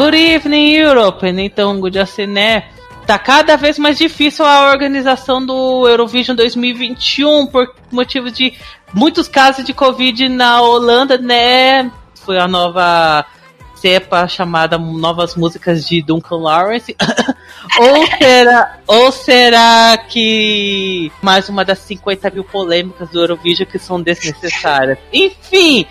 Good 0.00 0.16
evening, 0.16 0.76
Europe. 0.76 1.26
Então, 1.26 1.78
good 1.78 1.98
afternoon. 1.98 2.32
Né? 2.32 2.70
Tá 3.06 3.18
cada 3.18 3.54
vez 3.58 3.78
mais 3.78 3.98
difícil 3.98 4.46
a 4.46 4.70
organização 4.70 5.44
do 5.44 5.86
Eurovision 5.86 6.34
2021 6.34 7.46
por 7.48 7.74
motivos 7.92 8.32
de 8.32 8.54
muitos 8.94 9.28
casos 9.28 9.62
de 9.62 9.74
Covid 9.74 10.26
na 10.30 10.62
Holanda, 10.62 11.18
né? 11.18 11.92
Foi 12.14 12.38
a 12.38 12.48
nova 12.48 13.26
cepa 13.74 14.26
chamada 14.26 14.78
Novas 14.78 15.34
Músicas 15.34 15.86
de 15.86 16.00
Duncan 16.00 16.36
Lawrence. 16.36 16.96
ou, 17.78 18.06
será, 18.16 18.78
ou 18.86 19.12
será 19.12 19.98
que 19.98 21.12
mais 21.20 21.50
uma 21.50 21.62
das 21.62 21.78
50 21.80 22.30
mil 22.30 22.44
polêmicas 22.44 23.10
do 23.10 23.20
Eurovision 23.20 23.68
que 23.68 23.78
são 23.78 24.00
desnecessárias? 24.00 24.98
Enfim, 25.12 25.86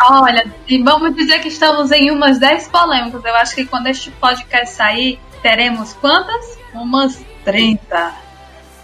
Olha, 0.00 0.44
e 0.68 0.82
vamos 0.82 1.14
dizer 1.14 1.40
que 1.40 1.48
estamos 1.48 1.90
em 1.90 2.10
umas 2.10 2.38
10 2.38 2.68
polêmicas. 2.68 3.24
Eu 3.24 3.36
acho 3.36 3.54
que 3.54 3.64
quando 3.64 3.86
este 3.86 4.10
podcast 4.10 4.74
sair, 4.74 5.18
teremos 5.42 5.92
quantas? 5.94 6.58
Umas 6.72 7.24
30. 7.44 8.14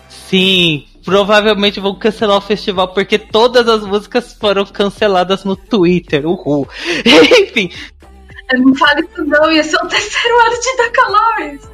Sim, 0.09 0.87
provavelmente 1.05 1.81
vão 1.81 1.95
cancelar 1.95 2.37
o 2.37 2.41
festival 2.41 2.89
porque 2.89 3.19
todas 3.19 3.69
as 3.69 3.85
músicas 3.85 4.33
foram 4.33 4.65
canceladas 4.65 5.45
no 5.45 5.57
Twitter. 5.57 6.27
Uhul. 6.27 6.69
Enfim, 7.05 7.71
não 8.59 8.75
fale 8.75 9.03
isso 9.03 9.25
não, 9.25 9.51
ia 9.51 9.63
ser 9.63 9.77
o 9.77 9.89
terceiro 9.89 10.41
ano 10.41 10.61
de 10.61 10.77
Decalores. 10.77 11.71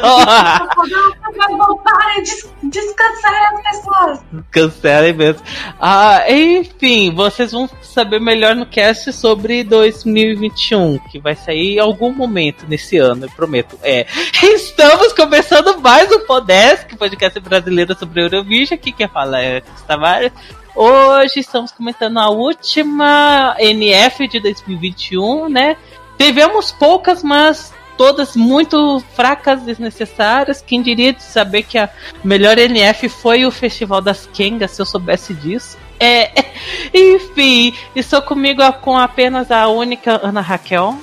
não! 0.00 1.36
Vai 1.36 1.56
voltar 1.56 2.18
e 2.18 2.22
des 2.68 2.94
as 2.98 3.76
pessoas. 3.76 4.20
Cancelem 4.50 5.12
mesmo. 5.14 5.42
Ah, 5.80 6.24
enfim, 6.28 7.14
vocês 7.14 7.52
vão 7.52 7.68
saber 7.82 8.20
melhor 8.20 8.54
no 8.54 8.66
cast 8.66 9.12
sobre 9.12 9.64
2021, 9.64 10.98
que 11.10 11.18
vai 11.18 11.34
sair 11.34 11.76
em 11.76 11.78
algum 11.78 12.12
momento 12.12 12.66
nesse 12.68 12.98
ano, 12.98 13.26
eu 13.26 13.30
prometo. 13.30 13.78
É. 13.82 14.06
Estamos 14.42 15.12
começando 15.12 15.80
mais 15.80 16.10
um 16.12 16.26
Podesk, 16.26 16.96
podcast 16.96 17.38
brasileiro 17.40 17.96
sobre 17.98 18.22
Eurovision. 18.22 18.74
Aqui 18.74 18.92
quem 18.92 19.08
fala 19.08 19.40
é 19.40 19.62
Tavares. 19.86 20.32
Hoje 20.74 21.40
estamos 21.40 21.72
comentando 21.72 22.18
a 22.18 22.30
última 22.30 23.56
NF 23.58 24.28
de 24.28 24.38
2021, 24.38 25.48
né? 25.48 25.76
Tivemos 26.16 26.70
poucas, 26.70 27.24
mas 27.24 27.72
todas 27.96 28.36
muito 28.36 29.02
fracas, 29.14 29.62
desnecessárias. 29.62 30.62
Quem 30.62 30.80
diria 30.80 31.12
de 31.12 31.22
saber 31.22 31.64
que 31.64 31.76
a 31.76 31.90
melhor 32.22 32.56
NF 32.56 33.08
foi 33.08 33.44
o 33.44 33.50
Festival 33.50 34.00
das 34.00 34.26
Kengas, 34.26 34.70
se 34.70 34.80
eu 34.80 34.86
soubesse 34.86 35.34
disso. 35.34 35.76
É, 35.98 36.30
enfim, 36.94 37.74
estou 37.94 38.22
comigo 38.22 38.62
com 38.74 38.96
apenas 38.96 39.50
a 39.50 39.66
única 39.66 40.20
Ana 40.22 40.40
Raquel. 40.40 40.96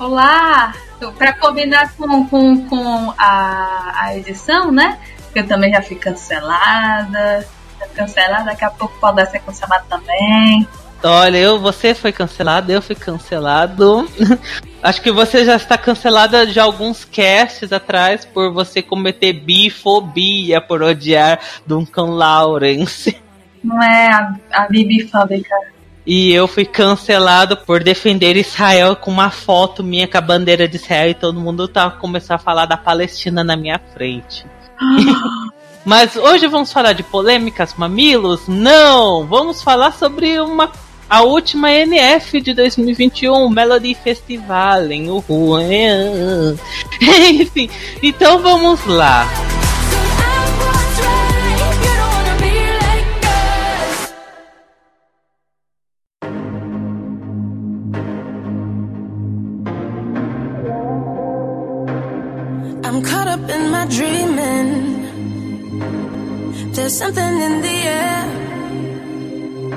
Olá! 0.00 0.72
Para 1.18 1.34
combinar 1.34 1.92
com, 1.94 2.26
com, 2.26 2.66
com 2.68 3.14
a, 3.18 3.92
a 3.96 4.16
edição, 4.16 4.72
né? 4.72 4.98
Eu 5.34 5.46
também 5.46 5.72
já 5.72 5.82
fui 5.82 5.96
cancelada 5.96 7.46
cancelado, 7.92 8.46
daqui 8.46 8.64
a 8.64 8.70
pouco 8.70 8.94
pode 9.00 9.24
ser 9.30 9.38
cancelado 9.40 9.84
também. 9.88 10.66
Olha, 11.04 11.36
eu, 11.36 11.58
você 11.58 11.94
foi 11.94 12.12
cancelado, 12.12 12.70
eu 12.70 12.80
fui 12.80 12.94
cancelado. 12.94 14.08
Acho 14.80 15.02
que 15.02 15.10
você 15.10 15.44
já 15.44 15.56
está 15.56 15.76
cancelada 15.76 16.46
de 16.46 16.60
alguns 16.60 17.04
casts 17.04 17.72
atrás 17.72 18.24
por 18.24 18.52
você 18.52 18.80
cometer 18.80 19.32
bifobia 19.32 20.60
por 20.60 20.80
odiar 20.82 21.40
Duncan 21.66 22.10
Lawrence. 22.14 23.16
Não 23.62 23.82
é 23.82 24.12
a, 24.12 24.34
a 24.52 24.68
bibifóbica. 24.68 25.54
E 26.04 26.32
eu 26.32 26.48
fui 26.48 26.64
cancelado 26.64 27.56
por 27.56 27.82
defender 27.82 28.36
Israel 28.36 28.96
com 28.96 29.10
uma 29.10 29.30
foto 29.30 29.84
minha 29.84 30.08
com 30.08 30.18
a 30.18 30.20
bandeira 30.20 30.66
de 30.66 30.76
Israel 30.76 31.10
e 31.10 31.14
todo 31.14 31.40
mundo 31.40 31.68
tá 31.68 31.90
começando 31.90 32.36
a 32.36 32.42
falar 32.42 32.66
da 32.66 32.76
Palestina 32.76 33.44
na 33.44 33.56
minha 33.56 33.80
frente. 33.92 34.44
Mas 35.84 36.14
hoje 36.16 36.46
vamos 36.46 36.72
falar 36.72 36.92
de 36.92 37.02
polêmicas 37.02 37.74
mamilos? 37.76 38.42
Não! 38.46 39.26
Vamos 39.26 39.62
falar 39.62 39.92
sobre 39.92 40.40
uma 40.40 40.70
a 41.10 41.22
última 41.22 41.70
NF 41.70 42.40
de 42.40 42.54
2021, 42.54 43.50
Melody 43.50 43.94
Festival 43.94 44.90
em 44.90 45.10
Uhul. 45.10 45.58
Enfim, 47.00 47.68
então 48.02 48.38
vamos 48.38 48.86
lá. 48.86 49.26
I'm 62.84 63.02
caught 63.02 63.28
up 63.28 63.50
in 63.50 63.70
my 63.70 63.86
dreaming 63.86 64.61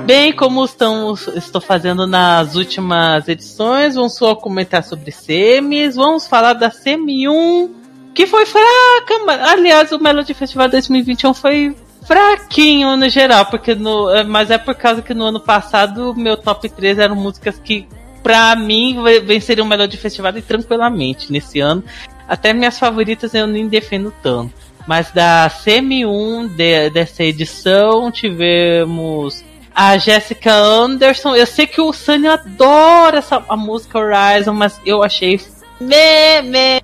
Bem, 0.04 0.32
como 0.32 0.64
estamos, 0.64 1.26
estou 1.28 1.60
fazendo 1.60 2.06
nas 2.06 2.54
últimas 2.54 3.28
edições, 3.28 3.94
vamos 3.94 4.16
só 4.16 4.34
comentar 4.34 4.82
sobre 4.82 5.10
semis, 5.10 5.96
vamos 5.96 6.26
falar 6.26 6.52
da 6.52 6.70
semi 6.70 7.28
1, 7.28 7.74
que 8.14 8.26
foi 8.26 8.46
fraca, 8.46 9.50
aliás, 9.50 9.92
o 9.92 9.98
Melody 9.98 10.34
Festival 10.34 10.68
2021 10.68 11.34
foi 11.34 11.76
fraquinho 12.06 12.96
no 12.96 13.08
geral, 13.08 13.46
porque 13.46 13.74
no, 13.74 14.10
é, 14.10 14.22
mas 14.22 14.50
é 14.50 14.58
por 14.58 14.74
causa 14.74 15.02
que 15.02 15.14
no 15.14 15.24
ano 15.24 15.40
passado 15.40 16.14
meu 16.14 16.36
top 16.36 16.68
3 16.68 16.98
eram 16.98 17.16
músicas 17.16 17.58
que 17.58 17.86
pra 18.22 18.56
mim 18.56 18.98
venceriam 19.24 19.64
o 19.64 19.68
Melody 19.68 19.96
Festival 19.96 20.32
tranquilamente 20.42 21.30
nesse 21.30 21.60
ano. 21.60 21.84
Até 22.28 22.52
minhas 22.52 22.78
favoritas 22.78 23.34
eu 23.34 23.46
nem 23.46 23.68
defendo 23.68 24.12
tanto. 24.22 24.65
Mas 24.86 25.10
da 25.10 25.50
semi-1 25.50 26.48
de, 26.48 26.90
dessa 26.90 27.24
edição 27.24 28.10
tivemos 28.10 29.44
a 29.74 29.98
Jessica 29.98 30.54
Anderson. 30.54 31.34
Eu 31.34 31.46
sei 31.46 31.66
que 31.66 31.80
o 31.80 31.92
Sunny 31.92 32.28
adora 32.28 33.18
essa, 33.18 33.44
a 33.48 33.56
música 33.56 33.98
Horizon, 33.98 34.54
mas 34.54 34.80
eu 34.86 35.02
achei 35.02 35.40
me, 35.80 36.42
me. 36.42 36.82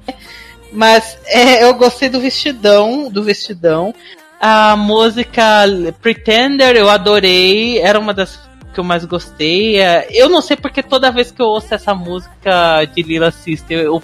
Mas 0.73 1.19
é, 1.27 1.65
eu 1.65 1.75
gostei 1.75 2.09
do 2.09 2.21
vestidão, 2.21 3.09
do 3.11 3.23
vestidão. 3.23 3.95
A 4.41 4.75
música 4.77 5.65
Pretender 6.01 6.77
eu 6.77 6.91
adorei, 6.91 7.79
era 7.79 7.99
uma 7.99 8.13
das 8.13 8.39
que 8.73 8.81
eu 8.81 8.85
mais 8.85 9.05
gostei. 9.05 9.81
É, 9.81 10.09
eu 10.11 10.29
não 10.29 10.43
sei 10.43 10.57
porque 10.57 10.83
toda 10.83 11.13
vez 11.13 11.31
que 11.31 11.41
eu 11.41 11.47
ouço 11.47 11.73
essa 11.75 11.95
música 11.95 12.85
de 12.87 13.03
Lila 13.03 13.31
Sister, 13.31 13.79
eu 13.79 14.03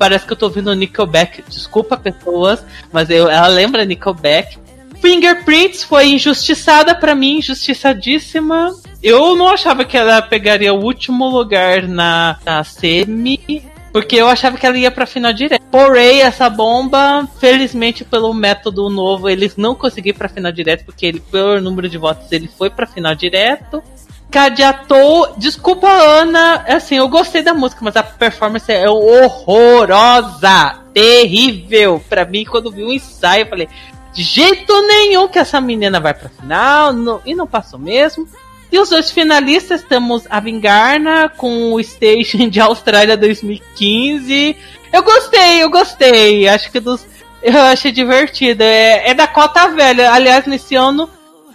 parece 0.00 0.24
que 0.24 0.32
eu 0.32 0.36
tô 0.36 0.46
ouvindo 0.46 0.74
Nickelback. 0.74 1.44
Desculpa, 1.46 1.94
pessoas, 1.94 2.64
mas 2.90 3.10
eu, 3.10 3.28
ela 3.28 3.48
lembra 3.48 3.84
Nickelback. 3.84 4.56
Fingerprints 4.98 5.82
foi 5.82 6.06
injustiçada 6.08 6.94
para 6.94 7.14
mim, 7.14 7.36
injustiçadíssima. 7.36 8.74
Eu 9.02 9.36
não 9.36 9.48
achava 9.48 9.84
que 9.84 9.98
ela 9.98 10.22
pegaria 10.22 10.72
o 10.72 10.82
último 10.82 11.28
lugar 11.28 11.86
na, 11.86 12.38
na 12.46 12.64
semi, 12.64 13.62
porque 13.92 14.16
eu 14.16 14.26
achava 14.26 14.56
que 14.56 14.64
ela 14.64 14.78
ia 14.78 14.90
pra 14.90 15.04
final 15.04 15.34
direto. 15.34 15.62
Porém, 15.70 16.22
essa 16.22 16.48
bomba, 16.48 17.28
felizmente 17.38 18.02
pelo 18.02 18.32
método 18.32 18.88
novo, 18.88 19.28
eles 19.28 19.54
não 19.56 19.74
conseguiram 19.74 20.16
pra 20.16 20.30
final 20.30 20.50
direto, 20.50 20.86
porque 20.86 21.04
ele, 21.04 21.20
pelo 21.20 21.60
número 21.60 21.90
de 21.90 21.98
votos, 21.98 22.32
ele 22.32 22.48
foi 22.48 22.70
pra 22.70 22.86
final 22.86 23.14
direto. 23.14 23.82
Cadeatou. 24.30 25.34
Desculpa, 25.36 25.88
Ana. 25.88 26.64
É 26.66 26.74
assim, 26.74 26.96
eu 26.96 27.08
gostei 27.08 27.42
da 27.42 27.52
música, 27.52 27.80
mas 27.82 27.96
a 27.96 28.02
performance 28.02 28.70
é 28.70 28.88
horrorosa. 28.88 30.78
Terrível. 30.94 32.02
Pra 32.08 32.24
mim, 32.24 32.44
quando 32.44 32.70
vi 32.70 32.84
o 32.84 32.92
ensaio, 32.92 33.42
eu 33.42 33.48
falei: 33.48 33.68
de 34.12 34.22
jeito 34.22 34.72
nenhum 34.82 35.28
que 35.28 35.38
essa 35.38 35.60
menina 35.60 36.00
vai 36.00 36.14
pra 36.14 36.28
final. 36.28 36.92
Não, 36.92 37.20
e 37.24 37.34
não 37.34 37.46
passou 37.46 37.78
mesmo. 37.78 38.28
E 38.72 38.78
os 38.78 38.88
dois 38.88 39.10
finalistas 39.10 39.82
temos 39.82 40.24
a 40.30 40.38
Vingarna 40.38 41.28
com 41.28 41.72
o 41.72 41.82
Station 41.82 42.48
de 42.48 42.60
Austrália 42.60 43.16
2015. 43.16 44.56
Eu 44.92 45.02
gostei, 45.02 45.62
eu 45.62 45.70
gostei. 45.70 46.48
Acho 46.48 46.70
que 46.70 46.78
dos. 46.78 47.04
Eu 47.42 47.58
achei 47.62 47.90
divertido. 47.90 48.62
É, 48.62 49.10
é 49.10 49.14
da 49.14 49.26
cota 49.26 49.68
velha. 49.68 50.12
Aliás, 50.12 50.46
nesse 50.46 50.76
ano, 50.76 51.08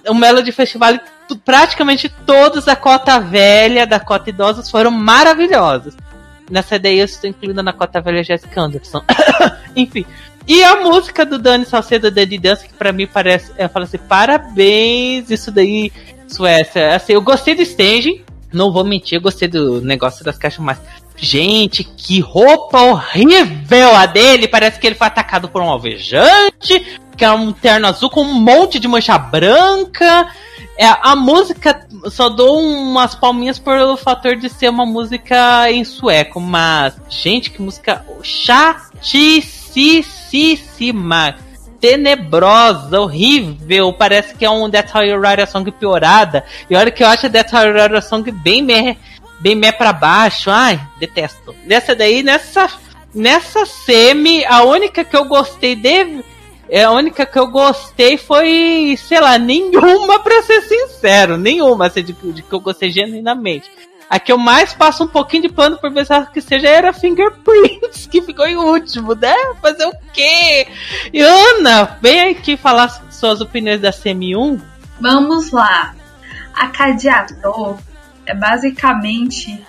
o 0.07 0.13
Melody 0.13 0.51
Festival 0.51 0.99
praticamente 1.43 2.09
todos 2.09 2.65
da 2.65 2.75
cota 2.75 3.19
velha, 3.19 3.87
da 3.87 3.99
cota 3.99 4.29
idosa, 4.29 4.63
foram 4.63 4.91
maravilhosos. 4.91 5.95
Nessa 6.49 6.75
ideia 6.75 7.01
eu 7.01 7.05
estou 7.05 7.29
incluindo 7.29 7.63
na 7.63 7.73
cota 7.73 8.01
velha 8.01 8.23
Jessica 8.23 8.61
Anderson. 8.61 9.01
Enfim. 9.75 10.05
E 10.47 10.63
a 10.63 10.75
música 10.81 11.25
do 11.25 11.39
Dani 11.39 11.65
Salcedo, 11.65 12.11
Daddy 12.11 12.37
Dance, 12.37 12.67
que 12.67 12.73
pra 12.73 12.91
mim 12.91 13.07
parece. 13.07 13.51
Eu 13.57 13.67
falo 13.67 13.85
assim, 13.85 13.97
parabéns, 13.97 15.31
isso 15.31 15.51
daí, 15.51 15.91
Suécia. 16.27 16.95
Assim, 16.95 17.13
eu 17.13 17.21
gostei 17.21 17.55
do 17.55 17.63
stage, 17.63 18.23
não 18.53 18.71
vou 18.71 18.83
mentir, 18.83 19.17
eu 19.17 19.21
gostei 19.21 19.47
do 19.47 19.81
negócio 19.81 20.23
das 20.23 20.37
caixas, 20.37 20.63
mas. 20.63 20.79
Gente, 21.17 21.83
que 21.83 22.19
roupa 22.19 22.81
horrível 22.81 23.95
a 23.95 24.05
dele! 24.05 24.49
Parece 24.49 24.77
que 24.77 24.85
ele 24.85 24.95
foi 24.95 25.07
atacado 25.07 25.47
por 25.47 25.61
um 25.61 25.69
alvejante, 25.69 26.99
que 27.15 27.23
é 27.23 27.31
um 27.31 27.53
terno 27.53 27.87
azul 27.87 28.09
com 28.09 28.21
um 28.21 28.33
monte 28.33 28.79
de 28.79 28.87
mancha 28.87 29.17
branca. 29.17 30.27
É, 30.77 30.87
a 30.87 31.15
música, 31.15 31.87
só 32.11 32.27
dou 32.27 32.59
umas 32.59 33.15
palminhas 33.15 33.57
pelo 33.57 33.95
fator 33.95 34.35
de 34.35 34.49
ser 34.49 34.69
uma 34.69 34.85
música 34.85 35.71
em 35.71 35.85
sueco, 35.85 36.41
mas, 36.41 36.95
gente, 37.09 37.49
que 37.49 37.61
música 37.61 38.05
chatíssima, 38.21 39.05
tenebrosa, 41.79 42.99
horrível, 42.99 43.93
parece 43.93 44.35
que 44.35 44.43
é 44.43 44.49
um 44.49 44.69
That's 44.69 44.93
How 44.93 45.03
You 45.03 45.17
Write 45.17 45.43
a 45.43 45.47
Song 45.47 45.71
piorada, 45.71 46.43
e 46.69 46.75
olha 46.75 46.91
que 46.91 47.03
eu 47.03 47.07
acho 47.07 47.29
That's 47.29 47.53
How 47.53 47.61
You 47.61 47.73
Write 47.73 47.95
a 47.95 48.01
Song 48.01 48.29
bem 48.29 48.61
me, 48.61 48.97
bem 49.39 49.55
me 49.55 49.71
pra 49.71 49.93
baixo, 49.93 50.51
ai, 50.51 50.77
detesto. 50.99 51.55
Nessa 51.65 51.95
daí, 51.95 52.21
nessa, 52.21 52.69
nessa 53.13 53.65
semi, 53.65 54.43
a 54.43 54.63
única 54.63 55.05
que 55.05 55.15
eu 55.15 55.23
gostei 55.23 55.73
dele 55.73 56.21
é, 56.69 56.83
a 56.83 56.91
única 56.91 57.25
que 57.25 57.37
eu 57.37 57.47
gostei 57.47 58.17
foi, 58.17 58.95
sei 58.97 59.19
lá, 59.19 59.37
nenhuma, 59.37 60.19
pra 60.23 60.41
ser 60.41 60.61
sincero. 60.61 61.37
Nenhuma, 61.37 61.87
assim, 61.87 62.03
de, 62.03 62.13
de 62.13 62.41
que 62.41 62.53
eu 62.53 62.59
gostei 62.59 62.91
genuinamente. 62.91 63.69
A 64.09 64.19
que 64.19 64.31
eu 64.31 64.37
mais 64.37 64.73
passo 64.73 65.03
um 65.03 65.07
pouquinho 65.07 65.43
de 65.43 65.49
pano 65.49 65.77
por 65.77 65.91
pensar 65.91 66.31
que 66.31 66.39
seja 66.39 66.67
era 66.67 66.93
Fingerprints, 66.93 68.05
que 68.09 68.21
ficou 68.21 68.45
em 68.45 68.55
último, 68.55 69.15
né? 69.15 69.33
Fazer 69.61 69.85
o 69.85 69.93
quê? 70.13 70.67
E 71.11 71.21
Ana, 71.21 71.97
vem 72.01 72.29
aqui 72.29 72.55
falar 72.55 72.89
suas 73.11 73.41
opiniões 73.41 73.81
da 73.81 73.91
CM1. 73.91 74.61
Vamos 74.99 75.51
lá. 75.51 75.95
A 76.53 76.67
Cadiator 76.67 77.77
é 78.25 78.33
basicamente 78.33 79.59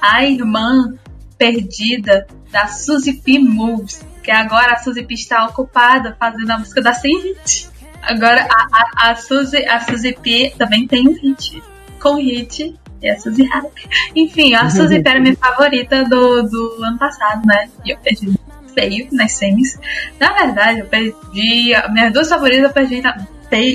a 0.00 0.24
irmã 0.24 0.94
perdida 1.36 2.26
da 2.50 2.66
Suzy 2.66 3.14
P. 3.14 3.38
Moves 3.38 4.04
porque 4.28 4.30
agora 4.30 4.74
a 4.74 4.76
Suzy 4.76 5.04
P 5.04 5.14
está 5.14 5.46
ocupada 5.46 6.14
fazendo 6.20 6.50
a 6.50 6.58
música 6.58 6.82
da 6.82 6.92
Sem 6.92 7.18
Hit. 7.22 7.70
Agora 8.02 8.46
a, 8.50 8.66
a, 8.72 9.10
a, 9.10 9.16
Suzy, 9.16 9.64
a 9.64 9.80
Suzy 9.80 10.12
P 10.12 10.52
também 10.58 10.86
tem 10.86 11.08
um 11.08 11.14
hit. 11.14 11.62
Com 11.98 12.16
hit. 12.16 12.78
E 13.00 13.08
a 13.08 13.18
Suzy 13.18 13.44
Hack. 13.44 13.72
Enfim, 14.14 14.54
a 14.54 14.68
Suzy 14.68 15.00
P 15.00 15.08
era 15.08 15.20
minha 15.20 15.34
favorita 15.40 16.04
do, 16.04 16.42
do 16.42 16.84
ano 16.84 16.98
passado, 16.98 17.46
né? 17.46 17.70
E 17.86 17.90
eu 17.90 17.98
perdi 18.00 18.38
feio 18.74 19.08
nas 19.12 19.32
semis. 19.32 19.80
Na 20.20 20.34
verdade, 20.34 20.80
eu 20.80 20.86
perdi. 20.86 21.72
Minhas 21.90 22.12
duas 22.12 22.28
favoritas 22.28 22.64
eu 22.64 22.70
perdi. 22.70 23.00
Na, 23.00 23.26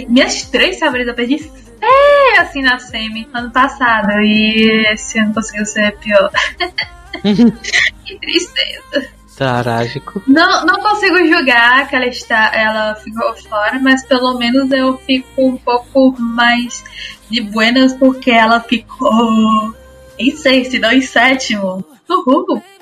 minhas 0.08 0.44
três 0.44 0.78
favoritas 0.78 1.08
eu 1.08 1.16
perdi 1.16 1.40
feio 1.40 2.42
assim 2.42 2.62
na 2.62 2.78
semi 2.78 3.28
ano 3.34 3.50
passado. 3.50 4.12
E 4.22 4.86
esse 4.94 5.18
ano 5.18 5.34
conseguiu 5.34 5.66
ser 5.66 5.98
pior. 5.98 6.30
que 8.06 8.20
tristeza. 8.20 9.23
Trágico. 9.36 10.22
Não, 10.28 10.66
não 10.66 10.76
consigo 10.76 11.18
julgar 11.26 11.88
que 11.88 11.96
ela 11.96 12.06
está, 12.06 12.52
ela 12.54 12.96
ficou 12.96 13.36
fora, 13.36 13.80
mas 13.80 14.06
pelo 14.06 14.38
menos 14.38 14.72
eu 14.72 14.98
fico 15.00 15.48
um 15.48 15.58
pouco 15.58 16.22
mais 16.22 16.84
de 17.30 17.42
buenas 17.42 17.94
porque 17.94 18.30
ela 18.30 18.60
ficou 18.60 19.76
em 20.20 20.36
sexto, 20.36 20.80
não 20.80 20.92
em 20.92 21.02
sétimo. 21.02 21.84
Uhul. 22.10 22.62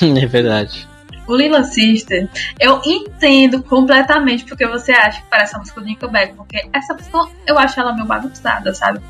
É 0.00 0.26
verdade. 0.26 0.88
O 1.26 1.34
Lila 1.34 1.64
Sister, 1.64 2.28
eu 2.58 2.80
entendo 2.84 3.62
completamente 3.62 4.44
porque 4.44 4.66
você 4.66 4.92
acha 4.92 5.20
que 5.20 5.28
parece 5.28 5.54
a 5.54 5.58
música 5.58 5.80
do 5.80 5.86
Nickelback, 5.86 6.34
porque 6.34 6.68
essa 6.72 6.94
música 6.94 7.28
eu 7.46 7.58
acho 7.58 7.78
ela 7.78 7.92
meio 7.92 8.06
bagunçada, 8.06 8.72
sabe? 8.72 9.00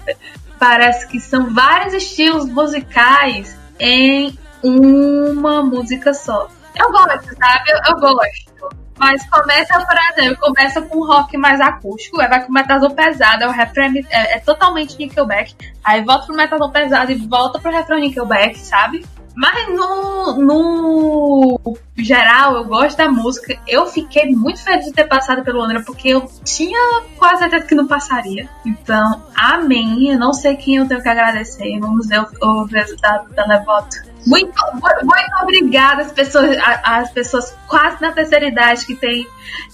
Parece 0.58 1.06
que 1.06 1.20
são 1.20 1.52
vários 1.52 1.94
estilos 1.94 2.46
musicais 2.46 3.56
em 3.78 4.38
uma 4.62 5.62
música 5.62 6.12
só. 6.12 6.48
Eu 6.76 6.90
gosto, 6.90 7.36
sabe? 7.36 7.70
Eu, 7.70 7.94
eu 7.94 8.00
gosto. 8.00 8.50
Mas 8.98 9.26
começa, 9.30 9.80
por 9.86 9.96
exemplo, 10.12 10.40
começa 10.40 10.82
com 10.82 11.06
rock 11.06 11.34
mais 11.38 11.58
acústico, 11.58 12.20
aí 12.20 12.28
vai 12.28 12.44
com 12.44 12.52
metalzão 12.52 12.90
pesado, 12.90 13.46
o 13.46 13.50
refrão 13.50 13.90
é, 14.10 14.36
é, 14.36 14.38
totalmente 14.40 14.98
Nickelback, 14.98 15.56
aí 15.82 16.04
volta 16.04 16.26
pro 16.26 16.36
metalzão 16.36 16.70
pesado 16.70 17.10
e 17.10 17.14
volta 17.14 17.58
pro 17.58 17.72
refrão 17.72 17.98
Nickelback, 17.98 18.58
sabe? 18.58 19.02
Mas 19.34 19.68
no, 19.68 20.36
no 20.36 21.78
geral, 21.96 22.56
eu 22.56 22.64
gosto 22.64 22.98
da 22.98 23.08
música. 23.08 23.58
Eu 23.66 23.86
fiquei 23.86 24.26
muito 24.34 24.62
feliz 24.62 24.84
de 24.84 24.92
ter 24.92 25.04
passado 25.04 25.42
pelo 25.42 25.62
André, 25.62 25.80
porque 25.80 26.08
eu 26.08 26.28
tinha 26.44 26.78
quase 27.16 27.38
certeza 27.38 27.66
que 27.66 27.74
não 27.74 27.86
passaria. 27.86 28.48
Então, 28.66 29.22
amém. 29.34 30.10
Eu 30.10 30.18
não 30.18 30.34
sei 30.34 30.56
quem 30.56 30.76
eu 30.76 30.88
tenho 30.88 31.02
que 31.02 31.08
agradecer. 31.08 31.78
Vamos 31.78 32.08
ver 32.08 32.20
o, 32.20 32.46
o 32.46 32.64
resultado 32.64 33.28
do 33.28 33.34
televoto. 33.34 34.09
Muito, 34.26 34.52
muito 34.72 35.42
obrigada 35.42 36.02
às 36.02 36.12
pessoas, 36.12 36.56
às 36.84 37.10
pessoas 37.10 37.56
quase 37.66 38.00
na 38.00 38.12
terceira 38.12 38.46
idade 38.46 38.84
que 38.84 38.94
tem 38.94 39.26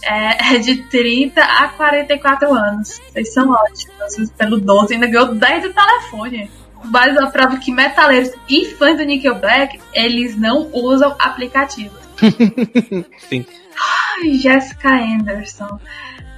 é, 0.02 0.58
de 0.58 0.82
30 0.84 1.42
a 1.42 1.68
44 1.68 2.52
anos. 2.52 3.00
Vocês 3.12 3.32
são 3.32 3.50
ótimos. 3.50 4.30
Pelo 4.36 4.60
12 4.60 4.94
ainda 4.94 5.06
ganhou 5.06 5.34
10 5.34 5.62
do 5.62 5.72
telefone. 5.72 6.50
Mas 6.84 7.16
a 7.16 7.26
prova 7.26 7.56
que 7.56 7.72
metaleiros 7.72 8.30
e 8.48 8.66
fãs 8.66 8.96
do 8.96 9.04
Nickelback, 9.04 9.80
eles 9.92 10.36
não 10.36 10.70
usam 10.72 11.16
aplicativos. 11.18 11.98
Sim. 13.28 13.44
Ai, 13.78 14.34
Jessica 14.34 14.90
Anderson. 14.90 15.78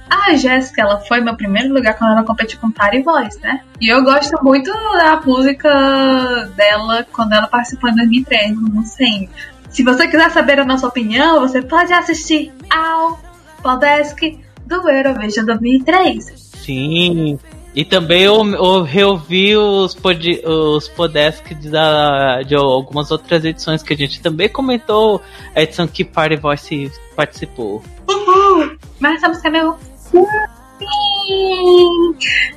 A 0.09 0.35
Jéssica, 0.35 0.81
ela 0.81 0.99
foi 0.99 1.21
meu 1.21 1.35
primeiro 1.35 1.73
lugar 1.73 1.97
quando 1.97 2.11
ela 2.11 2.23
competiu 2.23 2.59
com 2.59 2.71
Party 2.71 3.01
Voice, 3.01 3.39
né? 3.41 3.61
E 3.79 3.93
eu 3.93 4.03
gosto 4.03 4.43
muito 4.43 4.71
da 4.71 5.21
música 5.23 6.49
dela 6.55 7.05
quando 7.11 7.33
ela 7.33 7.47
participou 7.47 7.89
em 7.89 7.95
2003, 7.95 8.59
não 8.59 8.83
sei. 8.83 9.29
Se 9.69 9.83
você 9.83 10.07
quiser 10.07 10.31
saber 10.31 10.59
a 10.59 10.65
nossa 10.65 10.87
opinião, 10.87 11.39
você 11.39 11.61
pode 11.61 11.93
assistir 11.93 12.51
ao 12.69 13.19
Podesk 13.61 14.19
do 14.65 14.89
Eurovision 14.89 15.45
2003. 15.45 16.25
Sim, 16.63 17.39
e 17.75 17.85
também 17.85 18.23
eu, 18.23 18.45
eu 18.45 18.83
reouvi 18.83 19.55
os, 19.55 19.93
pod, 19.93 20.41
os 20.45 20.87
Podesk 20.87 21.53
da, 21.69 22.41
de 22.41 22.55
algumas 22.55 23.11
outras 23.11 23.45
edições 23.45 23.83
que 23.83 23.93
a 23.93 23.97
gente 23.97 24.21
também 24.21 24.49
comentou, 24.49 25.21
a 25.55 25.61
edição 25.61 25.87
que 25.87 26.03
Party 26.03 26.35
Voice 26.35 26.91
participou. 27.15 27.83
Uhul! 28.07 28.75
Mas 28.99 29.17
essa 29.17 29.29
música 29.29 29.47
é 29.49 29.51
meu 30.13 30.25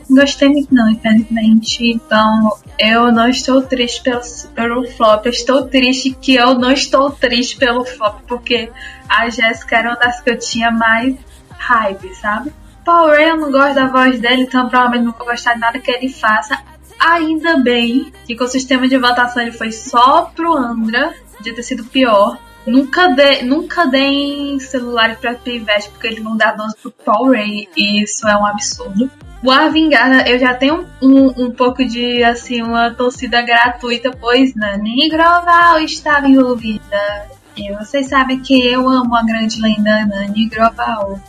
Gostei 0.09 0.49
muito 0.49 0.75
não, 0.75 0.91
infelizmente. 0.91 1.85
Então, 1.85 2.57
eu 2.79 3.13
não 3.13 3.29
estou 3.29 3.63
triste 3.63 4.03
pelo, 4.03 4.21
pelo 4.55 4.87
flop. 4.93 5.27
Eu 5.27 5.33
estou 5.33 5.67
triste 5.67 6.17
que 6.21 6.35
eu 6.35 6.59
não 6.59 6.71
estou 6.73 7.11
triste 7.11 7.57
pelo 7.57 7.85
flop, 7.85 8.21
porque 8.27 8.71
a 9.09 9.29
Jéssica 9.29 9.77
era 9.77 9.91
uma 9.91 9.97
das 9.99 10.21
que 10.21 10.31
eu 10.31 10.39
tinha 10.39 10.71
mais 10.71 11.17
hype, 11.59 12.15
sabe? 12.15 12.53
Paul 12.85 13.09
Ray, 13.09 13.31
eu 13.31 13.37
não 13.37 13.53
gosto 13.53 13.75
da 13.75 13.87
voz 13.87 14.19
dele, 14.19 14.43
então 14.43 14.69
provavelmente 14.69 15.05
não 15.05 15.13
vou 15.13 15.27
gostar 15.27 15.55
de 15.55 15.61
nada 15.61 15.79
que 15.79 15.91
ele 15.91 16.09
faça. 16.09 16.59
Ainda 16.99 17.59
bem 17.59 18.13
que 18.27 18.37
com 18.37 18.45
o 18.45 18.49
sistema 18.49 18.89
de 18.89 18.99
votação 18.99 19.43
ele 19.43 19.53
foi 19.53 19.73
só 19.73 20.31
pro 20.35 20.57
Andra, 20.57 21.15
podia 21.37 21.55
ter 21.55 21.63
sido 21.63 21.85
pior. 21.85 22.39
Nunca 22.67 23.09
dê, 23.09 23.43
nunca 23.43 23.87
deem 23.87 24.59
celular 24.61 25.17
pra 25.17 25.35
Pivete 25.35 25.91
porque 25.91 26.07
ele 26.07 26.21
não 26.21 26.37
dá 26.37 26.53
donos 26.53 26.75
pro 26.75 26.93
Paul 26.93 27.33
Ray 27.33 27.69
e 27.77 28.03
isso 28.03 28.27
é 28.29 28.37
um 28.37 28.47
absurdo. 28.47 29.11
O 29.43 29.51
Arvin 29.51 29.91
eu 30.27 30.39
já 30.39 30.55
tenho 30.55 30.87
um, 31.03 31.47
um 31.47 31.51
pouco 31.51 31.85
de, 31.85 32.23
assim, 32.23 32.63
uma 32.63 32.93
torcida 32.93 33.43
gratuita, 33.43 34.13
pois 34.13 34.55
Nani 34.55 35.09
Groval 35.09 35.81
estava 35.81 36.29
envolvida. 36.29 37.27
E 37.57 37.73
vocês 37.73 38.09
sabem 38.09 38.41
que 38.41 38.67
eu 38.67 38.89
amo 38.89 39.17
a 39.17 39.25
grande 39.25 39.61
lenda 39.61 40.07
Nani 40.07 40.49
Groval. 40.49 41.21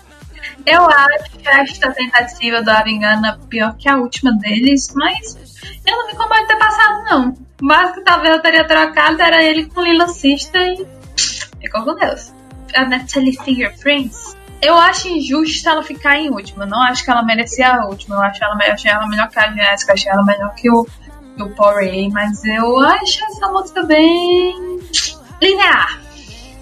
Eu 0.63 0.85
acho 0.87 1.31
que 1.31 1.47
esta 1.47 1.91
tentativa 1.91 2.61
do 2.61 2.69
Avengana 2.69 3.39
pior 3.49 3.75
que 3.75 3.89
a 3.89 3.97
última 3.97 4.31
deles, 4.33 4.93
mas 4.95 5.35
eu 5.85 5.97
não 5.97 6.07
me 6.07 6.13
incomodo 6.13 6.47
ter 6.47 6.57
passado, 6.57 7.03
não. 7.05 7.37
Mas 7.61 7.93
que 7.93 8.01
talvez 8.01 8.35
eu 8.35 8.41
teria 8.41 8.67
trocado 8.67 9.21
era 9.21 9.43
ele 9.43 9.65
com 9.65 9.81
Lila 9.81 10.07
Sista 10.07 10.59
e 10.59 10.85
com 11.69 11.95
Deus. 11.95 12.33
A 12.75 12.85
Natalie 12.85 13.37
Fingerprints. 13.43 14.35
Eu 14.61 14.75
acho 14.75 15.09
injusto 15.09 15.67
ela 15.67 15.83
ficar 15.83 16.17
em 16.17 16.29
última. 16.29 16.65
Não 16.65 16.81
acho 16.81 17.03
que 17.03 17.11
ela 17.11 17.23
merecia 17.23 17.75
a 17.75 17.85
última. 17.85 18.15
Eu 18.15 18.21
acho 18.21 18.43
ela, 18.43 18.55
achei 18.55 18.91
ela 18.91 19.07
melhor 19.07 19.29
que 19.29 19.39
a 19.39 19.51
Jessica, 19.51 19.93
achei 19.93 20.11
ela 20.11 20.23
melhor 20.23 20.53
que 20.55 20.71
o, 20.71 20.87
o 21.39 21.49
Paul 21.49 21.75
Ray, 21.75 22.09
mas 22.09 22.43
eu 22.45 22.79
acho 22.79 23.23
essa 23.25 23.47
música 23.49 23.83
bem 23.83 24.79
linear. 25.41 25.99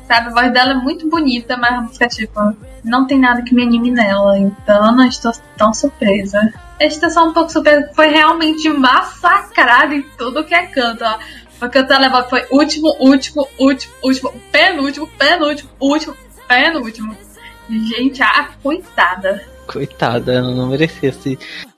Sabe, 0.07 0.27
a 0.27 0.31
voz 0.31 0.51
dela 0.51 0.71
é 0.71 0.75
muito 0.75 1.07
bonita, 1.07 1.55
mas 1.55 1.73
a 1.73 1.81
música, 1.81 2.07
tipo, 2.07 2.39
não 2.83 3.05
tem 3.05 3.19
nada 3.19 3.43
que 3.43 3.53
me 3.53 3.63
anime 3.63 3.91
nela. 3.91 4.37
Então 4.37 4.93
não 4.95 5.07
estou 5.07 5.31
tão 5.55 5.73
surpresa. 5.73 6.51
Esta 6.79 7.09
só 7.09 7.27
um 7.27 7.33
pouco 7.33 7.51
surpresa, 7.51 7.91
foi 7.95 8.07
realmente 8.07 8.67
massacrada 8.69 9.93
em 9.93 10.01
tudo 10.17 10.43
que 10.43 10.55
é 10.55 10.65
canto. 10.65 11.03
Ó. 11.03 11.19
Porque 11.61 11.77
o 11.77 11.85
televoto 11.85 12.27
foi 12.27 12.43
último, 12.49 12.97
último, 12.99 13.47
último, 13.59 13.93
último, 14.01 14.33
penúltimo, 14.51 15.05
penúltimo, 15.05 15.69
último, 15.79 16.17
penúltimo. 16.47 17.15
Gente, 17.69 18.23
a 18.23 18.49
coitada. 18.63 19.45
Coitada, 19.67 20.41
não 20.41 20.69
merecia 20.69 21.13
se. 21.13 21.37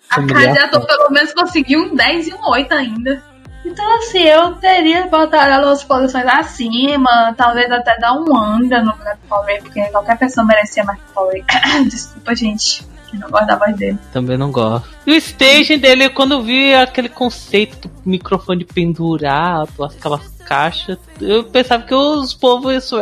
A 0.09 0.25
Cadiato 0.25 0.79
pelo 0.87 1.09
menos 1.09 1.33
conseguiu 1.33 1.81
um 1.81 1.95
10 1.95 2.27
e 2.29 2.33
um 2.33 2.49
8 2.49 2.73
ainda. 2.73 3.21
Então, 3.65 3.97
assim, 3.97 4.23
eu 4.23 4.55
teria 4.55 5.07
botado 5.07 5.51
ela 5.51 5.65
nas 5.65 5.83
posições 5.83 6.27
acima, 6.27 7.33
talvez 7.35 7.69
até 7.69 7.99
dar 7.99 8.13
um 8.13 8.37
anda 8.37 8.81
no 8.81 8.93
do 8.93 9.27
Power 9.27 9.61
porque 9.63 9.83
qualquer 9.89 10.17
pessoa 10.17 10.45
merecia 10.45 10.85
mais 10.85 10.99
Power 11.13 11.43
Desculpa, 11.91 12.33
gente. 12.33 12.85
Não 13.13 13.29
gosto 13.29 13.46
da 13.46 13.55
voz 13.55 13.75
dele. 13.75 13.98
Também 14.12 14.38
não 14.38 14.51
gosto. 14.51 14.88
E 15.05 15.12
o 15.12 15.15
staging 15.15 15.77
dele, 15.77 16.10
quando 16.10 16.34
eu 16.34 16.41
vi 16.41 16.74
aquele 16.74 17.10
conceito 17.10 17.88
do 17.88 18.10
microfone 18.10 18.65
pendurado, 18.65 19.84
aquelas 19.84 20.27
caixas, 20.46 20.98
eu 21.22 21.43
pensava 21.43 21.84
que 21.84 21.93
os 21.93 22.34
povos 22.34 22.75
isso, 22.75 22.98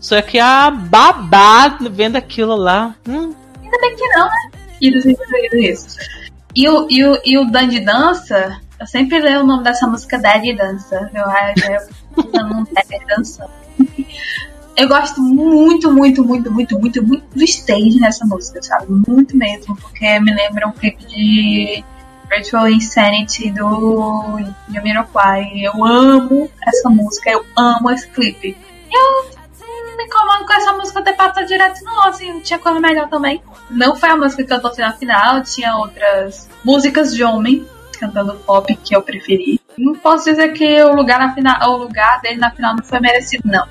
isso 0.00 0.14
aqui 0.14 0.36
ia 0.36 0.70
babar 0.70 1.78
vendo 1.90 2.16
aquilo 2.16 2.56
lá. 2.56 2.94
Hum. 3.08 3.34
Ainda 3.62 3.78
bem 3.80 3.96
que 3.96 4.08
não, 4.08 4.26
né? 4.26 4.50
Isso. 5.54 5.98
E 6.54 6.68
o, 6.68 6.86
e 6.90 7.04
o, 7.04 7.18
e 7.24 7.38
o 7.38 7.50
Dan 7.50 7.68
de 7.68 7.80
Dança, 7.80 8.60
eu 8.78 8.86
sempre 8.86 9.20
leio 9.20 9.40
o 9.40 9.46
nome 9.46 9.64
dessa 9.64 9.86
música 9.86 10.18
Dead 10.18 10.56
Dança. 10.56 11.10
Eu 11.14 11.24
acho 11.24 11.90
um 12.18 12.64
Dead 12.64 13.06
Dança. 13.08 13.48
Eu 14.76 14.88
gosto 14.88 15.20
muito, 15.20 15.92
muito, 15.92 16.24
muito, 16.24 16.50
muito, 16.50 16.78
muito, 16.78 17.02
muito 17.02 17.24
do 17.34 17.44
stage 17.44 18.00
nessa 18.00 18.24
música, 18.24 18.62
sabe? 18.62 18.86
Muito 19.06 19.36
mesmo, 19.36 19.76
porque 19.76 20.18
me 20.20 20.32
lembra 20.32 20.66
um 20.66 20.72
clipe 20.72 21.04
de 21.06 21.84
Virtual 22.30 22.68
Insanity 22.68 23.50
do 23.50 24.38
Jamiroquai. 24.72 25.50
Eu 25.56 25.84
amo 25.84 26.50
essa 26.66 26.88
música, 26.88 27.30
eu 27.30 27.44
amo 27.56 27.90
esse 27.90 28.08
clipe. 28.08 28.56
Eu 28.90 29.42
me 29.96 30.04
incomodo 30.04 30.46
com 30.46 30.52
essa 30.54 30.72
música 30.72 31.02
ter 31.02 31.12
passado 31.12 31.46
direto, 31.46 31.84
não, 31.84 32.08
assim, 32.08 32.40
tinha 32.40 32.58
coisa 32.58 32.80
melhor 32.80 33.08
também. 33.08 33.42
Não 33.70 33.94
foi 33.94 34.08
a 34.08 34.16
música 34.16 34.44
que 34.44 34.52
eu 34.52 34.60
tô 34.60 34.72
na 34.78 34.92
final, 34.94 35.42
tinha 35.42 35.76
outras 35.76 36.48
músicas 36.64 37.14
de 37.14 37.22
homem 37.22 37.66
cantando 38.00 38.34
pop 38.34 38.74
que 38.76 38.96
eu 38.96 39.02
preferi. 39.02 39.60
Não 39.76 39.94
posso 39.94 40.24
dizer 40.24 40.52
que 40.54 40.82
o 40.82 40.94
lugar, 40.94 41.18
na 41.18 41.34
final, 41.34 41.72
o 41.72 41.76
lugar 41.76 42.20
dele 42.20 42.38
na 42.38 42.50
final 42.50 42.74
não 42.74 42.82
foi 42.82 43.00
merecido, 43.00 43.42
não. 43.46 43.66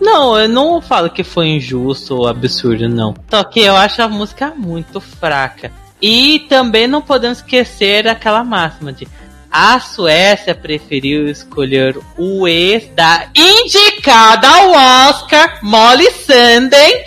Não, 0.00 0.38
eu 0.38 0.48
não 0.48 0.80
falo 0.80 1.10
que 1.10 1.24
foi 1.24 1.48
injusto 1.48 2.16
ou 2.16 2.28
absurdo, 2.28 2.88
não. 2.88 3.14
Só 3.30 3.42
que 3.44 3.60
eu 3.60 3.74
acho 3.76 4.02
a 4.02 4.08
música 4.08 4.52
muito 4.56 5.00
fraca. 5.00 5.72
E 6.00 6.40
também 6.48 6.86
não 6.86 7.00
podemos 7.00 7.38
esquecer 7.38 8.06
aquela 8.06 8.44
máxima 8.44 8.92
de 8.92 9.08
a 9.50 9.80
Suécia 9.80 10.54
preferiu 10.54 11.28
escolher 11.28 11.96
o 12.18 12.46
ex 12.46 12.90
da 12.94 13.28
indicada 13.34 14.46
ao 14.46 15.08
Oscar, 15.08 15.60
Molly 15.62 16.10
Sanden, 16.10 17.04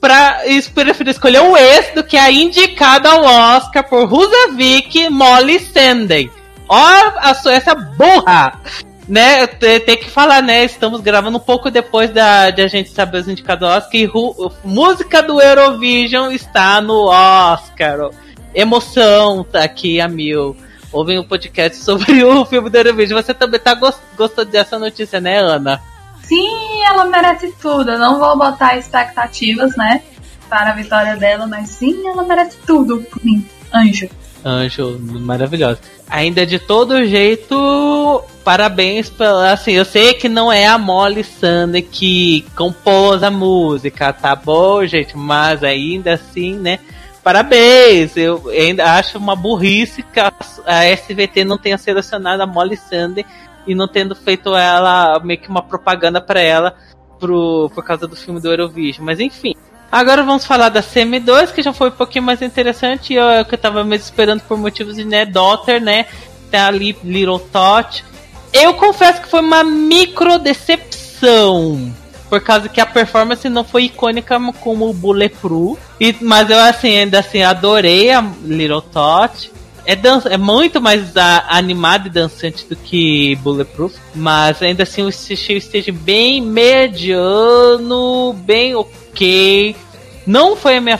pra 0.00 0.42
preferiu 0.74 1.10
escolher 1.10 1.40
o 1.40 1.56
ex 1.56 1.92
do 1.92 2.04
que 2.04 2.16
a 2.16 2.30
indicada 2.30 3.08
ao 3.08 3.24
Oscar 3.56 3.82
por 3.88 4.08
Rusavik, 4.08 5.08
Molly 5.08 5.58
Sanden. 5.58 6.30
Ó, 6.68 7.12
a 7.16 7.34
Suécia 7.34 7.74
burra! 7.74 8.60
Né, 9.08 9.46
tem 9.46 9.96
que 9.96 10.10
falar, 10.10 10.42
né? 10.42 10.64
Estamos 10.64 11.00
gravando 11.00 11.38
um 11.38 11.40
pouco 11.40 11.70
depois 11.70 12.10
da, 12.10 12.50
de 12.50 12.62
a 12.62 12.68
gente 12.68 12.90
saber 12.90 13.18
os 13.18 13.28
indicadores 13.28 13.86
que 13.86 14.04
ru, 14.04 14.52
música 14.64 15.22
do 15.22 15.40
Eurovision 15.40 16.30
está 16.30 16.80
no 16.80 17.06
Oscar. 17.06 18.10
Emoção 18.54 19.44
tá 19.44 19.64
aqui 19.64 20.00
a 20.00 20.08
mil. 20.08 20.56
Ouvem 20.92 21.18
o 21.18 21.22
um 21.22 21.24
podcast 21.24 21.78
sobre 21.78 22.22
o 22.24 22.44
filme 22.44 22.68
do 22.68 22.76
Eurovision. 22.76 23.20
Você 23.20 23.34
também 23.34 23.58
tá 23.58 23.74
gost, 23.74 23.98
gostou 24.16 24.44
dessa 24.44 24.78
notícia, 24.78 25.20
né, 25.20 25.38
Ana? 25.38 25.80
Sim, 26.22 26.82
ela 26.84 27.04
merece 27.06 27.52
tudo. 27.60 27.90
Eu 27.90 27.98
não 27.98 28.18
vou 28.18 28.38
botar 28.38 28.76
expectativas, 28.76 29.76
né, 29.76 30.02
para 30.48 30.70
a 30.70 30.74
vitória 30.74 31.16
dela, 31.16 31.46
mas 31.46 31.70
sim, 31.70 32.06
ela 32.06 32.22
merece 32.22 32.58
tudo 32.66 33.00
por 33.02 33.24
mim. 33.24 33.46
Anjo. 33.72 34.08
Anjo, 34.44 34.98
maravilhosa. 35.00 35.78
Ainda 36.08 36.44
de 36.44 36.58
todo 36.58 37.06
jeito, 37.06 38.24
parabéns 38.44 39.08
pela. 39.08 39.52
Assim, 39.52 39.72
eu 39.72 39.84
sei 39.84 40.14
que 40.14 40.28
não 40.28 40.52
é 40.52 40.66
a 40.66 40.76
Molly 40.76 41.22
Sander 41.22 41.84
que 41.88 42.44
compôs 42.56 43.22
a 43.22 43.30
música, 43.30 44.12
tá 44.12 44.34
bom, 44.34 44.84
gente? 44.84 45.16
Mas 45.16 45.62
ainda 45.62 46.14
assim, 46.14 46.56
né? 46.56 46.80
Parabéns! 47.22 48.16
Eu 48.16 48.42
ainda 48.50 48.94
acho 48.94 49.16
uma 49.16 49.36
burrice 49.36 50.02
que 50.02 50.18
a, 50.18 50.32
a 50.66 50.84
SVT 50.86 51.44
não 51.44 51.56
tenha 51.56 51.78
selecionado 51.78 52.42
a 52.42 52.46
Molly 52.46 52.76
Sander 52.76 53.24
e 53.64 53.76
não 53.76 53.86
tendo 53.86 54.16
feito 54.16 54.56
ela 54.56 55.20
meio 55.20 55.40
que 55.40 55.48
uma 55.48 55.62
propaganda 55.62 56.20
para 56.20 56.40
ela 56.40 56.74
pro, 57.20 57.70
por 57.72 57.84
causa 57.84 58.08
do 58.08 58.16
filme 58.16 58.40
do 58.40 58.48
Eurovision. 58.48 59.06
Mas 59.06 59.20
enfim. 59.20 59.54
Agora 59.92 60.22
vamos 60.22 60.46
falar 60.46 60.70
da 60.70 60.82
CM2, 60.82 61.52
que 61.52 61.62
já 61.62 61.70
foi 61.70 61.88
um 61.88 61.92
pouquinho 61.92 62.24
mais 62.24 62.40
interessante. 62.40 63.12
Eu, 63.12 63.24
eu 63.24 63.44
que 63.44 63.54
eu 63.54 63.58
tava 63.58 63.84
mesmo 63.84 64.06
esperando 64.06 64.40
por 64.40 64.56
motivos 64.56 64.96
de 64.96 65.04
né, 65.04 65.26
Daughter, 65.26 65.82
né? 65.82 66.06
Tem 66.50 66.60
ali 66.60 66.96
Little 67.04 67.38
Tot. 67.38 68.02
Eu 68.54 68.72
confesso 68.72 69.20
que 69.20 69.28
foi 69.28 69.40
uma 69.40 69.62
micro 69.62 70.38
decepção. 70.38 71.94
Por 72.30 72.40
causa 72.40 72.70
que 72.70 72.80
a 72.80 72.86
performance 72.86 73.46
não 73.50 73.64
foi 73.64 73.84
icônica 73.84 74.40
como 74.62 74.88
o 74.88 74.94
Bulletproof. 74.94 75.78
E, 76.00 76.16
mas 76.22 76.48
eu 76.48 76.58
assim, 76.58 76.96
ainda 76.96 77.18
assim, 77.18 77.42
adorei 77.42 78.10
a 78.12 78.24
Little 78.42 78.80
Tot. 78.80 79.52
É, 79.84 79.94
dan 79.94 80.22
é 80.24 80.38
muito 80.38 80.80
mais 80.80 81.14
a, 81.18 81.44
animado 81.50 82.06
e 82.06 82.10
dançante 82.10 82.64
do 82.66 82.76
que 82.76 83.36
Bulletproof. 83.42 83.94
Mas 84.14 84.62
ainda 84.62 84.84
assim, 84.84 85.02
o 85.02 85.10
estilo 85.10 85.58
esteja 85.58 85.92
bem 85.92 86.40
mediano, 86.40 88.32
bem 88.32 88.74
ok. 89.12 89.76
Não 90.26 90.56
foi 90.56 90.76
a 90.76 90.80
minha. 90.80 90.98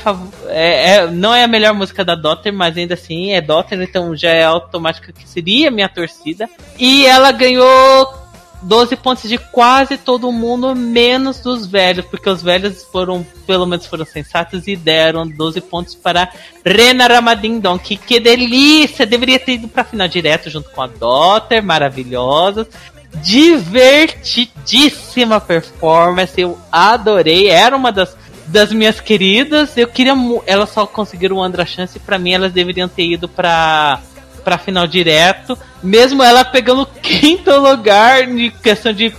É, 0.48 0.94
é, 0.94 1.10
não 1.10 1.34
é 1.34 1.44
a 1.44 1.48
melhor 1.48 1.74
música 1.74 2.04
da 2.04 2.14
Dotter, 2.14 2.52
mas 2.52 2.76
ainda 2.76 2.94
assim 2.94 3.32
é 3.32 3.40
Dotter, 3.40 3.80
então 3.80 4.16
já 4.16 4.30
é 4.30 4.44
automática 4.44 5.12
que 5.12 5.28
seria 5.28 5.70
minha 5.70 5.88
torcida. 5.88 6.48
E 6.78 7.06
ela 7.06 7.30
ganhou 7.30 8.22
12 8.62 8.96
pontos 8.96 9.28
de 9.28 9.38
quase 9.38 9.96
todo 9.96 10.30
mundo, 10.32 10.74
menos 10.74 11.40
dos 11.40 11.66
velhos, 11.66 12.04
porque 12.06 12.28
os 12.28 12.42
velhos 12.42 12.84
foram, 12.84 13.24
pelo 13.46 13.66
menos 13.66 13.86
foram 13.86 14.04
sensatos 14.04 14.66
e 14.66 14.74
deram 14.74 15.26
12 15.26 15.60
pontos 15.62 15.94
para 15.94 16.28
Rena 16.64 17.06
Ramadindon, 17.06 17.78
que, 17.78 17.96
que 17.96 18.18
delícia! 18.18 19.06
Deveria 19.06 19.38
ter 19.38 19.54
ido 19.54 19.68
pra 19.68 19.84
final 19.84 20.08
direto 20.08 20.50
junto 20.50 20.70
com 20.70 20.82
a 20.82 20.86
Dotter, 20.86 21.62
maravilhosa. 21.62 22.68
Divertidíssima 23.16 25.40
performance, 25.40 26.40
eu 26.40 26.56
adorei. 26.70 27.48
Era 27.48 27.76
uma 27.76 27.90
das, 27.92 28.16
das 28.46 28.72
minhas 28.72 29.00
queridas. 29.00 29.76
Eu 29.76 29.88
queria. 29.88 30.14
Elas 30.46 30.70
só 30.70 30.86
conseguiram 30.86 31.36
outra 31.36 31.66
chance. 31.66 31.98
para 31.98 32.18
mim, 32.18 32.32
elas 32.32 32.52
deveriam 32.52 32.88
ter 32.88 33.04
ido 33.04 33.28
pra, 33.28 34.00
pra 34.42 34.58
final 34.58 34.86
direto. 34.86 35.58
Mesmo 35.82 36.22
ela 36.22 36.44
pegando 36.44 36.86
quinto 36.86 37.50
lugar 37.58 38.28
em 38.28 38.50
questão 38.50 38.92
de, 38.92 39.12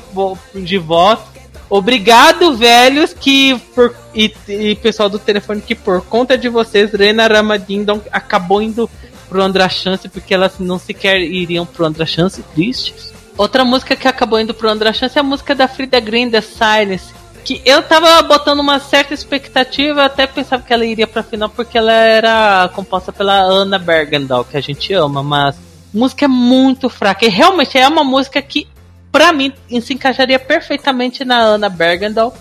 de 0.56 0.78
voto. 0.78 1.34
Obrigado, 1.70 2.56
velhos, 2.56 3.14
que 3.14 3.58
por, 3.74 3.96
e, 4.14 4.32
e, 4.48 4.76
pessoal 4.76 5.10
do 5.10 5.18
telefone 5.18 5.60
que 5.60 5.74
por 5.74 6.06
conta 6.06 6.38
de 6.38 6.48
vocês, 6.48 6.94
Rena 6.94 7.26
Ramadindon 7.26 8.00
acabou 8.12 8.62
indo 8.62 8.88
pro 9.28 9.42
Andra 9.42 9.68
Chance 9.68 10.08
porque 10.08 10.34
elas 10.34 10.60
não 10.60 10.78
sequer 10.78 11.20
iriam 11.22 11.66
pro 11.66 11.86
Andra 11.86 12.06
Chance, 12.06 12.44
tristes. 12.54 13.13
Outra 13.38 13.66
música 13.66 13.96
que 13.96 14.08
acabou 14.08 14.40
indo 14.40 14.54
pro 14.54 14.70
André 14.70 14.94
Chance 14.94 15.18
é 15.18 15.22
a 15.22 15.24
música 15.24 15.56
da 15.56 15.68
Frida 15.68 16.00
Green, 16.00 16.30
The 16.30 16.42
Silence. 16.42 17.14
Que 17.44 17.62
eu 17.66 17.84
tava 17.84 18.22
botando 18.22 18.60
uma 18.60 18.80
certa 18.80 19.14
expectativa, 19.14 20.06
até 20.06 20.26
pensava 20.26 20.64
que 20.64 20.72
ela 20.72 20.86
iria 20.86 21.06
pra 21.06 21.24
final 21.24 21.50
porque 21.50 21.78
ela 21.78 21.92
era 21.92 22.70
composta 22.74 23.12
pela 23.12 23.42
Anna 23.42 23.78
Bergendahl, 23.78 24.46
que 24.46 24.56
a 24.56 24.62
gente 24.62 24.94
ama, 24.94 25.22
mas 25.22 25.56
a 25.56 25.60
música 25.94 26.26
é 26.26 26.28
muito 26.28 26.90
fraca. 26.90 27.26
E 27.26 27.30
realmente 27.30 27.78
é 27.78 27.88
uma 27.88 28.04
música 28.04 28.42
que, 28.42 28.68
pra 29.12 29.34
mim, 29.34 29.52
se 29.82 29.94
encaixaria 29.94 30.40
perfeitamente 30.40 31.26
na 31.26 31.40
Anna 31.40 31.68
Bergendahl, 31.68 32.34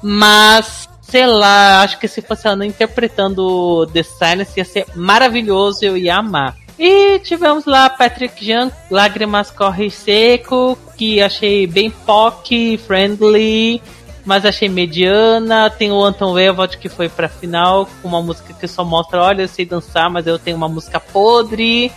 mas 0.00 0.88
sei 1.02 1.26
lá, 1.26 1.82
acho 1.82 1.98
que 1.98 2.08
se 2.08 2.20
fosse 2.20 2.48
a 2.48 2.52
Ana 2.52 2.66
interpretando 2.66 3.86
The 3.92 4.02
Silence 4.02 4.52
ia 4.56 4.64
ser 4.64 4.86
maravilhoso, 4.94 5.84
eu 5.84 5.96
ia 5.96 6.16
amar. 6.16 6.56
E 6.78 7.18
tivemos 7.20 7.64
lá 7.64 7.88
Patrick 7.88 8.44
Jean, 8.44 8.70
Lágrimas 8.90 9.50
Corre 9.50 9.90
Seco, 9.90 10.78
que 10.96 11.22
achei 11.22 11.66
bem 11.66 11.90
POC, 11.90 12.78
friendly, 12.86 13.80
mas 14.24 14.44
achei 14.44 14.68
mediana. 14.68 15.70
Tem 15.70 15.90
o 15.90 16.02
Anton 16.02 16.32
Wevold 16.32 16.76
que 16.76 16.88
foi 16.88 17.08
pra 17.08 17.28
final, 17.28 17.88
com 18.02 18.08
uma 18.08 18.20
música 18.20 18.52
que 18.52 18.68
só 18.68 18.84
mostra, 18.84 19.22
olha, 19.22 19.42
eu 19.42 19.48
sei 19.48 19.64
dançar, 19.64 20.10
mas 20.10 20.26
eu 20.26 20.38
tenho 20.38 20.56
uma 20.56 20.68
música 20.68 21.00
podre. 21.00 21.90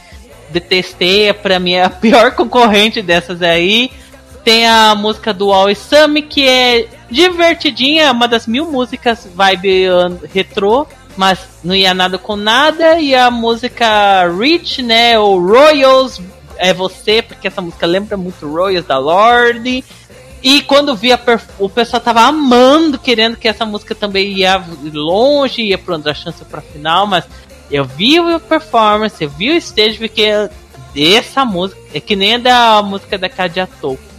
Detestei, 0.50 1.30
é 1.30 1.34
pra 1.34 1.60
mim 1.60 1.74
é 1.74 1.84
a 1.84 1.90
pior 1.90 2.32
concorrente 2.36 3.02
dessas 3.02 3.42
aí. 3.42 3.92
Tem 4.46 4.66
a 4.66 4.96
música 4.96 5.34
do 5.34 5.52
All 5.52 5.74
Sami, 5.76 6.22
que 6.22 6.48
é 6.48 6.88
divertidinha, 7.12 8.04
é 8.04 8.12
uma 8.12 8.28
das 8.28 8.48
mil 8.48 8.72
músicas 8.72 9.28
vibe 9.36 9.88
retrô 10.34 10.88
mas 11.20 11.38
não 11.62 11.76
ia 11.76 11.94
nada 11.94 12.18
com 12.18 12.38
nada. 12.38 12.98
E 12.98 13.14
a 13.14 13.30
música 13.30 14.26
Rich, 14.30 14.82
né? 14.82 15.20
O 15.20 15.38
Royals 15.38 16.22
é 16.56 16.74
você, 16.74 17.22
porque 17.22 17.50
essa 17.50 17.60
música 17.60 17.86
lembra 17.86 18.16
muito 18.16 18.50
Royals 18.50 18.86
da 18.86 18.98
Lorde. 18.98 19.84
E 20.42 20.62
quando 20.62 20.96
vi 20.96 21.10
o 21.60 21.68
pessoal 21.68 22.02
tava 22.02 22.22
amando, 22.22 22.98
querendo 22.98 23.36
que 23.36 23.50
essa 23.50 23.66
música 23.66 23.94
também 23.94 24.32
ia 24.32 24.64
longe, 24.94 25.62
ia 25.62 25.78
pro 25.78 25.96
André 25.96 26.14
Chance 26.14 26.46
pra 26.46 26.62
final, 26.62 27.06
mas 27.06 27.26
eu 27.70 27.84
vi 27.84 28.18
a 28.18 28.40
performance, 28.40 29.22
eu 29.22 29.30
vi 29.30 29.52
o 29.52 29.58
stage, 29.58 29.98
porque 29.98 30.50
essa 30.96 31.44
música 31.44 31.82
é 31.94 32.00
que 32.00 32.16
nem 32.16 32.36
a 32.36 32.38
da 32.38 32.82
música 32.82 33.18
da 33.18 33.28
Kadia. 33.28 33.68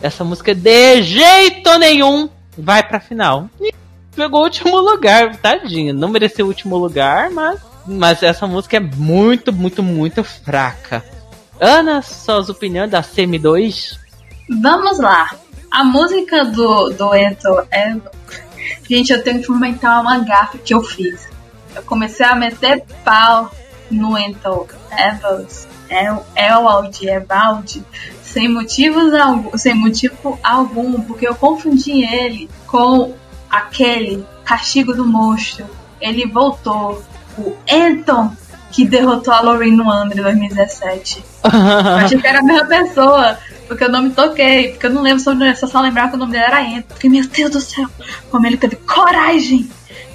Essa 0.03 0.23
música 0.23 0.55
de 0.55 1.01
jeito 1.01 1.79
nenhum 1.79 2.29
vai 2.59 2.83
pra 2.83 3.01
final. 3.01 3.49
E 3.59 3.80
pegou 4.15 4.41
o 4.41 4.45
último 4.45 4.79
lugar, 4.79 5.37
tadinho. 5.37 5.95
Não 5.95 6.09
mereceu 6.09 6.47
o 6.47 6.49
último 6.49 6.77
lugar, 6.77 7.31
mas 7.31 7.61
mas 7.87 8.23
essa 8.23 8.47
música 8.47 8.77
é 8.77 8.81
muito, 8.81 9.53
muito, 9.53 9.83
muito 9.83 10.23
fraca. 10.23 11.05
Ana, 11.59 12.03
suas 12.03 12.49
opiniões 12.49 12.91
da 12.91 13.03
CM2? 13.03 13.99
Vamos 14.63 14.99
lá. 14.99 15.35
A 15.71 15.85
música 15.85 16.45
do, 16.45 16.91
do 16.91 17.15
é. 17.15 17.37
Gente, 18.89 19.13
eu 19.13 19.23
tenho 19.23 19.41
que 19.41 19.47
comentar 19.47 20.01
uma 20.01 20.19
gafe 20.19 20.59
que 20.59 20.75
eu 20.75 20.83
fiz. 20.83 21.29
Eu 21.75 21.83
comecei 21.83 22.27
a 22.27 22.35
meter 22.35 22.85
pau 23.05 23.51
no 23.91 24.19
Ento 24.19 24.67
Evans, 24.91 25.69
Ewald, 26.37 27.09
Evald, 27.09 27.85
sem 28.23 28.49
motivos 28.49 29.13
algum, 29.15 29.57
sem 29.57 29.75
motivo 29.75 30.39
algum, 30.43 31.01
porque 31.03 31.27
eu 31.27 31.35
confundi 31.35 32.05
ele 32.05 32.49
com 32.67 33.15
aquele 33.51 34.25
castigo 34.45 34.95
do 34.95 35.05
monstro. 35.05 35.67
Ele 36.01 36.27
voltou, 36.27 37.03
o 37.37 37.57
Anton 37.71 38.33
que 38.71 38.87
derrotou 38.87 39.35
a 39.35 39.41
Lorraine 39.41 39.77
no 39.77 39.93
Under 39.93 40.19
em 40.19 40.23
2017. 40.23 41.25
eu 41.45 41.97
achei 41.97 42.19
que 42.19 42.27
era 42.27 42.39
a 42.39 42.43
mesma 42.43 42.67
pessoa, 42.67 43.39
porque 43.67 43.85
eu 43.85 43.91
não 43.91 44.03
me 44.03 44.11
toquei, 44.11 44.71
porque 44.71 44.87
eu 44.87 44.91
não 44.91 45.03
lembro 45.03 45.23
sobre 45.23 45.55
só 45.57 45.67
só 45.67 45.81
lembrar 45.81 46.09
que 46.09 46.15
o 46.15 46.19
nome 46.19 46.33
dele 46.33 46.45
era 46.45 46.61
Anton. 46.61 46.83
Porque, 46.89 47.09
meu 47.09 47.27
Deus 47.27 47.51
do 47.51 47.61
céu, 47.61 47.89
como 48.31 48.47
ele 48.47 48.57
teve 48.57 48.77
coragem 48.77 49.69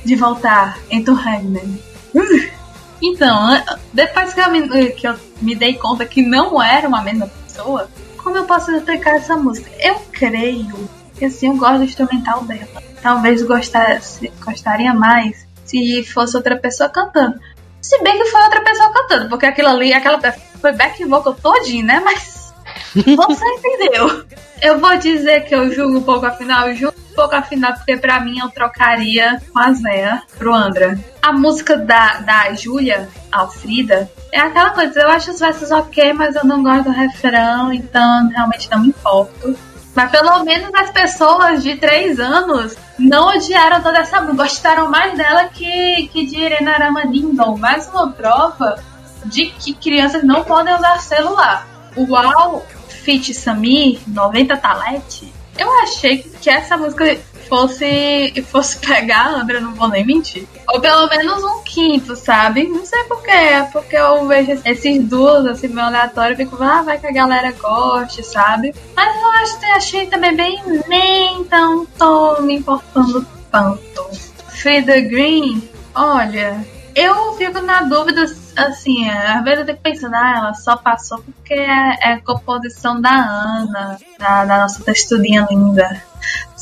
de 0.03 0.15
voltar, 0.15 0.77
Anton 0.91 1.17
Hagman. 1.17 1.79
Uh. 2.13 2.55
Então, 3.01 3.61
depois 3.93 4.33
que 4.33 4.39
eu, 4.39 4.49
me, 4.49 4.91
que 4.91 5.07
eu 5.07 5.15
me 5.41 5.53
dei 5.53 5.73
conta 5.73 6.05
que 6.05 6.21
não 6.21 6.61
era 6.63 6.87
uma 6.87 7.01
mesma 7.01 7.27
pessoa, 7.27 7.89
como 8.17 8.37
eu 8.37 8.45
posso 8.45 8.71
explicar 8.71 9.17
essa 9.17 9.35
música? 9.35 9.69
Eu 9.79 9.95
creio 10.11 10.89
que 11.17 11.25
assim, 11.25 11.47
eu 11.47 11.57
gosto 11.57 11.79
do 11.79 11.83
instrumental 11.83 12.43
dela. 12.43 12.67
Talvez 13.05 13.43
gostasse, 13.43 14.33
gostaria 14.43 14.91
mais 14.91 15.45
se 15.63 16.03
fosse 16.05 16.35
outra 16.35 16.57
pessoa 16.57 16.89
cantando. 16.89 17.39
Se 17.79 18.01
bem 18.01 18.17
que 18.17 18.25
foi 18.25 18.41
outra 18.41 18.61
pessoa 18.61 18.91
cantando, 18.91 19.29
porque 19.29 19.45
aquilo 19.45 19.67
ali, 19.67 19.93
aquela 19.93 20.19
foi 20.59 20.71
back 20.71 21.05
vocal 21.05 21.35
todinho, 21.35 21.85
né? 21.85 22.01
Mas 22.03 22.51
você 22.95 23.45
entendeu. 23.45 24.25
Eu 24.59 24.79
vou 24.79 24.97
dizer 24.97 25.41
que 25.41 25.53
eu 25.53 25.71
julgo 25.71 25.99
um 25.99 26.01
pouco 26.01 26.25
a 26.25 26.31
final, 26.31 26.67
eu 26.67 26.75
julgo 26.75 26.95
um 27.11 27.13
pouco 27.13 27.35
a 27.35 27.43
final, 27.43 27.75
porque 27.75 27.95
pra 27.95 28.19
mim 28.21 28.39
eu 28.39 28.49
trocaria 28.49 29.39
com 29.53 29.59
a 29.59 29.71
Zéa 29.71 30.23
pro 30.39 30.51
Andra. 30.51 30.97
A 31.21 31.31
música 31.31 31.77
da, 31.77 32.21
da 32.21 32.53
Júlia, 32.53 33.07
Alfrida, 33.31 34.09
é 34.31 34.39
aquela 34.39 34.71
coisa, 34.71 34.99
eu 34.99 35.09
acho 35.09 35.29
os 35.29 35.39
versos 35.39 35.69
ok, 35.69 36.11
mas 36.13 36.35
eu 36.35 36.43
não 36.43 36.63
gosto 36.63 36.85
do 36.85 36.89
refrão, 36.89 37.71
então 37.71 38.29
realmente 38.29 38.67
não 38.71 38.79
me 38.79 38.87
importo. 38.87 39.55
Mas 39.93 40.09
pelo 40.09 40.43
menos 40.43 40.73
as 40.73 40.89
pessoas 40.89 41.61
de 41.61 41.77
3 41.77 42.19
anos 42.19 42.75
não 42.97 43.29
odiaram 43.29 43.81
toda 43.81 43.99
essa 43.99 44.21
música. 44.21 44.43
Gostaram 44.43 44.89
mais 44.89 45.17
dela 45.17 45.45
que, 45.45 46.09
que 46.11 46.25
de 46.25 46.37
Irene 46.37 46.67
Aramadindon. 46.67 47.57
Mais 47.57 47.87
uma 47.89 48.11
prova 48.11 48.81
de 49.25 49.47
que 49.47 49.73
crianças 49.73 50.23
não 50.23 50.43
podem 50.43 50.73
usar 50.75 50.99
celular. 50.99 51.67
Uau 51.97 52.65
Fit 52.87 53.33
Sami 53.33 53.99
90 54.07 54.57
Talete, 54.57 55.33
eu 55.57 55.71
achei 55.81 56.17
que 56.17 56.49
essa 56.49 56.75
música 56.75 57.17
fosse 57.47 58.33
fosse 58.51 58.77
pegar 58.85 59.27
a 59.27 59.41
Andra, 59.41 59.59
não 59.59 59.73
vou 59.73 59.87
nem 59.87 60.05
mentir. 60.05 60.47
Ou 60.69 60.79
pelo 60.79 61.07
menos 61.07 61.43
um 61.43 61.63
quinto, 61.63 62.15
sabe? 62.15 62.67
Não 62.67 62.85
sei 62.85 63.03
porquê, 63.05 63.31
é 63.31 63.63
porque 63.63 63.95
eu 63.95 64.27
vejo 64.27 64.59
esses 64.65 65.03
duos 65.03 65.45
assim 65.45 65.67
meio 65.67 65.87
aleatório 65.87 66.33
e 66.33 66.37
fico, 66.37 66.61
ah, 66.61 66.81
vai 66.81 66.99
que 66.99 67.07
a 67.07 67.11
galera 67.11 67.51
goste, 67.53 68.23
sabe? 68.23 68.73
Mas 68.95 69.21
eu 69.21 69.29
acho 69.31 69.59
que 69.59 69.65
achei 69.65 70.07
também 70.07 70.35
bem, 70.35 70.61
nem 70.87 71.43
tão 71.45 71.85
tô 71.85 72.41
me 72.41 72.55
importando 72.55 73.25
tanto. 73.51 74.09
Frida 74.47 74.99
Green, 75.01 75.67
olha, 75.93 76.65
eu 76.95 77.33
fico 77.33 77.61
na 77.61 77.83
dúvida 77.83 78.25
assim, 78.55 79.09
às 79.09 79.43
vezes 79.43 79.59
eu 79.59 79.65
fico 79.65 79.81
pensando, 79.81 80.15
ah, 80.15 80.33
ela 80.37 80.53
só 80.53 80.77
passou 80.77 81.19
porque 81.19 81.53
é, 81.53 82.13
é 82.13 82.17
composição 82.21 83.01
da 83.01 83.11
Ana, 83.11 83.97
da, 84.17 84.45
da 84.45 84.61
nossa 84.61 84.81
texturinha 84.83 85.45
linda. 85.49 86.01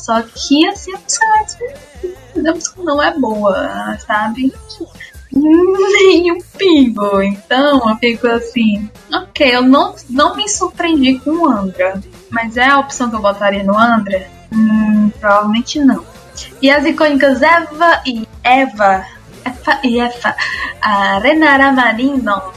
Só 0.04 0.20
que 0.20 0.66
assim, 0.68 0.92
a 0.92 2.52
música 2.52 2.82
não 2.82 3.02
é 3.02 3.18
boa, 3.18 3.96
sabe? 4.06 4.52
Nem 5.32 6.30
um 6.30 6.38
pingo. 6.58 7.22
Então 7.22 7.88
eu 7.88 7.96
fico 7.96 8.26
assim, 8.26 8.90
ok, 9.10 9.56
eu 9.56 9.62
não, 9.62 9.94
não 10.10 10.36
me 10.36 10.46
surpreendi 10.46 11.18
com 11.20 11.30
o 11.30 11.48
Andra. 11.48 12.02
Mas 12.28 12.58
é 12.58 12.68
a 12.68 12.80
opção 12.80 13.08
que 13.08 13.16
eu 13.16 13.22
botaria 13.22 13.64
no 13.64 13.78
Andra? 13.78 14.28
Hum, 14.52 15.10
provavelmente 15.18 15.80
não. 15.80 16.04
E 16.60 16.70
as 16.70 16.84
icônicas 16.84 17.40
Eva 17.40 18.02
e 18.04 18.28
Eva 18.42 19.06
e 19.82 19.98
essa, 19.98 20.36
a 20.82 21.18
Renara 21.18 21.72
Marino, 21.72 22.52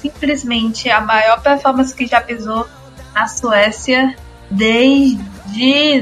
simplesmente 0.00 0.88
a 0.88 1.00
maior 1.00 1.42
performance 1.42 1.92
que 1.92 2.06
já 2.06 2.20
pisou 2.20 2.64
na 3.12 3.26
Suécia 3.26 4.14
desde 4.48 5.35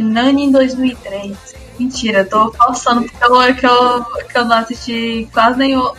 Nani 0.01 0.45
em 0.45 0.51
2003. 0.51 1.37
Mentira, 1.79 2.25
tô 2.25 2.53
falsando 2.53 3.03
porque 3.03 3.25
eu, 3.25 3.55
que, 3.55 3.67
eu, 3.67 4.05
que 4.29 4.39
eu 4.39 4.45
não 4.45 4.57
assisti 4.57 5.29
quase 5.33 5.59
nenhum 5.59 5.91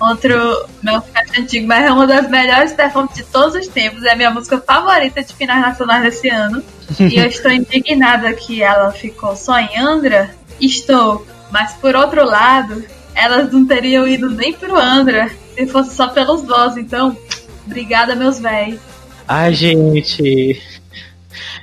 outro 0.00 0.66
meu 0.82 1.02
caixa 1.02 1.40
antigo, 1.40 1.68
mas 1.68 1.84
é 1.84 1.92
uma 1.92 2.06
das 2.06 2.28
melhores 2.28 2.72
performances 2.72 3.18
de 3.18 3.24
todos 3.24 3.54
os 3.54 3.68
tempos. 3.68 4.02
É 4.02 4.12
a 4.12 4.16
minha 4.16 4.30
música 4.30 4.58
favorita 4.58 5.22
de 5.22 5.34
finais 5.34 5.60
nacionais 5.60 6.02
desse 6.02 6.28
ano. 6.28 6.62
e 6.98 7.16
eu 7.16 7.26
estou 7.26 7.50
indignada 7.50 8.32
que 8.32 8.62
ela 8.62 8.90
ficou 8.90 9.36
só 9.36 9.58
em 9.58 9.78
Andra. 9.78 10.30
Estou. 10.60 11.26
Mas 11.50 11.74
por 11.74 11.94
outro 11.94 12.24
lado, 12.24 12.84
elas 13.14 13.52
não 13.52 13.66
teriam 13.66 14.06
ido 14.06 14.30
nem 14.30 14.52
pro 14.52 14.76
Andra 14.76 15.30
se 15.54 15.66
fosse 15.66 15.94
só 15.94 16.08
pelos 16.08 16.42
voz. 16.42 16.76
Então, 16.76 17.16
obrigada, 17.66 18.14
meus 18.14 18.40
véis. 18.40 18.78
Ai, 19.28 19.52
gente. 19.52 20.79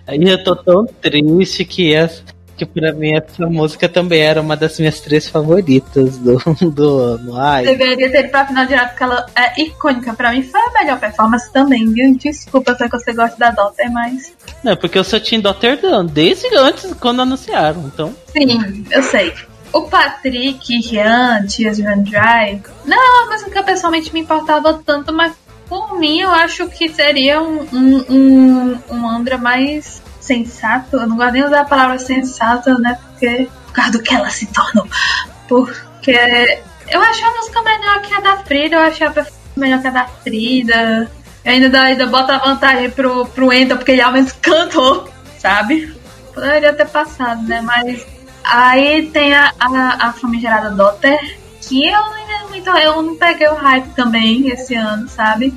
Eu 0.08 0.44
tô 0.44 0.56
tão 0.56 0.86
triste 0.86 1.66
que 1.66 1.94
essa, 1.94 2.24
que 2.58 2.66
pra 2.66 2.92
mim 2.92 3.16
essa 3.16 3.46
música 3.46 3.88
também 3.88 4.22
era 4.22 4.42
uma 4.42 4.58
das 4.58 4.80
minhas 4.80 5.00
três 5.00 5.30
favoritas 5.30 6.18
do, 6.18 6.38
do 6.72 7.00
ano. 7.00 7.40
Ai. 7.40 7.66
Deveria 7.66 8.10
ter 8.10 8.20
ido 8.22 8.30
pra 8.30 8.48
final 8.48 8.66
direto 8.66 8.90
porque 8.90 9.04
ela 9.04 9.26
é 9.36 9.62
icônica. 9.62 10.14
Pra 10.14 10.32
mim 10.32 10.42
foi 10.42 10.60
a 10.60 10.72
melhor 10.72 11.00
performance 11.00 11.52
também, 11.54 11.86
viu? 11.94 12.18
Desculpa, 12.18 12.74
que 12.76 12.88
você 12.88 13.14
gosta 13.14 13.38
da 13.38 13.52
Dotter, 13.52 13.92
mas. 13.92 14.34
Não, 14.64 14.76
porque 14.76 14.98
eu 14.98 15.04
sou 15.04 15.20
Team 15.20 15.42
Dotter 15.42 15.80
desde 16.12 16.48
antes, 16.56 16.94
quando 16.96 17.22
anunciaram, 17.22 17.86
então. 17.94 18.14
Sim, 18.28 18.86
eu 18.90 19.04
sei. 19.04 19.34
O 19.74 19.82
Patrick, 19.82 20.80
Rian, 20.80 21.46
Tias 21.46 21.78
Van 21.78 22.00
Dry, 22.00 22.62
não 22.86 22.98
é 22.98 23.24
uma 23.24 23.32
música 23.34 23.52
que 23.52 23.64
pessoalmente 23.64 24.14
me 24.14 24.22
importava 24.22 24.82
tanto, 24.86 25.14
mas 25.14 25.34
por 25.70 26.00
mim 26.00 26.22
eu 26.22 26.30
acho 26.30 26.68
que 26.68 26.90
seria 26.90 27.42
um, 27.42 27.68
um, 27.74 28.06
um, 28.10 28.80
um 28.90 29.10
Andra 29.10 29.38
mais 29.38 30.02
sensato. 30.20 30.98
Eu 30.98 31.08
não 31.08 31.18
gosto 31.18 31.34
nem 31.34 31.46
usar 31.46 31.62
a 31.62 31.66
palavra 31.66 32.00
sensato, 32.00 32.80
né? 32.80 32.98
Porque, 33.10 33.50
por 33.66 33.74
causa 33.74 33.92
do 33.92 34.02
que 34.02 34.14
ela 34.14 34.30
se 34.30 34.48
tornou. 34.48 34.88
Porque 35.48 36.60
eu 36.90 37.02
achei 37.02 37.26
a 37.26 37.32
música 37.32 37.62
melhor 37.62 38.02
que 38.02 38.14
a 38.14 38.20
da 38.20 38.38
Frida, 38.38 38.76
eu 38.76 38.82
achei 38.82 39.08
a 39.08 39.28
melhor 39.56 39.82
que 39.82 39.88
a 39.88 39.92
da 39.92 40.06
Frida. 40.06 41.12
Eu 41.44 41.52
ainda, 41.52 41.82
ainda 41.82 42.06
bota 42.08 42.36
a 42.36 42.40
vantagem 42.40 42.90
pro, 42.90 43.26
pro 43.28 43.54
Enta, 43.54 43.76
porque 43.76 43.92
ele 43.92 44.02
ao 44.02 44.12
menos 44.12 44.32
cantou, 44.34 45.10
sabe? 45.38 45.96
Poderia 46.34 46.74
ter 46.74 46.88
passado, 46.88 47.42
né? 47.44 47.62
Mas 47.62 48.06
Aí 48.50 49.08
tem 49.08 49.36
a, 49.36 49.52
a, 49.60 50.08
a 50.08 50.14
famigerada 50.14 50.72
Dotter, 50.72 51.38
que 51.68 51.88
eu 51.88 52.02
não, 52.02 52.50
muito, 52.50 52.70
eu 52.70 53.02
não 53.02 53.16
peguei 53.16 53.48
o 53.48 53.56
hype 53.56 53.90
também 53.94 54.50
esse 54.50 54.76
ano, 54.76 55.08
sabe? 55.08 55.54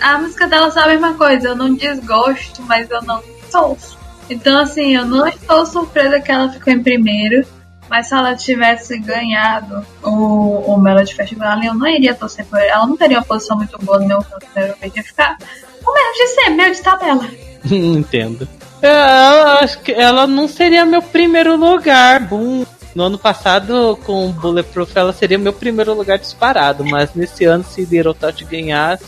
A 0.00 0.18
música 0.18 0.46
dela 0.46 0.72
é 0.74 0.78
a 0.78 0.86
mesma 0.86 1.14
coisa, 1.14 1.48
eu 1.48 1.56
não 1.56 1.74
desgosto, 1.74 2.62
mas 2.62 2.90
eu 2.90 3.02
não 3.02 3.22
ouço. 3.54 3.98
Então, 4.30 4.58
assim, 4.58 4.96
eu 4.96 5.04
não 5.04 5.26
estou 5.26 5.66
surpresa 5.66 6.20
que 6.20 6.30
ela 6.30 6.48
ficou 6.48 6.72
em 6.72 6.82
primeiro, 6.82 7.46
mas 7.88 8.08
se 8.08 8.14
ela 8.14 8.34
tivesse 8.34 8.98
ganhado 8.98 9.84
o, 10.02 10.72
o 10.72 10.78
Melody 10.78 11.14
Festival, 11.14 11.62
eu 11.62 11.74
não 11.74 11.86
iria 11.86 12.14
torcer 12.14 12.46
por 12.46 12.58
ela. 12.58 12.70
Ela 12.70 12.86
não 12.86 12.96
teria 12.96 13.18
uma 13.18 13.24
posição 13.24 13.56
muito 13.56 13.78
boa 13.78 13.98
no 13.98 14.06
meu 14.06 14.18
ranking 14.18 14.46
Eurovision, 14.56 14.92
ia 14.96 15.02
ficar 15.02 15.36
o 15.84 15.92
mesmo 15.92 16.12
de 16.14 16.26
ser, 16.28 16.50
meio 16.50 16.74
de 16.74 16.82
tabela. 16.82 17.28
Entendo. 17.70 18.48
Eu 18.80 19.48
acho 19.60 19.80
que 19.80 19.92
ela 19.92 20.26
não 20.26 20.48
seria 20.48 20.84
meu 20.84 21.02
primeiro 21.02 21.56
lugar. 21.56 22.20
Boom. 22.20 22.64
No 22.94 23.04
ano 23.04 23.18
passado, 23.18 23.98
com 24.04 24.30
Bulletproof, 24.30 24.96
ela 24.96 25.12
seria 25.12 25.38
meu 25.38 25.52
primeiro 25.52 25.94
lugar 25.94 26.18
disparado. 26.18 26.84
Mas 26.84 27.14
nesse 27.14 27.44
ano, 27.44 27.64
se 27.64 27.84
Little 27.84 28.14
Tot 28.14 28.44
ganhasse, 28.44 29.04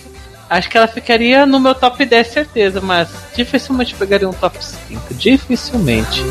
acho 0.49 0.71
que 0.71 0.77
ela 0.77 0.87
ficaria 0.89 1.45
no 1.45 1.61
meu 1.61 1.75
top 1.75 2.05
10, 2.05 2.27
certeza. 2.27 2.81
Mas 2.81 3.09
dificilmente 3.35 3.95
pegaria 3.95 4.29
um 4.29 4.33
top 4.33 4.57
5. 4.65 5.15
Dificilmente. 5.15 6.23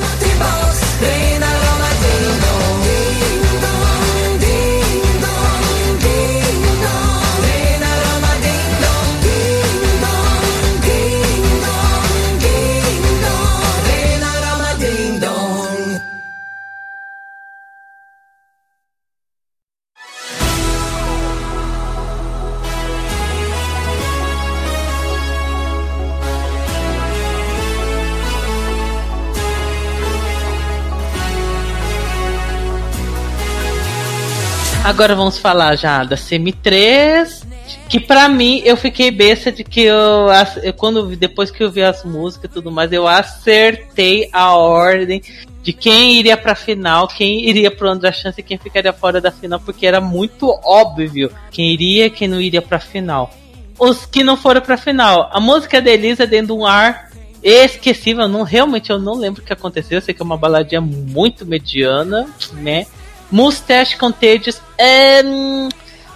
Agora 34.83 35.15
vamos 35.15 35.37
falar 35.37 35.77
já 35.77 36.03
da 36.03 36.17
Semi 36.17 36.51
3. 36.51 37.47
Que 37.87 38.01
pra 38.01 38.27
mim 38.27 38.61
eu 38.65 38.75
fiquei 38.75 39.09
besta 39.09 39.49
de 39.49 39.63
que 39.63 39.81
eu, 39.81 40.27
eu 40.61 40.73
quando 40.73 41.15
depois 41.15 41.49
que 41.49 41.63
eu 41.63 41.71
vi 41.71 41.81
as 41.81 42.03
músicas 42.03 42.51
e 42.51 42.53
tudo 42.53 42.69
mais, 42.69 42.91
eu 42.91 43.07
acertei 43.07 44.29
a 44.33 44.55
ordem 44.55 45.21
de 45.61 45.71
quem 45.71 46.19
iria 46.19 46.35
pra 46.35 46.53
final, 46.53 47.07
quem 47.07 47.47
iria 47.47 47.71
pro 47.71 47.87
André 47.87 48.11
Chance 48.11 48.41
e 48.41 48.43
quem 48.43 48.57
ficaria 48.57 48.91
fora 48.91 49.21
da 49.21 49.31
final, 49.31 49.59
porque 49.61 49.87
era 49.87 50.01
muito 50.01 50.49
óbvio 50.65 51.31
quem 51.49 51.71
iria 51.71 52.07
e 52.07 52.09
quem 52.09 52.27
não 52.27 52.41
iria 52.41 52.61
pra 52.61 52.79
final. 52.79 53.33
Os 53.79 54.05
que 54.05 54.23
não 54.23 54.35
foram 54.35 54.59
pra 54.59 54.75
final. 54.75 55.29
A 55.31 55.39
música 55.39 55.81
da 55.81 55.91
Elisa 55.91 56.27
dentro 56.27 56.47
de 56.47 56.61
um 56.61 56.65
ar 56.65 57.09
esquecível, 57.41 58.27
não, 58.27 58.43
realmente 58.43 58.89
eu 58.89 58.99
não 58.99 59.15
lembro 59.15 59.41
o 59.41 59.45
que 59.45 59.53
aconteceu, 59.53 59.97
eu 59.99 60.01
sei 60.01 60.13
que 60.13 60.21
é 60.21 60.25
uma 60.25 60.37
baladinha 60.37 60.81
muito 60.81 61.45
mediana, 61.45 62.27
né? 62.53 62.85
Mustache 63.33 63.97
Contagious. 63.97 64.61
É, 64.77 65.21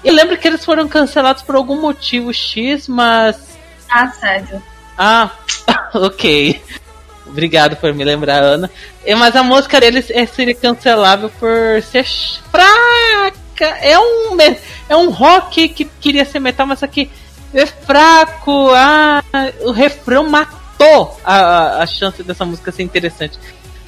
eu 0.04 0.14
lembro 0.14 0.38
que 0.38 0.48
eles 0.48 0.64
foram 0.64 0.88
cancelados 0.88 1.42
por 1.42 1.56
algum 1.56 1.82
motivo 1.82 2.32
X, 2.32 2.88
mas. 2.88 3.36
Ah, 3.90 4.08
sério. 4.10 4.62
Ah, 4.96 5.32
ok. 5.96 6.62
Obrigado 7.26 7.76
por 7.76 7.92
me 7.92 8.04
lembrar, 8.04 8.44
Ana. 8.44 8.70
Mas 9.18 9.36
a 9.36 9.42
música 9.42 9.80
deles 9.80 10.12
é, 10.12 10.28
seria 10.28 10.54
cancelável 10.54 11.32
por 11.40 11.82
ser 11.82 12.06
fraca. 12.52 13.66
É 13.82 13.98
um, 13.98 14.38
é 14.88 14.96
um 14.96 15.10
rock 15.10 15.70
que 15.70 15.86
queria 15.86 16.24
ser 16.24 16.40
metal, 16.40 16.68
mas 16.68 16.84
aqui 16.84 17.10
é 17.52 17.66
fraco. 17.66 18.70
Ah, 18.76 19.24
o 19.62 19.72
refrão 19.72 20.30
matou 20.30 21.20
a, 21.26 21.82
a 21.82 21.86
chance 21.88 22.22
dessa 22.22 22.46
música 22.46 22.72
ser 22.72 22.84
interessante. 22.84 23.40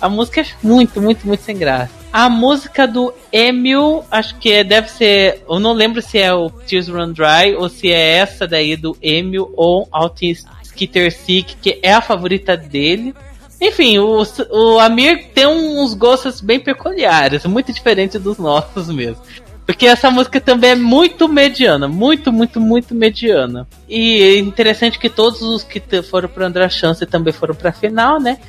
A 0.01 0.09
música 0.09 0.41
é 0.41 0.45
muito, 0.63 0.99
muito, 0.99 1.27
muito 1.27 1.43
sem 1.43 1.55
graça. 1.55 1.98
A 2.11 2.27
música 2.27 2.87
do 2.87 3.13
Emil, 3.31 4.03
acho 4.09 4.35
que 4.37 4.63
deve 4.63 4.89
ser. 4.89 5.43
Eu 5.47 5.59
não 5.59 5.73
lembro 5.73 6.01
se 6.01 6.17
é 6.17 6.33
o 6.33 6.49
Tears 6.49 6.87
Run 6.87 7.11
Dry 7.11 7.55
ou 7.55 7.69
se 7.69 7.91
é 7.91 8.17
essa 8.17 8.47
daí 8.47 8.75
do 8.75 8.97
Emil 9.01 9.53
ou 9.55 9.87
Altin 9.91 10.35
Skitter 10.63 11.13
Sick, 11.13 11.55
que 11.61 11.79
é 11.83 11.93
a 11.93 12.01
favorita 12.01 12.57
dele. 12.57 13.13
Enfim, 13.61 13.99
o, 13.99 14.23
o 14.51 14.79
Amir 14.79 15.27
tem 15.33 15.45
uns 15.45 15.93
gostos 15.93 16.39
bem 16.41 16.59
peculiares, 16.59 17.45
muito 17.45 17.73
diferentes 17.73 18.19
dos 18.19 18.37
nossos 18.37 18.89
mesmo. 18.89 19.21
Porque 19.65 19.85
essa 19.85 20.09
música 20.09 20.41
também 20.41 20.71
é 20.71 20.75
muito 20.75 21.27
mediana, 21.27 21.87
muito, 21.87 22.31
muito, 22.33 22.59
muito 22.59 22.95
mediana. 22.95 23.67
E 23.87 24.19
é 24.23 24.39
interessante 24.39 24.97
que 24.97 25.09
todos 25.11 25.43
os 25.43 25.63
que 25.63 25.79
foram 26.01 26.27
para 26.27 26.47
André 26.47 26.67
Chance 26.69 27.05
também 27.05 27.31
foram 27.31 27.53
para 27.53 27.71
final, 27.71 28.19
né? 28.19 28.39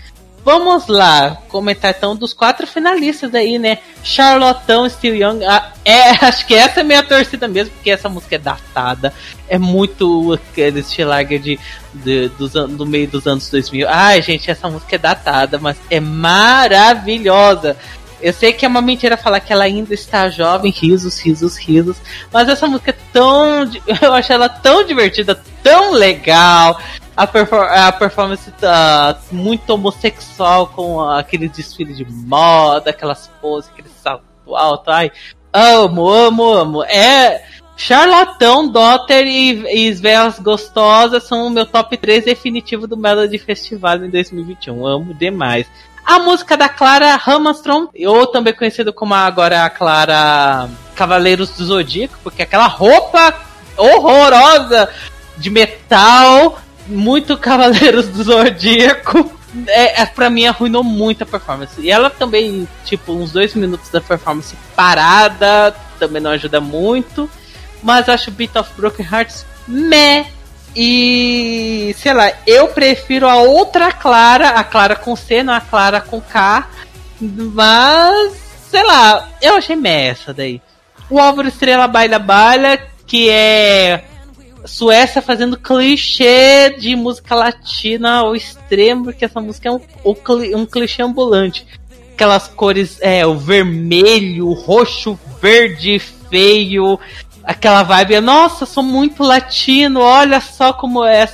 Vamos 0.42 0.86
lá, 0.86 1.36
comentar 1.48 1.94
então 1.96 2.16
dos 2.16 2.32
quatro 2.32 2.66
finalistas 2.66 3.34
aí, 3.34 3.58
né? 3.58 3.78
Charlotão, 4.02 4.88
Still 4.88 5.14
Young. 5.14 5.44
Ah, 5.44 5.72
é, 5.84 6.10
acho 6.24 6.46
que 6.46 6.54
essa 6.54 6.80
é 6.80 6.82
a 6.82 6.84
minha 6.84 7.02
torcida 7.02 7.46
mesmo, 7.46 7.74
porque 7.74 7.90
essa 7.90 8.08
música 8.08 8.36
é 8.36 8.38
datada. 8.38 9.12
É 9.48 9.58
muito 9.58 10.32
aquele 10.32 10.80
estilager 10.80 11.38
de, 11.40 11.60
de, 11.92 12.28
dos, 12.30 12.52
do 12.52 12.86
meio 12.86 13.06
dos 13.08 13.26
anos 13.26 13.50
2000. 13.50 13.86
Ai, 13.88 14.22
gente, 14.22 14.50
essa 14.50 14.68
música 14.68 14.96
é 14.96 14.98
datada, 14.98 15.58
mas 15.58 15.76
é 15.90 16.00
maravilhosa. 16.00 17.76
Eu 18.22 18.32
sei 18.32 18.52
que 18.52 18.64
é 18.64 18.68
uma 18.68 18.82
mentira 18.82 19.16
falar 19.16 19.40
que 19.40 19.52
ela 19.52 19.64
ainda 19.64 19.92
está 19.94 20.28
jovem, 20.28 20.70
risos, 20.70 21.18
risos, 21.18 21.56
risos. 21.58 21.96
Mas 22.32 22.48
essa 22.48 22.66
música 22.66 22.90
é 22.90 22.96
tão. 23.12 23.70
Eu 24.00 24.14
acho 24.14 24.32
ela 24.32 24.48
tão 24.48 24.86
divertida, 24.86 25.40
tão 25.62 25.92
legal 25.92 26.78
a, 27.20 27.26
perfor 27.26 27.68
a 27.68 27.92
performance 27.92 28.50
tá 28.52 29.18
muito 29.30 29.68
homossexual 29.68 30.68
com 30.68 31.02
aquele 31.02 31.50
desfile 31.50 31.92
de 31.92 32.10
moda, 32.10 32.88
aquelas 32.88 33.30
poses, 33.42 33.70
aquele 33.70 33.90
salto 34.02 34.24
alto. 34.56 34.90
Ai, 34.90 35.12
amo, 35.52 36.08
amo, 36.08 36.50
amo. 36.50 36.84
É. 36.84 37.44
Charlatão, 37.76 38.68
Dotter 38.68 39.26
e, 39.26 39.86
e 39.88 39.92
Velas 39.92 40.38
Gostosas 40.38 41.24
são 41.24 41.46
o 41.46 41.50
meu 41.50 41.64
top 41.64 41.96
3 41.96 42.24
definitivo 42.24 42.86
do 42.86 42.96
Melody 42.96 43.38
Festival 43.38 43.96
em 44.04 44.10
2021. 44.10 44.86
Amo 44.86 45.14
demais. 45.14 45.66
A 46.04 46.18
música 46.18 46.56
da 46.56 46.68
Clara 46.68 47.20
Hamastron, 47.26 47.88
ou 48.06 48.26
também 48.26 48.54
conhecida 48.54 48.92
como 48.92 49.14
agora 49.14 49.64
a 49.64 49.70
Clara 49.70 50.68
Cavaleiros 50.94 51.50
do 51.50 51.64
Zodíaco, 51.64 52.18
porque 52.22 52.42
aquela 52.42 52.66
roupa 52.66 53.34
horrorosa 53.76 54.88
de 55.38 55.48
metal 55.48 56.58
muito 56.90 57.38
Cavaleiros 57.38 58.08
do 58.08 58.22
Zodíaco. 58.22 59.38
É, 59.66 60.02
é, 60.02 60.06
pra 60.06 60.30
mim 60.30 60.46
arruinou 60.46 60.84
muito 60.84 61.22
a 61.22 61.26
performance. 61.26 61.80
E 61.80 61.90
ela 61.90 62.10
também, 62.10 62.68
tipo, 62.84 63.12
uns 63.12 63.32
dois 63.32 63.54
minutos 63.54 63.90
da 63.90 64.00
performance 64.00 64.56
parada, 64.76 65.74
também 65.98 66.22
não 66.22 66.30
ajuda 66.30 66.60
muito. 66.60 67.28
Mas 67.82 68.08
acho 68.08 68.30
Beat 68.30 68.54
of 68.56 68.70
Broken 68.76 69.06
Hearts 69.10 69.46
meh. 69.66 70.26
E 70.76 71.94
sei 71.98 72.12
lá, 72.12 72.30
eu 72.46 72.68
prefiro 72.68 73.28
a 73.28 73.36
outra 73.36 73.90
Clara, 73.92 74.50
a 74.50 74.62
Clara 74.62 74.94
com 74.94 75.16
C, 75.16 75.42
não 75.42 75.52
a 75.52 75.60
Clara 75.60 76.00
com 76.00 76.20
K. 76.20 76.68
Mas, 77.20 78.32
sei 78.70 78.84
lá, 78.84 79.28
eu 79.42 79.56
achei 79.56 79.74
meh 79.74 80.08
essa 80.08 80.32
daí. 80.32 80.62
O 81.08 81.18
Álvaro 81.18 81.48
Estrela 81.48 81.88
Baila 81.88 82.20
Baila, 82.20 82.78
que 83.04 83.28
é 83.28 84.04
Suécia 84.64 85.22
fazendo 85.22 85.56
clichê 85.56 86.70
de 86.78 86.94
música 86.94 87.34
latina 87.34 88.18
ao 88.18 88.36
extremo, 88.36 89.04
porque 89.04 89.24
essa 89.24 89.40
música 89.40 89.68
é 89.68 89.72
um, 89.72 89.80
um 90.56 90.66
clichê 90.66 91.02
ambulante. 91.02 91.66
Aquelas 92.14 92.48
cores, 92.48 92.98
é, 93.00 93.26
o 93.26 93.36
vermelho, 93.36 94.48
o 94.48 94.52
roxo, 94.52 95.18
verde, 95.40 95.98
feio, 95.98 96.98
aquela 97.42 97.82
vibe, 97.82 98.20
nossa, 98.20 98.66
sou 98.66 98.82
muito 98.82 99.22
latino, 99.22 100.00
olha 100.00 100.40
só 100.40 100.72
como 100.72 101.04
é. 101.04 101.28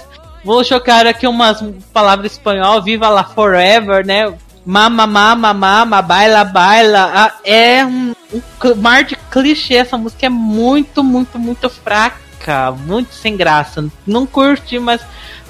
Vou 0.44 0.62
jogar 0.62 1.06
aqui 1.06 1.26
umas 1.26 1.62
palavras 1.92 2.32
espanhol, 2.32 2.80
viva 2.80 3.08
la 3.08 3.24
forever, 3.24 4.06
né? 4.06 4.32
Mama, 4.64 5.06
mama, 5.06 5.52
mama, 5.52 6.02
baila, 6.02 6.44
baila. 6.44 7.10
Ah, 7.14 7.34
é 7.44 7.84
um, 7.84 8.14
um 8.32 8.74
mar 8.76 9.02
de 9.02 9.16
clichê, 9.30 9.74
essa 9.74 9.98
música 9.98 10.26
é 10.26 10.28
muito, 10.28 11.02
muito, 11.02 11.38
muito 11.38 11.68
fraca 11.68 12.25
muito 12.72 13.14
sem 13.14 13.36
graça. 13.36 13.84
Não 14.06 14.26
curti, 14.26 14.78
mas 14.78 15.00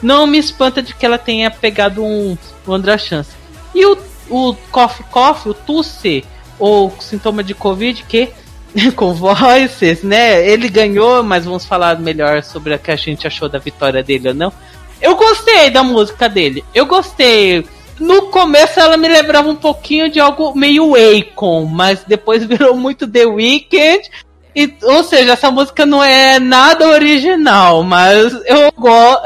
não 0.02 0.26
me 0.26 0.38
espanta 0.38 0.82
de 0.82 0.94
que 0.94 1.04
ela 1.04 1.18
tenha 1.18 1.50
pegado 1.50 2.02
um, 2.04 2.36
um 2.66 2.98
Chance. 2.98 3.30
E 3.74 3.84
o, 3.84 3.98
o 4.30 4.54
coffee 4.70 5.04
coffee, 5.10 5.50
o 5.50 5.54
tosse, 5.54 6.24
ou 6.58 6.94
sintoma 7.00 7.42
de 7.42 7.54
Covid, 7.54 8.02
que 8.04 8.30
com 8.94 9.14
voices, 9.14 10.02
né? 10.02 10.46
Ele 10.46 10.68
ganhou, 10.68 11.22
mas 11.22 11.44
vamos 11.44 11.64
falar 11.64 11.98
melhor 11.98 12.42
sobre 12.42 12.74
o 12.74 12.78
que 12.78 12.90
a 12.90 12.96
gente 12.96 13.26
achou 13.26 13.48
da 13.48 13.58
vitória 13.58 14.02
dele 14.02 14.28
ou 14.28 14.34
não. 14.34 14.52
Eu 15.00 15.14
gostei 15.16 15.70
da 15.70 15.82
música 15.82 16.28
dele. 16.28 16.64
Eu 16.74 16.86
gostei. 16.86 17.66
No 17.98 18.22
começo 18.26 18.78
ela 18.78 18.96
me 18.96 19.08
lembrava 19.08 19.48
um 19.48 19.56
pouquinho 19.56 20.10
de 20.10 20.20
algo 20.20 20.54
meio 20.54 20.94
Akon, 20.94 21.64
mas 21.64 22.04
depois 22.06 22.44
virou 22.46 22.76
muito 22.76 23.06
The 23.06 23.26
Weeknd. 23.26 24.10
E, 24.56 24.74
ou 24.84 25.04
seja, 25.04 25.34
essa 25.34 25.50
música 25.50 25.84
não 25.84 26.02
é 26.02 26.40
nada 26.40 26.88
original, 26.88 27.82
mas 27.82 28.32
eu 28.46 28.72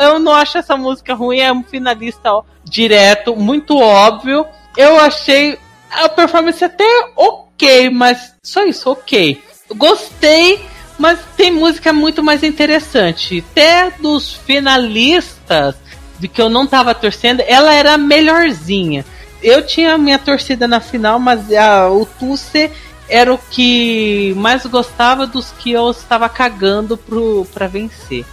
eu 0.01 0.19
não 0.19 0.33
acho 0.33 0.59
essa 0.59 0.77
música 0.77 1.15
ruim, 1.15 1.39
é 1.39 1.53
um 1.53 1.63
finalista 1.63 2.31
direto, 2.65 3.37
muito 3.37 3.79
óbvio. 3.79 4.45
Eu 4.77 4.99
achei 4.99 5.57
a 5.89 6.09
performance 6.09 6.65
até 6.65 6.85
ok, 7.17 7.91
mas 7.91 8.35
só 8.43 8.65
isso, 8.65 8.91
ok. 8.91 9.41
Gostei, 9.77 10.61
mas 10.99 11.21
tem 11.37 11.53
música 11.53 11.93
muito 11.93 12.25
mais 12.25 12.43
interessante. 12.43 13.45
Até 13.53 13.93
dos 14.01 14.33
finalistas, 14.33 15.77
de 16.19 16.27
que 16.27 16.43
eu 16.43 16.49
não 16.49 16.67
tava 16.67 16.93
torcendo, 16.93 17.41
ela 17.47 17.73
era 17.73 17.97
melhorzinha. 17.97 19.05
Eu 19.41 19.65
tinha 19.65 19.97
minha 19.97 20.19
torcida 20.19 20.67
na 20.67 20.81
final, 20.81 21.21
mas 21.21 21.53
a, 21.53 21.89
o 21.89 22.05
Tusse 22.05 22.71
era 23.11 23.35
o 23.35 23.39
que 23.39 24.33
mais 24.37 24.65
gostava 24.67 25.27
dos 25.27 25.51
que 25.51 25.73
eu 25.73 25.91
estava 25.91 26.29
cagando 26.29 26.97
pro, 26.97 27.45
pra 27.53 27.67
vencer. 27.67 28.25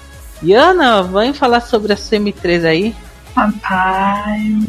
E 0.42 0.54
Ana, 0.54 1.02
vem 1.02 1.34
falar 1.34 1.62
sobre 1.62 1.92
a 1.92 1.96
CM3 1.96 2.64
aí? 2.64 2.96
Rapaz, 3.36 4.68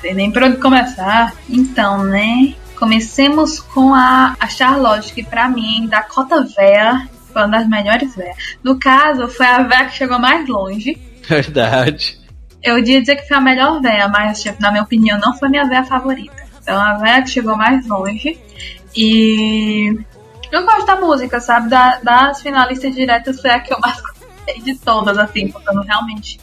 sei 0.00 0.14
nem 0.14 0.32
por 0.32 0.42
onde 0.42 0.56
começar. 0.56 1.32
Então, 1.48 2.02
né? 2.02 2.54
Comecemos 2.76 3.60
com 3.60 3.94
a, 3.94 4.36
a 4.38 4.48
Charlotte, 4.48 5.12
que 5.12 5.22
pra 5.22 5.48
mim, 5.48 5.86
da 5.86 6.02
cota 6.02 6.44
véia, 6.44 7.08
foi 7.32 7.42
uma 7.42 7.58
das 7.58 7.68
melhores 7.68 8.14
véias. 8.16 8.36
No 8.62 8.78
caso, 8.78 9.28
foi 9.28 9.46
a 9.46 9.62
véia 9.62 9.86
que 9.86 9.94
chegou 9.94 10.18
mais 10.18 10.46
longe. 10.48 11.00
Verdade. 11.26 12.18
Eu 12.62 12.78
ia 12.78 13.00
dizer 13.00 13.16
que 13.16 13.28
foi 13.28 13.36
a 13.36 13.40
melhor 13.40 13.80
véia, 13.80 14.08
mas, 14.08 14.42
tipo, 14.42 14.60
na 14.60 14.70
minha 14.70 14.82
opinião, 14.82 15.18
não 15.20 15.36
foi 15.38 15.48
minha 15.48 15.68
véia 15.68 15.84
favorita. 15.84 16.44
Então, 16.60 16.80
a 16.80 16.94
véia 16.94 17.22
que 17.22 17.30
chegou 17.30 17.56
mais 17.56 17.86
longe. 17.86 18.38
E 18.96 19.98
eu 20.50 20.64
gosto 20.64 20.86
da 20.86 20.96
música, 20.96 21.40
sabe? 21.40 21.68
Da, 21.68 22.00
das 22.02 22.40
finalistas 22.40 22.94
diretas 22.94 23.40
foi 23.40 23.50
a 23.50 23.60
que 23.60 23.72
eu 23.72 23.78
mais 23.80 24.00
gostei 24.00 24.62
de 24.62 24.74
todas, 24.78 25.18
assim, 25.18 25.48
porque 25.48 25.70
realmente 25.86 26.40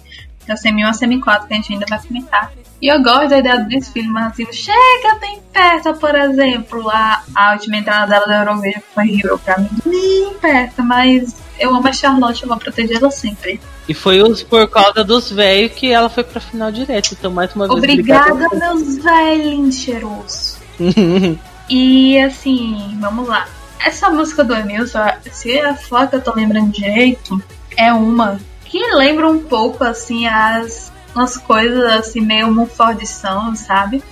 eu 0.48 0.58
semi 0.58 0.86
1 0.86 0.88
a 0.88 0.94
semi 0.94 1.22
4 1.22 1.48
que 1.48 1.54
a 1.54 1.58
gente 1.58 1.74
ainda 1.74 1.86
vai 1.90 2.00
comentar. 2.00 2.52
E 2.82 2.88
eu 2.88 3.02
gosto 3.02 3.30
da 3.30 3.40
ideia 3.40 3.62
do 3.62 3.70
desfile, 3.70 4.10
mas 4.10 4.34
assim, 4.34 4.52
chega 4.52 5.16
tem 5.22 5.42
perto, 5.54 5.94
por 5.96 6.14
exemplo, 6.14 6.90
a, 6.90 7.24
a 7.34 7.54
última 7.54 7.78
entrada 7.78 8.08
dela 8.08 8.26
da 8.28 8.40
Eurovision 8.40 8.82
foi 8.94 9.20
Hero 9.20 9.40
pra 9.40 9.58
mim, 9.58 9.70
nem 9.86 10.34
perto, 10.34 10.84
mas 10.84 11.34
eu 11.58 11.74
amo 11.74 11.88
a 11.88 11.94
Charlotte, 11.94 12.44
eu 12.44 12.50
vou 12.50 12.58
proteger 12.58 12.98
ela 12.98 13.10
sempre. 13.10 13.62
E 13.88 13.94
foi 13.94 14.22
os, 14.22 14.44
por 14.44 14.68
causa 14.70 15.02
dos 15.04 15.32
velhos 15.32 15.72
que 15.72 15.92
ela 15.92 16.10
foi 16.10 16.26
pra 16.26 16.42
final 16.42 16.72
direto. 16.72 17.14
Então, 17.14 17.32
mais 17.32 17.56
uma 17.56 17.68
vez. 17.68 17.78
Obrigada, 17.78 18.50
meus 18.54 18.98
velhos 18.98 19.76
cheirosos. 19.76 20.58
e 21.70 22.20
assim, 22.20 22.98
vamos 23.00 23.28
lá. 23.28 23.48
Essa 23.86 24.10
música 24.10 24.44
do 24.44 24.56
Emilson, 24.56 25.00
se 25.32 25.60
a 25.60 25.74
que 26.08 26.16
eu 26.16 26.22
tô 26.22 26.34
lembrando 26.34 26.72
direito, 26.72 27.42
é 27.78 27.92
uma 27.92 28.40
que 28.66 28.80
lembra 28.96 29.28
um 29.28 29.44
pouco 29.44 29.84
assim 29.84 30.26
as 30.26 30.92
umas 31.14 31.38
coisas 31.38 31.84
assim 31.94 32.22
meio 32.22 32.52
Mumford 32.52 33.06
Song, 33.06 33.56
sabe? 33.56 34.04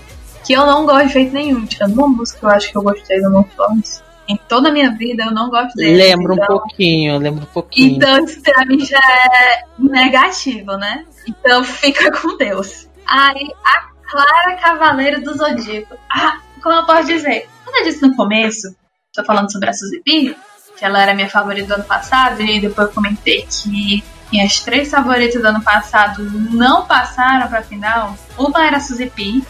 Que 0.46 0.54
eu 0.54 0.66
não 0.66 0.86
gosto 0.86 1.08
de 1.08 1.14
jeito 1.14 1.34
nenhum. 1.34 1.66
Tirando 1.66 1.94
uma 1.94 2.08
música 2.08 2.40
que 2.40 2.46
eu 2.46 2.50
acho 2.50 2.72
que 2.72 2.78
eu 2.78 2.84
gostei 2.84 3.22
do 3.22 3.32
Mumford 3.32 4.02
em 4.32 4.40
toda 4.48 4.70
a 4.70 4.72
minha 4.72 4.92
vida 4.92 5.24
eu 5.24 5.32
não 5.32 5.50
gosto 5.50 5.76
dele. 5.76 5.98
Lembro 5.98 6.34
então, 6.34 6.44
um 6.46 6.48
pouquinho, 6.48 7.18
lembro 7.18 7.44
um 7.44 7.54
pouquinho. 7.54 7.96
Então 7.96 8.24
isso 8.24 8.42
pra 8.42 8.66
mim 8.66 8.80
já 8.80 8.98
é 8.98 9.64
negativo, 9.78 10.78
né? 10.78 11.06
Então 11.28 11.64
fica 11.64 12.12
com 12.12 12.38
Deus. 12.38 12.88
Aí 13.06 13.52
a 13.66 13.90
Clara 14.10 14.56
Cavaleiro 14.62 15.22
do 15.22 15.34
Zodíaco. 15.34 15.98
Ah, 16.10 16.40
como 16.62 16.76
eu 16.76 16.86
posso 16.86 17.06
dizer? 17.06 17.50
Como 17.65 17.78
eu 17.78 17.84
disse 17.84 18.02
no 18.02 18.15
começo, 18.15 18.76
tô 19.13 19.24
falando 19.24 19.52
sobre 19.52 19.69
a 19.69 19.74
Suzy 19.74 20.02
P, 20.04 20.36
que 20.78 20.86
ela 20.86 21.02
era 21.02 21.13
minha 21.13 21.30
favorita 21.30 21.67
do 21.67 21.74
ano 21.76 21.84
passado, 21.84 22.41
e 22.41 22.60
depois 22.60 22.88
eu 22.88 22.93
comentei 22.93 23.45
que 23.50 24.04
minhas 24.32 24.60
três 24.62 24.89
favoritas 24.89 25.41
do 25.41 25.47
ano 25.47 25.62
passado 25.62 26.24
não 26.52 26.86
passaram 26.86 27.47
pra 27.47 27.62
final. 27.62 28.15
Uma 28.38 28.65
era 28.65 28.78
a 28.78 28.80
Suzy 28.80 29.10
P, 29.10 29.41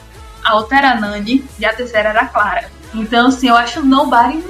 a 0.43 0.56
outra 0.56 0.78
era 0.78 0.91
a 0.91 0.95
Nani 1.00 1.47
e 1.60 1.65
a 1.65 1.74
terceira 1.74 2.10
era 2.10 2.21
a 2.21 2.28
Clara. 2.28 2.69
Então, 2.93 3.28
assim, 3.28 3.47
eu 3.47 3.56
acho 3.56 3.86
Nobody 3.86 4.43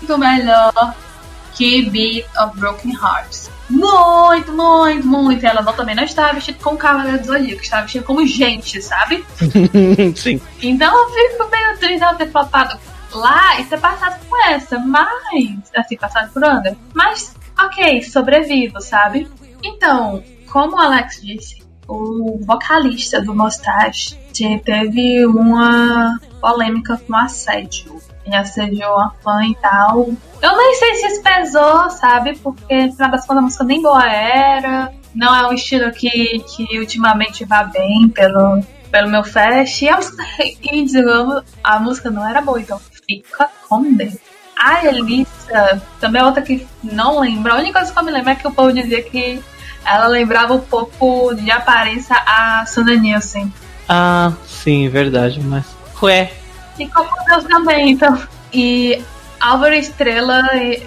muito 0.00 0.18
melhor 0.18 0.94
que 1.54 1.90
Beat 1.90 2.26
of 2.38 2.58
Broken 2.58 2.92
Hearts. 2.92 3.50
Muito, 3.68 4.52
muito, 4.52 5.06
muito. 5.06 5.46
Ela 5.46 5.62
não, 5.62 5.72
também 5.72 5.94
não 5.94 6.04
estava 6.04 6.32
vestida 6.32 6.58
como 6.62 6.78
Cavaleiro 6.78 7.18
do 7.18 7.26
Zodíaco, 7.26 7.62
estava 7.62 7.82
vestida 7.82 8.04
como 8.04 8.26
gente, 8.26 8.80
sabe? 8.80 9.24
Sim. 10.16 10.40
Então 10.62 10.96
eu 10.96 11.10
fico 11.10 11.50
meio 11.50 11.78
triste 11.78 12.02
ela 12.02 12.14
ter 12.14 12.30
flopado 12.30 12.78
lá 13.12 13.60
e 13.60 13.64
ter 13.64 13.78
passado 13.78 14.18
com 14.26 14.48
essa, 14.48 14.78
mas. 14.78 15.58
Assim, 15.76 15.96
passado 15.96 16.32
por 16.32 16.44
Under. 16.44 16.74
Mas, 16.94 17.34
ok, 17.58 18.02
sobrevivo, 18.02 18.80
sabe? 18.80 19.28
Então, 19.62 20.22
como 20.50 20.76
o 20.76 20.80
Alex 20.80 21.20
disse, 21.22 21.62
o 21.86 22.38
vocalista 22.44 23.20
do 23.20 23.34
Mustache 23.34 24.16
teve 24.64 25.26
uma 25.26 26.18
polêmica 26.40 27.00
com 27.06 27.16
assédio. 27.16 27.97
Ele 28.28 28.36
assediou 28.36 28.98
a 28.98 29.10
fã 29.22 29.44
e 29.44 29.54
tal. 29.56 30.08
Eu 30.40 30.56
nem 30.56 30.74
sei 30.74 30.94
se 30.94 31.06
isso 31.06 31.22
pesou, 31.22 31.90
sabe? 31.90 32.38
Porque 32.38 32.86
no 32.86 32.92
final 32.92 33.10
das 33.10 33.26
contas 33.26 33.38
a 33.38 33.42
música 33.42 33.64
nem 33.64 33.82
boa 33.82 34.06
era. 34.08 34.92
Não 35.14 35.34
é 35.34 35.48
um 35.48 35.52
estilo 35.52 35.90
que, 35.90 36.38
que 36.40 36.78
ultimamente 36.78 37.44
vá 37.44 37.64
bem 37.64 38.08
pelo, 38.08 38.60
pelo 38.90 39.08
meu 39.08 39.24
fest. 39.24 39.82
E, 39.82 39.88
a, 39.88 39.98
e 40.62 40.84
digamos, 40.84 41.42
a 41.64 41.80
música 41.80 42.10
não 42.10 42.26
era 42.28 42.40
boa, 42.40 42.60
então 42.60 42.80
fica 43.06 43.50
com 43.68 43.94
Deus. 43.94 44.16
A 44.58 44.84
Elissa, 44.84 45.80
também 46.00 46.20
é 46.20 46.24
outra 46.24 46.42
que 46.42 46.66
não 46.82 47.20
lembro. 47.20 47.52
A 47.52 47.56
única 47.56 47.78
coisa 47.78 47.92
que 47.92 47.98
eu 47.98 48.04
me 48.04 48.10
lembro 48.10 48.30
é 48.30 48.34
que 48.34 48.46
o 48.46 48.52
povo 48.52 48.72
dizia 48.72 49.02
que 49.02 49.42
ela 49.84 50.06
lembrava 50.08 50.54
um 50.54 50.60
pouco 50.60 51.34
de 51.34 51.50
aparência 51.50 52.16
a 52.26 52.66
Suna 52.66 52.94
Nielsen. 52.94 53.52
Ah, 53.88 54.32
sim, 54.46 54.88
verdade, 54.88 55.40
mas. 55.40 55.64
Ué. 56.02 56.30
E 56.78 56.86
como 56.88 57.10
Deus 57.26 57.44
também, 57.44 57.90
então. 57.90 58.20
E 58.52 59.02
Álvaro 59.40 59.74
Estrela 59.74 60.42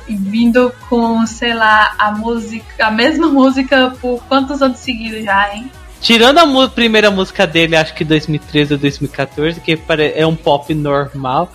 vindo 0.07 0.73
com, 0.89 1.25
sei 1.25 1.53
lá, 1.53 1.93
a 1.97 2.11
música, 2.11 2.87
a 2.87 2.91
mesma 2.91 3.27
música 3.27 3.93
por 4.01 4.23
quantos 4.25 4.61
anos 4.61 4.79
seguidos 4.79 5.23
já, 5.23 5.53
hein? 5.53 5.71
Tirando 6.01 6.39
a 6.39 6.69
primeira 6.69 7.11
música 7.11 7.45
dele, 7.45 7.75
acho 7.75 7.93
que 7.93 8.03
2013 8.03 8.73
ou 8.73 8.79
2014, 8.79 9.61
que 9.61 9.79
é 10.15 10.25
um 10.25 10.35
pop 10.35 10.73
normal. 10.73 11.51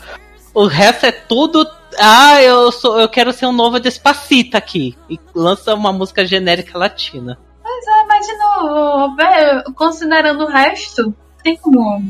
O 0.55 0.66
resto 0.66 1.07
é 1.07 1.12
tudo. 1.12 1.68
Ah, 1.99 2.40
eu 2.40 2.70
sou, 2.70 3.01
eu 3.01 3.09
quero 3.09 3.33
ser 3.33 3.46
um 3.46 3.53
novo 3.53 3.81
Despacita 3.81 4.57
aqui. 4.57 4.96
E 5.11 5.18
lança 5.35 5.75
uma 5.75 5.92
música 5.92 6.25
genérica 6.25 6.79
latina. 6.79 7.37
Mas 7.62 7.87
é, 7.87 8.07
mas 8.07 8.27
de 8.27 8.37
novo, 8.38 9.75
considerando 9.75 10.44
o 10.44 10.49
resto, 10.49 11.12
tem 11.42 11.57
como 11.57 12.03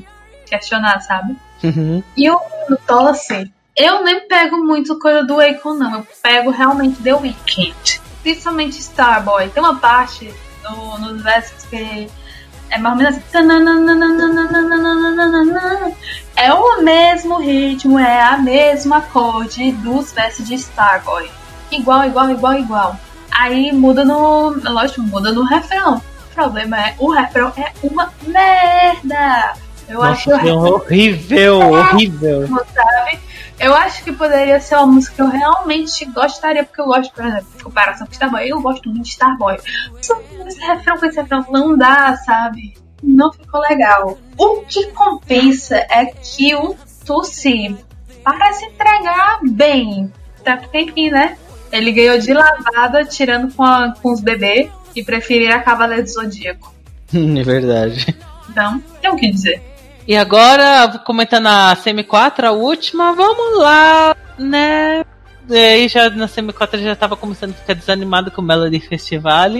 questionar, 0.45 1.01
sabe? 1.01 1.37
Uhum. 1.63 2.03
E 2.17 2.31
o 2.31 2.41
Tosse, 2.87 3.53
eu 3.77 4.03
nem 4.03 4.27
pego 4.27 4.57
muito 4.59 4.99
coisa 4.99 5.23
do 5.23 5.41
Akon, 5.41 5.75
não. 5.75 5.97
Eu 5.97 6.07
pego 6.23 6.51
realmente 6.51 7.03
The 7.03 7.15
Weeknd. 7.15 8.01
Principalmente 8.23 8.79
Starboy. 8.79 9.49
Tem 9.51 9.63
uma 9.63 9.77
parte 9.77 10.33
no, 10.65 10.99
nos 10.99 11.23
versos 11.23 11.65
que 11.65 12.09
é 12.71 12.79
mais 12.79 12.95
ou 12.95 12.99
menos 12.99 13.19
assim. 13.19 13.39
É 16.35 16.53
o 16.53 16.83
mesmo 16.83 17.39
ritmo, 17.39 17.99
é 17.99 18.23
a 18.23 18.39
mesma 18.39 18.99
acorde 18.99 19.73
dos 19.73 20.13
versos 20.13 20.47
de 20.47 20.55
Starboy. 20.55 21.31
Igual, 21.71 22.05
igual, 22.07 22.31
igual, 22.31 22.55
igual. 22.55 22.97
Aí 23.31 23.73
muda 23.73 24.05
no. 24.05 24.51
Lógico, 24.71 25.03
muda 25.03 25.33
no 25.33 25.45
refrão. 25.45 25.97
O 26.31 26.35
problema 26.35 26.79
é 26.79 26.95
o 26.99 27.11
refrão 27.11 27.53
é 27.57 27.73
uma 27.83 28.13
merda. 28.27 29.55
Eu 29.89 29.99
Nossa, 29.99 30.11
acho 30.11 30.25
que 30.25 30.49
é 30.49 30.53
horrível, 30.53 31.61
horrível. 31.61 32.49
Sabe? 32.49 33.21
Eu 33.59 33.75
acho 33.75 34.05
que 34.05 34.13
poderia 34.13 34.61
ser 34.61 34.77
uma 34.77 34.87
música 34.87 35.15
que 35.17 35.23
eu 35.23 35.29
realmente 35.29 36.05
gostaria, 36.07 36.65
porque 36.65 36.81
eu 36.81 36.87
gosto, 36.87 37.15
por 37.15 37.25
exemplo, 37.25 37.47
de 37.57 37.65
comparação 37.65 38.07
com 38.07 38.13
Starboy, 38.13 38.49
eu 38.49 38.61
gosto 38.61 38.89
muito 38.89 39.05
de 39.05 39.11
Starboy. 39.11 39.57
Só 40.03 40.15
que 40.17 40.35
esse 40.47 40.61
refrão 40.61 40.99
com 40.99 41.07
esse 41.07 41.21
refrão 41.21 41.47
não 41.51 41.77
dá, 41.77 42.17
sabe? 42.19 42.75
Não 43.03 43.33
ficou 43.33 43.61
legal. 43.61 44.19
O 44.37 44.63
que 44.63 44.87
compensa 44.93 45.77
é 45.77 46.07
que 46.07 46.55
o 46.55 46.77
Tussi 47.07 47.77
parece 48.23 48.67
entregar 48.67 49.41
bem. 49.43 50.13
Tá 50.45 50.57
tempinho, 50.57 51.13
né? 51.13 51.39
Ele 51.73 51.93
ganhou 51.93 52.19
de 52.19 52.33
lavada, 52.33 53.05
tirando 53.05 53.53
com, 53.55 53.63
a, 53.63 53.95
com 54.03 54.13
os 54.13 54.21
bebês, 54.21 54.71
e 54.95 55.03
preferir 55.03 55.53
a 55.53 55.61
Cavaleiro 55.61 56.03
do 56.03 56.09
Zodíaco. 56.09 56.75
é 57.13 57.43
verdade. 57.43 58.17
Então, 58.51 58.83
tem 59.01 59.11
o 59.11 59.17
que 59.17 59.31
dizer. 59.31 59.63
E 60.07 60.17
agora, 60.17 61.03
comentando 61.05 61.49
a 61.49 61.75
Semi 61.75 62.05
4, 62.05 62.47
a 62.47 62.53
última, 62.53 63.13
vamos 63.13 63.59
lá, 63.59 64.17
né? 64.39 65.05
E 65.49 65.57
aí 65.57 65.89
já 65.89 66.09
na 66.11 66.29
Semi 66.29 66.53
4 66.53 66.81
já 66.81 66.95
tava 66.95 67.17
começando 67.17 67.51
a 67.51 67.55
ficar 67.55 67.75
desanimado 67.75 68.31
com 68.31 68.41
o 68.41 68.45
Melody 68.45 68.79
Festival. 68.79 69.51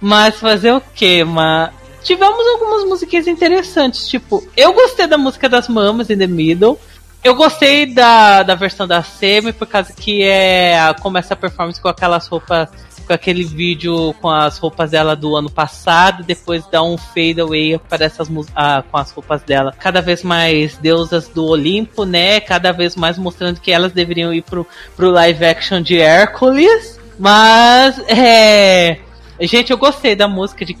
Mas 0.00 0.36
fazer 0.36 0.72
o 0.72 0.82
quê? 0.94 1.24
Mas 1.24 1.72
tivemos 2.04 2.46
algumas 2.46 2.84
musiquinhas 2.84 3.26
interessantes. 3.26 4.06
Tipo, 4.06 4.46
eu 4.56 4.72
gostei 4.72 5.08
da 5.08 5.18
música 5.18 5.48
das 5.48 5.68
Mamas 5.68 6.08
in 6.08 6.18
the 6.18 6.26
Middle. 6.28 6.78
Eu 7.24 7.34
gostei 7.34 7.86
da, 7.86 8.44
da 8.44 8.54
versão 8.54 8.86
da 8.86 9.02
Semi, 9.02 9.52
por 9.52 9.66
causa 9.66 9.92
que 9.92 10.22
é 10.22 10.94
começa 11.00 11.34
a 11.34 11.36
performance 11.36 11.80
com 11.80 11.88
aquelas 11.88 12.28
roupas 12.28 12.68
com 13.06 13.12
aquele 13.12 13.44
vídeo 13.44 14.14
com 14.20 14.28
as 14.28 14.58
roupas 14.58 14.90
dela 14.90 15.14
do 15.14 15.36
ano 15.36 15.50
passado, 15.50 16.24
depois 16.24 16.66
dá 16.66 16.82
um 16.82 16.98
fade 16.98 17.40
away 17.40 17.74
aparece 17.74 18.20
as, 18.20 18.28
ah, 18.54 18.82
com 18.90 18.98
as 18.98 19.10
roupas 19.12 19.42
dela. 19.42 19.72
Cada 19.78 20.00
vez 20.00 20.22
mais 20.22 20.76
deusas 20.76 21.28
do 21.28 21.44
Olimpo, 21.44 22.04
né? 22.04 22.40
Cada 22.40 22.72
vez 22.72 22.96
mais 22.96 23.16
mostrando 23.16 23.60
que 23.60 23.70
elas 23.70 23.92
deveriam 23.92 24.34
ir 24.34 24.42
pro, 24.42 24.66
pro 24.96 25.10
live 25.10 25.44
action 25.44 25.80
de 25.80 25.98
Hércules. 25.98 26.98
Mas, 27.18 27.98
é. 28.08 28.98
Gente, 29.40 29.70
eu 29.70 29.76
gostei 29.76 30.16
da 30.16 30.26
música 30.26 30.64
de 30.64 30.74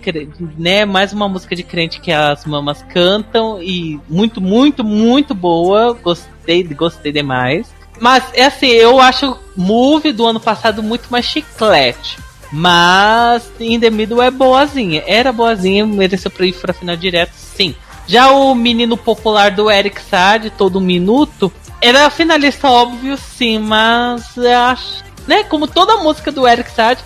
né? 0.58 0.84
Mais 0.86 1.12
uma 1.12 1.28
música 1.28 1.54
de 1.54 1.62
crente 1.62 2.00
que 2.00 2.10
as 2.10 2.44
mamas 2.46 2.82
cantam 2.82 3.62
e 3.62 4.00
muito, 4.08 4.40
muito, 4.40 4.82
muito 4.82 5.34
boa. 5.34 5.92
Gostei, 5.92 6.62
gostei 6.64 7.12
demais. 7.12 7.75
Mas 8.00 8.24
é 8.34 8.46
assim, 8.46 8.68
eu 8.68 9.00
acho 9.00 9.38
Move 9.56 10.12
do 10.12 10.26
ano 10.26 10.38
passado 10.38 10.82
muito 10.82 11.08
mais 11.10 11.24
chiclete. 11.24 12.18
Mas 12.52 13.50
In 13.58 13.80
The 13.80 13.90
Middle 13.90 14.22
é 14.22 14.30
boazinha. 14.30 15.02
Era 15.06 15.32
boazinha, 15.32 15.86
mereceu 15.86 16.30
pra 16.30 16.46
ir 16.46 16.52
pra 16.52 16.74
final 16.74 16.96
direto, 16.96 17.32
sim. 17.34 17.74
Já 18.06 18.30
o 18.30 18.54
menino 18.54 18.96
popular 18.96 19.50
do 19.50 19.70
Eric 19.70 20.00
Sade, 20.00 20.50
todo 20.50 20.80
minuto, 20.80 21.52
era 21.80 22.08
finalista 22.08 22.68
óbvio, 22.68 23.16
sim, 23.16 23.58
mas 23.58 24.36
eu 24.36 24.58
acho. 24.58 25.04
Né, 25.26 25.42
como 25.42 25.66
toda 25.66 25.96
música 25.96 26.30
do 26.30 26.46
Eric 26.46 26.70
Sade, 26.70 27.02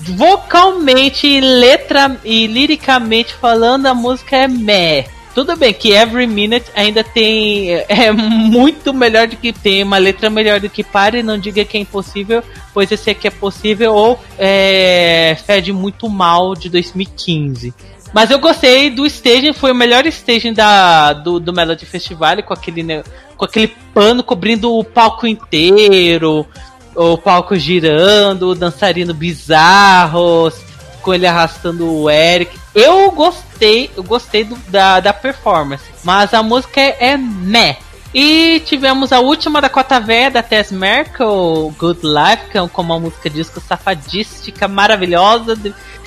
vocalmente, 0.00 1.40
letra 1.40 2.20
e 2.22 2.46
liricamente 2.46 3.32
falando, 3.32 3.86
a 3.86 3.94
música 3.94 4.36
é 4.36 4.48
meh. 4.48 5.06
Tudo 5.34 5.56
bem 5.56 5.74
que 5.74 5.90
Every 5.90 6.28
Minute 6.28 6.66
ainda 6.76 7.02
tem. 7.02 7.70
É 7.88 8.12
muito 8.12 8.94
melhor 8.94 9.26
do 9.26 9.36
que 9.36 9.52
tem 9.52 9.82
uma 9.82 9.98
letra 9.98 10.30
melhor 10.30 10.60
do 10.60 10.70
que 10.70 10.84
Pare, 10.84 11.22
não 11.22 11.36
diga 11.36 11.64
que 11.64 11.76
é 11.76 11.80
impossível, 11.80 12.42
pois 12.72 12.90
esse 12.92 13.10
aqui 13.10 13.26
é 13.26 13.30
possível, 13.30 13.94
ou 13.94 14.20
é, 14.38 15.36
Fede 15.44 15.72
Muito 15.72 16.08
Mal 16.08 16.54
de 16.54 16.68
2015. 16.68 17.74
Mas 18.12 18.30
eu 18.30 18.38
gostei 18.38 18.90
do 18.90 19.04
staging, 19.04 19.52
foi 19.52 19.72
o 19.72 19.74
melhor 19.74 20.06
staging 20.06 20.52
da, 20.52 21.12
do, 21.12 21.40
do 21.40 21.52
Melody 21.52 21.84
Festival, 21.84 22.40
com 22.44 22.54
aquele, 22.54 22.84
né, 22.84 23.02
com 23.36 23.44
aquele 23.44 23.66
pano 23.92 24.22
cobrindo 24.22 24.72
o 24.72 24.84
palco 24.84 25.26
inteiro, 25.26 26.46
o 26.94 27.18
palco 27.18 27.56
girando, 27.56 28.50
o 28.50 28.54
dançarino 28.54 29.12
bizarro, 29.12 30.48
com 31.04 31.12
ele 31.12 31.26
arrastando 31.26 31.88
o 31.92 32.10
Eric. 32.10 32.58
Eu 32.74 33.10
gostei, 33.12 33.90
eu 33.94 34.02
gostei 34.02 34.42
do, 34.42 34.56
da, 34.68 34.98
da 34.98 35.12
performance, 35.12 35.84
mas 36.02 36.32
a 36.32 36.42
música 36.42 36.80
é, 36.80 36.96
é 37.10 37.16
meh. 37.16 37.76
E 38.14 38.60
tivemos 38.60 39.12
a 39.12 39.20
última 39.20 39.60
da 39.60 39.68
Cota 39.68 40.00
Véia, 40.00 40.30
da 40.30 40.42
Tess 40.42 40.70
Merkel, 40.70 41.74
Good 41.76 42.00
Life, 42.04 42.50
que 42.50 42.58
é 42.58 42.68
como 42.68 42.92
uma 42.92 43.00
música 43.00 43.28
disco 43.28 43.60
safadística, 43.60 44.68
maravilhosa. 44.68 45.58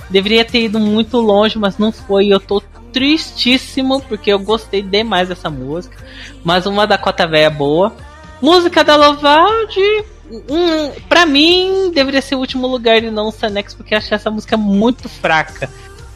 Deveria 0.10 0.46
ter 0.46 0.64
ido 0.64 0.80
muito 0.80 1.18
longe, 1.20 1.60
mas 1.60 1.78
não 1.78 1.92
foi. 1.92 2.28
Eu 2.28 2.40
tô 2.40 2.62
tristíssimo 2.94 4.02
porque 4.02 4.32
eu 4.32 4.40
gostei 4.40 4.82
demais 4.82 5.28
dessa 5.28 5.50
música. 5.50 5.98
Mas 6.46 6.66
uma 6.66 6.88
da 6.88 6.98
Cota 6.98 7.28
Véia 7.28 7.50
boa. 7.50 7.94
Música 8.42 8.86
da 8.86 8.96
Lovaldi, 8.96 10.06
um, 10.30 10.92
pra 11.08 11.26
mim, 11.26 11.92
deveria 11.94 12.22
ser 12.22 12.36
o 12.36 12.40
último 12.40 12.68
lugar 12.68 13.04
e 13.04 13.10
não 13.10 13.28
o 13.28 13.32
Sanex, 13.32 13.74
porque 13.74 13.94
eu 13.94 13.98
achei 13.98 14.16
essa 14.16 14.30
música 14.30 14.58
muito 14.58 15.08
fraca. 15.08 15.70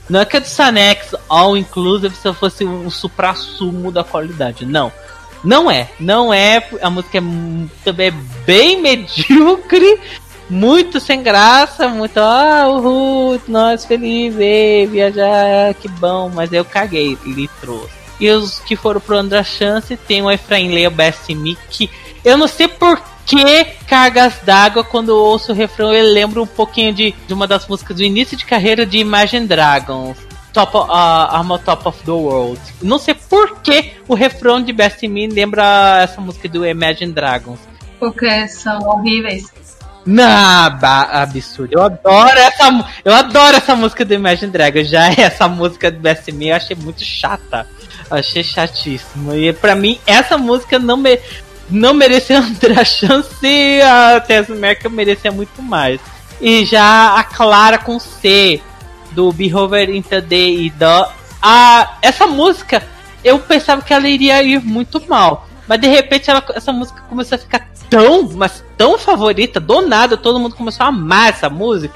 Não 0.10 0.20
é 0.20 0.26
que 0.26 0.36
a 0.36 0.40
do 0.40 0.48
Sanex 0.48 1.16
All 1.30 1.56
Inclusive 1.56 2.14
se 2.16 2.34
fosse 2.34 2.66
o 2.66 2.90
supra-sumo 2.90 3.92
da 3.92 4.04
qualidade. 4.04 4.66
Não. 4.66 4.92
Não 5.44 5.72
é. 5.72 5.90
Não 6.00 6.34
é. 6.34 6.68
A 6.82 6.90
música 6.90 7.18
é 7.18 7.22
também 7.84 8.08
é 8.08 8.14
bem 8.46 8.80
medíocre 8.82 10.00
muito 10.52 11.00
sem 11.00 11.24
graça, 11.24 11.88
muito, 11.88 12.18
ah, 12.20 12.68
uhul, 12.68 13.40
nós 13.48 13.86
felizes, 13.86 14.90
viajar, 14.90 15.74
que 15.76 15.88
bom, 15.88 16.30
mas 16.30 16.52
eu 16.52 16.66
caguei, 16.66 17.18
ele 17.26 17.50
trouxe. 17.62 17.90
E 18.20 18.30
os 18.30 18.60
que 18.60 18.76
foram 18.76 19.00
pro 19.00 19.18
Andra 19.18 19.44
Chance 19.44 19.96
tem 19.96 20.22
o 20.22 20.30
Efraim 20.30 20.74
Leo 20.74 20.92
Best 20.92 21.34
Mick. 21.34 21.90
Eu 22.24 22.38
não 22.38 22.48
sei 22.48 22.68
por 22.68 23.02
que 23.32 23.64
cargas 23.88 24.34
d'água, 24.44 24.84
quando 24.84 25.10
eu 25.10 25.16
ouço 25.16 25.54
o 25.54 25.56
refrão, 25.56 25.94
ele 25.94 26.12
lembra 26.12 26.42
um 26.42 26.46
pouquinho 26.46 26.94
de, 26.94 27.16
de 27.26 27.34
uma 27.34 27.48
das 27.48 27.66
músicas 27.66 27.96
do 27.96 28.04
início 28.04 28.36
de 28.36 28.44
carreira 28.46 28.86
de 28.86 28.98
Imagine 28.98 29.48
Dragons. 29.48 30.18
Top, 30.52 30.76
uh, 30.76 30.82
I'm 31.34 31.58
Top 31.64 31.88
of 31.88 32.04
the 32.04 32.12
World. 32.12 32.60
Não 32.82 33.00
sei 33.00 33.14
por 33.14 33.62
que 33.62 33.94
o 34.06 34.16
refrão 34.16 34.62
de 34.62 34.74
Best 34.74 35.08
Me 35.08 35.28
lembra 35.28 36.02
essa 36.04 36.20
música 36.20 36.50
do 36.50 36.66
Imagine 36.66 37.14
Dragons. 37.14 37.60
Porque 37.98 38.50
são 38.50 38.82
horríveis. 38.82 39.46
Não, 40.06 40.78
absurdo. 40.84 41.74
Eu 41.74 41.84
adoro 41.84 42.38
essa, 42.38 42.92
eu 43.06 43.14
adoro 43.14 43.56
essa 43.56 43.76
música 43.78 44.04
do 44.04 44.14
Imagine 44.14 44.52
Dragons. 44.52 44.90
Já 44.90 45.08
essa 45.18 45.48
música 45.48 45.90
do 45.90 46.00
Best 46.02 46.30
Me 46.34 46.50
eu 46.50 46.56
achei 46.58 46.76
muito 46.76 47.02
chata. 47.02 47.66
achei 48.10 48.44
chatíssimo. 48.44 49.34
E 49.34 49.54
pra 49.54 49.74
mim, 49.74 49.98
essa 50.06 50.38
música 50.38 50.78
não, 50.78 50.98
me, 50.98 51.18
não 51.72 51.94
merecia 51.94 52.40
outra 52.42 52.84
chance. 52.86 53.82
A 53.82 54.20
Tessa 54.20 54.54
Merkel 54.54 54.92
merecia 54.92 55.32
muito 55.32 55.62
mais. 55.62 56.00
E 56.40 56.66
já 56.66 57.16
a 57.16 57.24
Clara 57.24 57.78
com 57.78 58.00
C, 58.00 58.62
do 59.12 59.32
Beholder 59.32 59.90
in 59.90 60.02
the 60.02 60.22
Day 60.22 60.66
e 60.66 60.70
da. 60.70 61.12
A, 61.42 61.98
essa 62.02 62.28
música, 62.28 62.84
eu 63.24 63.40
pensava 63.40 63.82
que 63.82 63.94
ela 63.94 64.08
iria 64.08 64.42
ir 64.44 64.62
muito 64.62 65.02
mal. 65.08 65.48
Mas 65.68 65.80
de 65.80 65.88
repente 65.88 66.30
ela, 66.30 66.44
essa 66.54 66.74
música 66.74 67.02
começou 67.08 67.36
a 67.36 67.40
ficar 67.40 67.68
tão, 67.90 68.30
mas 68.34 68.64
tão 68.78 68.98
favorita, 68.98 69.60
do 69.60 69.82
nada 69.82 70.18
todo 70.18 70.40
mundo 70.40 70.56
começou 70.56 70.86
a 70.86 70.90
amar 70.90 71.30
essa 71.30 71.50
música. 71.50 71.96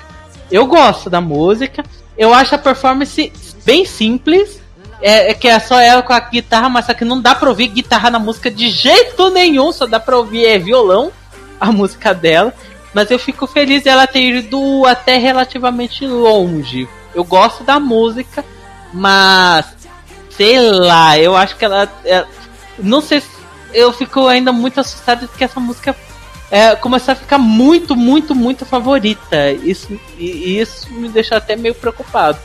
Eu 0.52 0.68
gosto 0.68 1.10
da 1.10 1.20
música, 1.20 1.84
eu 2.18 2.34
acho 2.34 2.56
a 2.56 2.58
performance 2.58 3.32
bem 3.66 3.84
simples, 3.86 4.62
é, 5.02 5.32
é, 5.32 5.34
que 5.34 5.48
é 5.48 5.60
só 5.60 5.80
ela 5.80 6.02
com 6.02 6.14
a 6.14 6.20
guitarra, 6.20 6.70
mas 6.70 6.86
só 6.86 6.94
que 6.94 7.06
não 7.06 7.22
dá 7.22 7.36
pra 7.36 7.50
ouvir 7.50 7.68
guitarra 7.68 8.10
na 8.10 8.20
música 8.20 8.50
de 8.50 8.70
jeito 8.70 9.30
nenhum, 9.30 9.72
só 9.72 9.86
dá 9.86 10.00
pra 10.00 10.18
ouvir 10.18 10.46
é 10.46 10.58
violão, 10.58 11.12
a 11.60 11.72
música 11.72 12.14
dela. 12.14 12.54
Mas 12.94 13.12
eu 13.12 13.20
fico 13.20 13.46
feliz 13.46 13.84
dela 13.84 14.08
ter 14.08 14.22
ido 14.22 14.86
até 14.86 15.18
relativamente 15.18 16.08
longe. 16.08 16.88
Eu 17.14 17.26
gosto 17.26 17.64
da 17.64 17.78
música, 17.78 18.44
mas 18.94 19.66
sei 20.30 20.60
lá, 20.60 21.18
eu 21.18 21.36
acho 21.36 21.58
que 21.58 21.66
ela. 21.66 21.90
É, 22.06 22.26
não 22.80 23.02
sei 23.02 23.20
se 23.20 23.30
eu 23.74 23.92
fico 23.92 24.28
ainda 24.28 24.54
muito 24.54 24.80
assustado 24.80 25.28
que 25.28 25.44
essa 25.44 25.60
música 25.60 25.94
é, 26.50 26.76
começar 26.76 27.14
a 27.14 27.16
ficar 27.16 27.38
muito, 27.38 27.96
muito, 27.96 28.34
muito 28.34 28.66
favorita. 28.66 29.52
Isso, 29.52 30.00
e, 30.18 30.60
isso 30.60 30.92
me 30.94 31.10
deixa 31.10 31.36
até 31.36 31.56
meio 31.56 31.76
preocupado. 31.76 32.38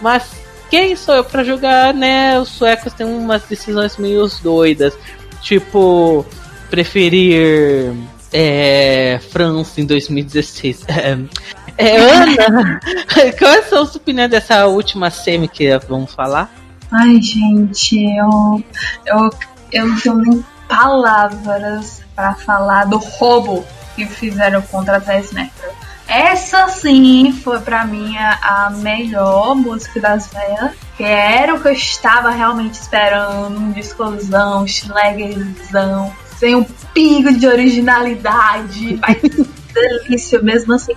Mas 0.00 0.43
quem 0.70 0.96
sou 0.96 1.14
eu 1.14 1.24
para 1.24 1.44
julgar, 1.44 1.94
né? 1.94 2.38
Os 2.38 2.48
suecos 2.48 2.92
têm 2.92 3.06
umas 3.06 3.42
decisões 3.44 3.96
meio 3.96 4.26
doidas. 4.42 4.94
Tipo, 5.42 6.24
preferir 6.70 7.94
é, 8.32 9.20
França 9.30 9.80
em 9.80 9.86
2016. 9.86 10.84
É, 11.76 11.96
é, 11.96 12.46
Ana, 12.46 12.78
quais 13.36 13.68
são 13.68 13.82
as 13.82 13.96
opiniões 13.96 14.30
dessa 14.30 14.64
última 14.66 15.10
semi 15.10 15.48
que 15.48 15.76
vamos 15.88 16.14
falar? 16.14 16.48
Ai, 16.92 17.20
gente, 17.20 17.96
eu, 18.16 18.62
eu, 19.04 19.30
eu 19.72 19.86
não 19.88 20.00
tenho 20.00 20.14
nem 20.14 20.44
palavras 20.68 22.00
para 22.14 22.34
falar 22.34 22.84
do 22.84 22.98
roubo 22.98 23.64
que 23.96 24.06
fizeram 24.06 24.62
contra 24.62 24.98
a 24.98 25.00
Tess 25.00 25.32
Merkel. 25.32 25.74
Essa 26.06 26.68
sim 26.68 27.32
foi 27.32 27.60
para 27.60 27.84
mim 27.86 28.16
a 28.16 28.70
melhor 28.70 29.54
música 29.54 30.00
das 30.00 30.28
velhas, 30.28 30.72
que 30.96 31.02
era 31.02 31.54
o 31.54 31.60
que 31.60 31.68
eu 31.68 31.72
estava 31.72 32.30
realmente 32.30 32.74
esperando, 32.74 33.58
um 33.58 33.72
discosão, 33.72 34.66
schlägerzão, 34.66 36.14
sem 36.36 36.54
um 36.54 36.64
pingo 36.92 37.32
de 37.32 37.46
originalidade, 37.46 39.00
mas 39.00 39.18
delícia 39.72 40.40
mesmo 40.42 40.74
assim. 40.74 40.94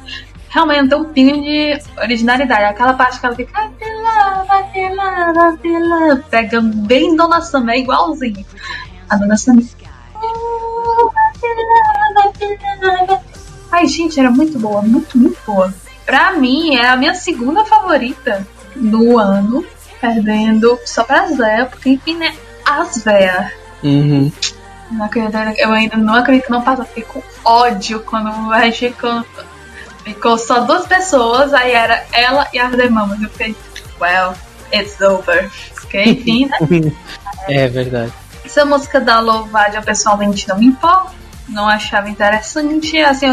Realmente 0.49 0.81
não 0.81 0.89
tem 0.89 0.99
um 0.99 1.13
pingo 1.13 1.41
de 1.41 1.79
originalidade. 2.01 2.63
Aquela 2.63 2.93
parte 2.93 3.19
que 3.19 3.25
ela 3.25 3.35
fica 3.35 3.71
pegando 6.29 6.77
bem 6.85 7.15
Dona 7.15 7.41
Summer, 7.41 7.77
igualzinho. 7.77 8.45
A 9.09 9.17
Dona 9.17 9.37
Summer 9.37 9.63
Ai, 13.71 13.87
gente, 13.87 14.19
era 14.19 14.31
muito 14.31 14.57
boa, 14.57 14.81
muito, 14.81 15.17
muito 15.17 15.37
boa. 15.45 15.73
Pra 16.05 16.31
mim, 16.33 16.75
é 16.75 16.87
a 16.87 16.95
minha 16.95 17.13
segunda 17.13 17.65
favorita 17.65 18.47
do 18.75 19.17
ano, 19.17 19.65
perdendo 19.99 20.79
só 20.85 21.03
pra 21.03 21.27
Zé, 21.27 21.65
porque 21.65 21.89
enfim, 21.89 22.15
né? 22.15 22.33
As 22.65 23.03
véia. 23.03 23.51
Uhum. 23.83 24.31
eu 25.57 25.73
ainda 25.73 25.97
não 25.97 26.15
acredito 26.15 26.45
que 26.45 26.51
não 26.51 26.61
passou. 26.61 26.85
Fiquei 26.85 27.03
com 27.03 27.21
ódio 27.43 27.99
quando 28.01 28.29
a 28.51 28.71
ficou, 28.71 29.25
ficou 30.03 30.37
só 30.37 30.61
duas 30.61 30.87
pessoas, 30.87 31.53
aí 31.53 31.71
era 31.71 32.05
ela 32.11 32.47
e 32.53 32.59
as 32.59 32.71
demãos. 32.71 33.21
Eu 33.21 33.29
fiquei, 33.29 33.55
well, 33.99 34.33
it's 34.73 34.99
over. 35.01 35.49
Porque, 35.73 36.03
enfim, 36.03 36.45
né? 36.45 36.57
é 37.47 37.67
verdade. 37.67 38.13
Essa 38.45 38.63
música 38.63 39.01
da 39.01 39.19
Louvade 39.19 39.75
eu 39.75 39.83
pessoalmente 39.83 40.47
não 40.47 40.57
me 40.57 40.67
importo, 40.67 41.11
não 41.49 41.67
achava 41.67 42.09
interessante. 42.09 42.97
Assim, 42.99 43.27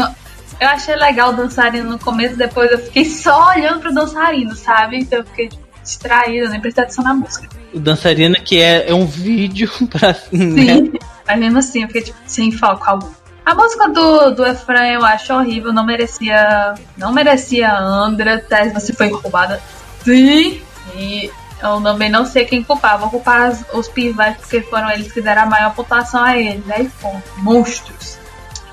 eu, 0.59 0.67
achei 0.67 0.95
legal 0.95 1.29
o 1.31 1.33
dançarino 1.33 1.89
no 1.89 1.99
começo, 1.99 2.35
depois 2.35 2.71
eu 2.71 2.79
fiquei 2.79 3.05
só 3.05 3.49
olhando 3.49 3.79
pro 3.79 3.93
dançarino, 3.93 4.55
sabe? 4.55 4.99
Então 4.99 5.19
eu 5.19 5.25
fiquei 5.25 5.49
distraída, 5.83 6.49
nem 6.49 6.59
prestei 6.59 6.83
atenção 6.83 7.03
na 7.03 7.13
música. 7.13 7.47
O 7.73 7.79
dançarino 7.79 8.35
que 8.35 8.61
é, 8.61 8.89
é 8.89 8.93
um 8.93 9.05
vídeo 9.05 9.69
pra. 9.89 10.13
Sim, 10.13 10.91
né? 10.91 10.99
mas 11.27 11.39
mesmo 11.39 11.59
assim 11.59 11.81
eu 11.81 11.87
fiquei 11.87 12.03
tipo, 12.03 12.17
sem 12.25 12.51
foco 12.51 12.83
algum. 12.89 13.09
A 13.45 13.53
música 13.53 13.87
do, 13.89 14.31
do 14.31 14.45
Efraim 14.45 14.93
eu 14.93 15.05
acho 15.05 15.31
horrível, 15.31 15.71
não 15.71 15.85
merecia. 15.85 16.73
Não 16.97 17.13
merecia 17.13 17.77
Andra, 17.77 18.39
Tess, 18.39 18.73
você 18.73 18.91
foi 18.91 19.09
roubada. 19.09 19.61
Sim! 20.03 20.61
E 20.95 21.29
eu 21.61 21.81
também 21.81 22.09
não 22.09 22.25
sei 22.25 22.45
quem 22.45 22.63
culpar. 22.63 22.97
Vou 22.97 23.09
culpar 23.09 23.49
as, 23.49 23.63
os 23.71 23.87
pivais 23.87 24.35
porque 24.37 24.61
foram 24.61 24.89
eles 24.89 25.11
que 25.11 25.21
deram 25.21 25.43
a 25.43 25.45
maior 25.45 25.75
pontuação 25.75 26.23
a 26.23 26.35
eles. 26.35 26.65
10 26.65 26.93
pontos. 26.93 27.31
Monstros. 27.37 28.17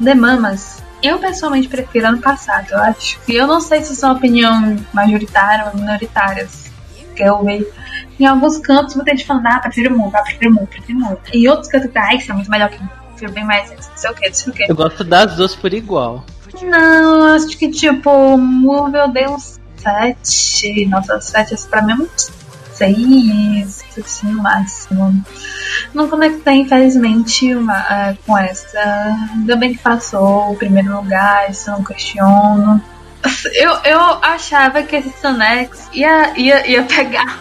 The 0.03 0.15
Mamas. 0.15 0.82
Eu 1.03 1.19
pessoalmente 1.19 1.69
prefiro 1.69 2.07
ano 2.07 2.19
passado, 2.19 2.69
eu 2.71 2.79
acho. 2.79 3.19
E 3.27 3.35
eu 3.35 3.47
não 3.47 3.61
sei 3.61 3.83
se 3.83 3.97
são 3.97 4.13
opinião 4.13 4.77
majoritária 4.93 5.67
ou 5.67 5.79
minoritárias. 5.79 6.71
Porque 7.07 7.23
eu 7.23 7.43
vejo. 7.45 7.67
Em 8.19 8.27
alguns 8.27 8.59
cantos 8.59 8.95
muita 8.95 9.11
gente 9.11 9.27
falando, 9.27 9.47
ah, 9.47 9.59
prefiro 9.59 9.97
muito, 9.97 10.15
ah, 10.15 10.23
prefiro 10.23 10.53
muito, 10.53 10.69
prefiro 10.69 10.99
muito. 10.99 11.23
E 11.35 11.49
outros 11.49 11.69
cantos, 11.69 11.91
ah, 11.95 12.15
isso 12.15 12.31
é 12.31 12.35
muito 12.35 12.51
melhor 12.51 12.69
que 12.71 12.79
prefiro 13.09 13.33
bem 13.33 13.45
mais, 13.45 13.71
não 13.71 13.79
sei 13.97 14.11
o 14.11 14.15
que, 14.15 14.29
não 14.29 14.35
sei 14.35 14.53
o 14.53 14.57
que. 14.57 14.71
Eu 14.71 14.77
gosto 14.77 15.03
das 15.03 15.37
duas 15.37 15.57
por 15.57 15.73
igual. 15.75 16.25
Não, 16.63 17.35
acho 17.35 17.57
que 17.59 17.71
tipo, 17.71 18.37
Move 18.37 18.97
eu 18.97 19.09
dei 19.09 19.27
uns 19.27 19.61
7. 19.79 20.87
Nossa, 20.87 21.21
7 21.21 21.57
pra 21.69 21.83
mim 21.83 21.93
é 21.93 21.97
muito 21.97 22.33
seis, 22.73 23.85
assim, 23.99 24.33
no 24.33 24.43
máximo. 24.43 25.25
Não 25.93 26.09
conectei, 26.09 26.55
infelizmente, 26.55 27.55
uma, 27.55 27.81
uh, 27.81 28.19
com 28.27 28.37
essa. 28.37 28.79
Ainda 29.35 29.57
bem 29.57 29.75
que 29.75 29.79
passou 29.79 30.53
o 30.53 30.57
primeiro 30.57 30.97
lugar, 30.97 31.51
isso 31.51 31.71
não 31.71 31.83
questiono. 31.83 32.83
Eu, 33.55 33.71
eu 33.85 34.01
achava 34.21 34.83
que 34.83 34.97
esse 34.97 35.13
Sonex 35.21 35.89
ia, 35.93 36.37
ia, 36.37 36.67
ia 36.67 36.83
pegar 36.83 37.41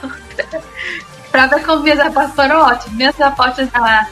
pra 1.31 1.47
ver 1.47 1.63
como 1.63 1.81
minhas 1.81 1.99
apostas 1.99 2.35
foram 2.35 2.61
ótimas. 2.61 2.93
Minhas 2.93 3.21
apostas 3.21 3.71
na, 3.71 4.07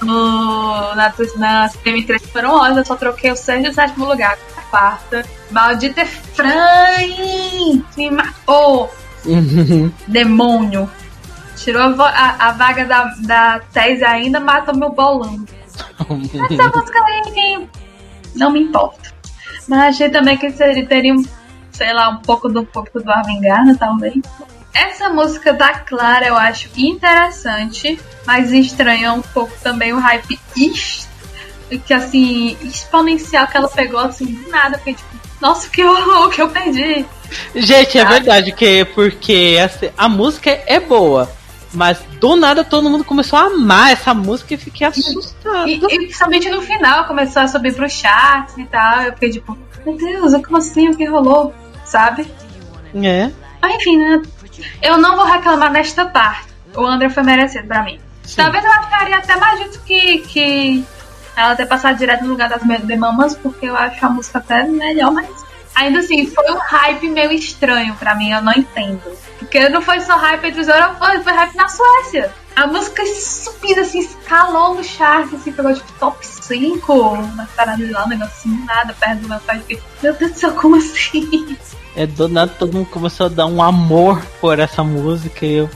no, 0.00 0.94
na, 0.94 1.12
na 1.36 1.68
CM3 1.68 2.20
foram 2.32 2.54
ótimas, 2.54 2.78
eu 2.78 2.84
só 2.86 2.96
troquei 2.96 3.30
o 3.30 3.36
sexto 3.36 3.66
e 3.66 3.70
o 3.70 3.74
sétimo 3.74 4.06
lugar. 4.06 4.38
Quarta. 4.70 5.24
Maldita 5.50 6.02
Efraim! 6.02 7.84
Me 7.96 8.10
matou! 8.10 8.88
Demônio! 10.06 10.88
Tirou 11.62 11.82
a, 11.82 12.08
a, 12.08 12.48
a, 12.48 12.52
vaga 12.52 12.86
da, 12.86 13.04
da 13.20 13.60
Tese 13.72 14.04
ainda, 14.04 14.40
matou 14.40 14.74
meu 14.74 14.90
bolão. 14.90 15.44
Essa 16.50 16.68
música 16.68 17.04
aí, 17.04 17.68
não 18.34 18.50
me 18.50 18.60
importa. 18.60 19.12
Mas 19.68 19.80
achei 19.80 20.08
também 20.08 20.38
que 20.38 20.46
ele 20.46 20.86
teria, 20.86 21.14
sei 21.70 21.92
lá, 21.92 22.08
um 22.08 22.16
pouco 22.16 22.48
do 22.48 22.64
pouco 22.64 22.98
do 22.98 23.10
Arvengana, 23.10 23.76
talvez. 23.78 24.14
Essa 24.72 25.10
música 25.10 25.52
da 25.52 25.74
Clara 25.74 26.26
eu 26.26 26.36
acho 26.36 26.70
interessante, 26.76 28.00
mas 28.24 28.52
estranha 28.52 29.12
um 29.12 29.20
pouco 29.20 29.52
também 29.62 29.92
o 29.92 29.98
hype 29.98 30.38
que 31.78 31.94
assim, 31.94 32.56
exponencial 32.62 33.46
que 33.46 33.56
ela 33.56 33.68
pegou 33.68 34.00
assim, 34.00 34.26
do 34.26 34.48
nada, 34.48 34.78
porque 34.78 34.94
tipo, 34.94 35.08
nossa, 35.40 35.68
que 35.68 35.84
horror 35.84 36.28
que 36.30 36.42
eu 36.42 36.48
perdi. 36.48 37.04
Gente, 37.54 37.98
é 37.98 38.04
verdade 38.04 38.52
que 38.52 38.84
porque 38.86 39.58
assim, 39.62 39.90
a 39.96 40.08
música 40.08 40.50
é 40.66 40.80
boa, 40.80 41.30
mas 41.72 42.02
do 42.18 42.36
nada 42.36 42.64
todo 42.64 42.90
mundo 42.90 43.04
começou 43.04 43.38
a 43.38 43.44
amar 43.44 43.92
essa 43.92 44.12
música 44.12 44.54
e 44.54 44.56
fiquei 44.56 44.86
assustado. 44.86 45.68
E, 45.68 45.74
e, 45.74 45.78
principalmente 45.80 46.48
no 46.50 46.62
final 46.62 47.06
começou 47.06 47.42
a 47.42 47.48
subir 47.48 47.74
pro 47.74 47.88
chat 47.88 48.52
e 48.58 48.66
tal. 48.66 49.02
Eu 49.02 49.12
fiquei 49.12 49.30
tipo, 49.30 49.56
meu 49.84 49.96
Deus, 49.96 50.32
como 50.44 50.56
assim? 50.56 50.88
O 50.88 50.96
que 50.96 51.04
rolou? 51.04 51.54
Sabe? 51.84 52.30
É. 52.94 53.30
Mas 53.60 53.74
enfim, 53.76 53.96
né? 53.96 54.22
Eu 54.82 54.98
não 54.98 55.16
vou 55.16 55.24
reclamar 55.24 55.70
nesta 55.70 56.04
parte. 56.06 56.48
O 56.74 56.84
André 56.84 57.08
foi 57.08 57.22
merecido 57.22 57.66
pra 57.66 57.82
mim. 57.82 58.00
Sim. 58.24 58.36
Talvez 58.36 58.64
eu 58.64 58.70
acharia 58.72 59.16
até 59.16 59.36
mais 59.36 59.58
justo 59.60 59.80
que, 59.84 60.18
que 60.18 60.84
ela 61.36 61.56
ter 61.56 61.66
passado 61.66 61.96
direto 61.96 62.24
no 62.24 62.30
lugar 62.30 62.48
das 62.48 62.62
mamas, 62.98 63.34
porque 63.34 63.66
eu 63.66 63.76
acho 63.76 64.04
a 64.04 64.10
música 64.10 64.38
até 64.38 64.64
melhor, 64.64 65.10
mas 65.12 65.28
ainda 65.74 66.00
assim, 66.00 66.26
foi 66.26 66.50
um 66.52 66.58
hype 66.58 67.08
meio 67.08 67.32
estranho 67.32 67.94
pra 67.94 68.14
mim, 68.14 68.30
eu 68.30 68.42
não 68.42 68.52
entendo. 68.52 69.02
Porque 69.40 69.68
não 69.70 69.80
foi 69.80 70.00
só 70.00 70.16
hype 70.16 70.44
entre 70.44 70.60
os 70.60 70.68
europeus, 70.68 71.24
foi 71.24 71.32
hype 71.32 71.56
na 71.56 71.66
Suécia. 71.66 72.32
A 72.54 72.66
música 72.66 73.02
subida, 73.06 73.80
assim, 73.80 74.00
escalou 74.00 74.74
no 74.74 74.84
chart, 74.84 75.32
assim, 75.32 75.50
pegou 75.50 75.72
tipo 75.72 75.90
top 75.98 76.26
5 76.26 77.16
na 77.34 77.46
parada 77.56 77.82
lá, 77.90 78.04
um 78.04 78.08
negocinho, 78.08 78.64
nada 78.66 78.94
perto 79.00 79.22
do 79.22 79.28
meu 79.28 79.40
pai. 79.40 79.58
Fiquei, 79.60 79.82
meu 80.02 80.12
Deus 80.12 80.32
do 80.32 80.38
céu, 80.38 80.52
como 80.52 80.76
assim? 80.76 81.56
É, 81.96 82.06
do 82.06 82.28
nada 82.28 82.52
todo 82.58 82.74
mundo 82.74 82.86
começou 82.90 83.26
a 83.26 83.28
dar 83.30 83.46
um 83.46 83.62
amor 83.62 84.22
por 84.40 84.58
essa 84.58 84.84
música 84.84 85.46
e 85.46 85.54
eu. 85.54 85.70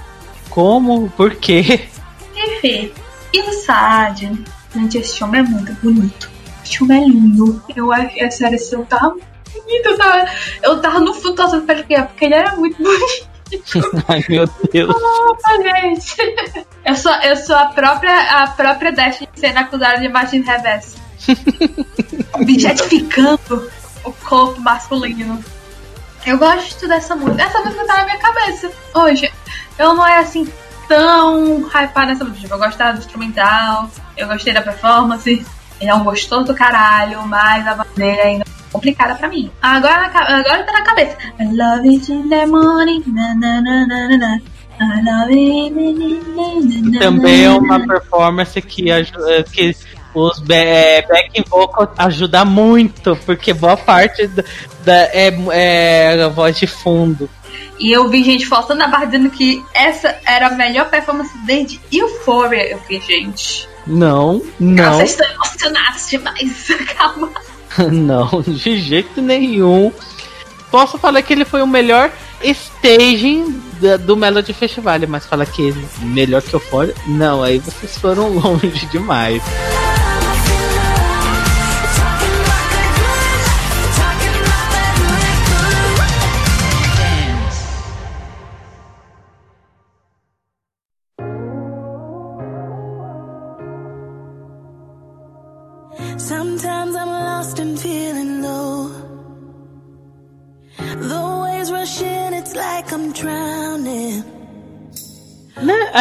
Como? 0.51 1.11
Por 1.11 1.35
quê? 1.35 1.89
Enfim. 2.37 2.93
E 3.33 3.53
Sad? 3.53 4.31
Gente, 4.75 4.99
esse 4.99 5.19
filme 5.19 5.39
é 5.39 5.43
muito 5.43 5.73
bonito. 5.83 6.31
Esse 6.63 6.79
filme 6.79 6.97
é 6.97 7.01
lindo. 7.01 7.63
Eu 7.75 7.91
acho, 7.93 8.11
é 8.17 8.31
sério, 8.31 8.57
esse 8.57 8.71
filme 8.71 8.85
tava 8.85 9.11
bonito. 9.11 9.87
Eu 9.87 9.97
tava, 9.97 10.31
eu 10.63 10.81
tava 10.81 11.01
no 11.01 11.15
fundo 11.15 11.35
torcendo 11.35 11.65
pra 11.65 11.75
ele 11.75 11.83
porque 11.83 12.25
ele 12.27 12.35
era 12.35 12.55
muito 12.57 12.77
bonito. 12.83 13.34
Ai 14.09 14.25
meu 14.29 14.49
Deus. 14.73 14.95
Gente. 15.63 16.65
Eu 16.85 16.95
sou, 16.97 17.13
eu 17.23 17.35
sou 17.35 17.57
a 17.57 17.69
própria, 17.69 18.43
a 18.43 18.49
própria 18.49 18.93
Dash 18.93 19.23
sendo 19.35 19.57
acusada 19.57 19.99
de 20.01 20.09
machismo 20.11 20.45
reverso. 20.45 20.99
Objetificando 22.35 23.71
o 24.05 24.13
corpo 24.13 24.61
masculino. 24.61 25.43
Eu 26.27 26.37
gosto 26.37 26.87
dessa 26.87 27.17
música. 27.17 27.43
Essa 27.43 27.61
música 27.61 27.87
tá 27.87 27.97
na 27.97 28.05
minha 28.05 28.19
cabeça 28.19 28.71
hoje. 28.93 29.33
Eu 29.79 29.95
não 29.95 30.07
é 30.07 30.19
assim 30.19 30.47
tão 30.87 31.67
hypada 31.69 32.09
nessa 32.09 32.25
música. 32.25 32.55
Eu 32.55 32.59
gostava 32.59 32.93
do 32.93 32.99
instrumental, 32.99 33.91
eu 34.15 34.29
gostei 34.29 34.53
da 34.53 34.61
performance. 34.61 35.47
Ele 35.81 35.91
é 35.91 35.95
um 35.95 36.05
gostoso 36.05 36.45
do 36.45 36.55
caralho, 36.55 37.27
mas 37.27 37.67
a 37.67 37.75
bandeira 37.75 38.25
ainda 38.25 38.45
complicada 38.75 39.15
pra 39.15 39.29
mim. 39.29 39.51
Agora, 39.63 40.07
agora 40.07 40.65
tá 40.65 40.73
na 40.73 40.83
cabeça. 40.83 41.17
I 41.41 41.45
love 41.45 41.89
it 41.89 42.13
in 42.13 42.29
the 42.29 42.45
morning. 42.47 43.03
Na, 43.07 43.35
na, 43.35 43.63
na, 43.63 43.87
na, 43.87 44.19
na. 44.19 44.41
Também 46.99 47.45
é 47.45 47.51
uma 47.51 47.87
performance 47.87 48.61
que, 48.61 48.83
que 49.53 49.77
os 50.13 50.43
é, 50.51 51.03
back 51.03 51.45
vocal 51.49 51.95
ajuda 51.97 52.45
muito, 52.45 53.17
porque 53.25 53.55
boa 53.55 53.77
parte 53.77 54.27
da, 54.27 54.43
da 54.85 54.95
é, 55.13 55.33
é 55.53 56.23
a 56.25 56.29
voz 56.29 56.59
de 56.59 56.67
fundo. 56.67 57.31
E 57.79 57.93
eu 57.93 58.09
vi 58.09 58.25
gente 58.25 58.47
forçando 58.47 58.83
a 58.83 58.89
barra 58.89 59.05
dizendo 59.05 59.31
que 59.31 59.65
essa 59.73 60.17
era 60.27 60.49
a 60.49 60.51
melhor 60.51 60.91
performance 60.91 61.33
desde 61.47 61.81
Euphoria. 61.93 62.73
Eu 62.73 62.79
fiquei, 62.81 63.01
gente. 63.01 63.69
Não, 63.87 64.43
não. 64.59 64.95
Vocês 64.95 65.11
estão 65.11 65.31
emocionados 65.31 66.09
demais. 66.09 66.69
Calma. 66.99 67.31
não, 67.93 68.43
de 68.43 68.79
jeito 68.79 69.21
nenhum. 69.21 69.93
Posso 70.71 70.99
falar 70.99 71.23
que 71.23 71.33
ele 71.33 71.45
foi 71.45 71.63
o 71.63 71.67
melhor 71.67 72.11
staging 72.43 73.63
do 74.05 74.17
Melody 74.17 74.53
Festival, 74.53 74.99
mas 75.09 75.27
falar 75.27 75.47
que 75.47 75.63
ele 75.63 75.87
melhor 76.01 76.43
que 76.43 76.55
Euphoria? 76.55 76.95
Não, 77.07 77.43
aí 77.43 77.59
vocês 77.59 77.97
foram 77.99 78.29
longe 78.35 78.87
demais. 78.87 79.43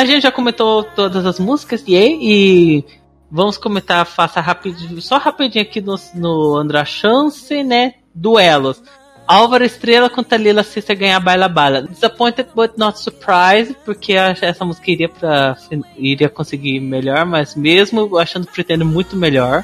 A 0.04 0.06
gente 0.06 0.24
já 0.24 0.34
comentou 0.34 0.84
todas 0.84 1.26
as 1.26 1.40
músicas 1.40 1.82
e, 1.88 2.84
vamos 3.32 3.58
comentar, 3.58 4.06
faça 4.06 4.42
rapidinho, 4.42 5.02
só 5.02 5.18
rapidinho 5.18 5.64
aqui 5.64 5.80
no, 5.80 5.96
no 6.14 6.58
André 6.58 6.84
Chance, 6.84 7.64
né? 7.64 7.94
Duelos. 8.14 8.84
Álvaro 9.26 9.64
Estrela 9.64 10.10
contra 10.10 10.38
Lila 10.38 10.62
Sister 10.62 10.98
ganhar 10.98 11.22
Baila 11.22 11.48
Bala. 11.48 11.84
Disappointed 11.84 12.50
but 12.54 12.74
not 12.78 13.00
surprised, 13.00 13.78
porque 13.86 14.12
essa 14.12 14.66
música 14.66 14.92
iria, 14.92 15.08
pra, 15.08 15.56
iria 15.96 16.28
conseguir 16.28 16.82
melhor, 16.82 17.26
mas 17.26 17.56
mesmo 17.56 18.18
achando 18.18 18.46
Pretendo 18.46 18.86
muito 18.86 19.16
melhor. 19.16 19.64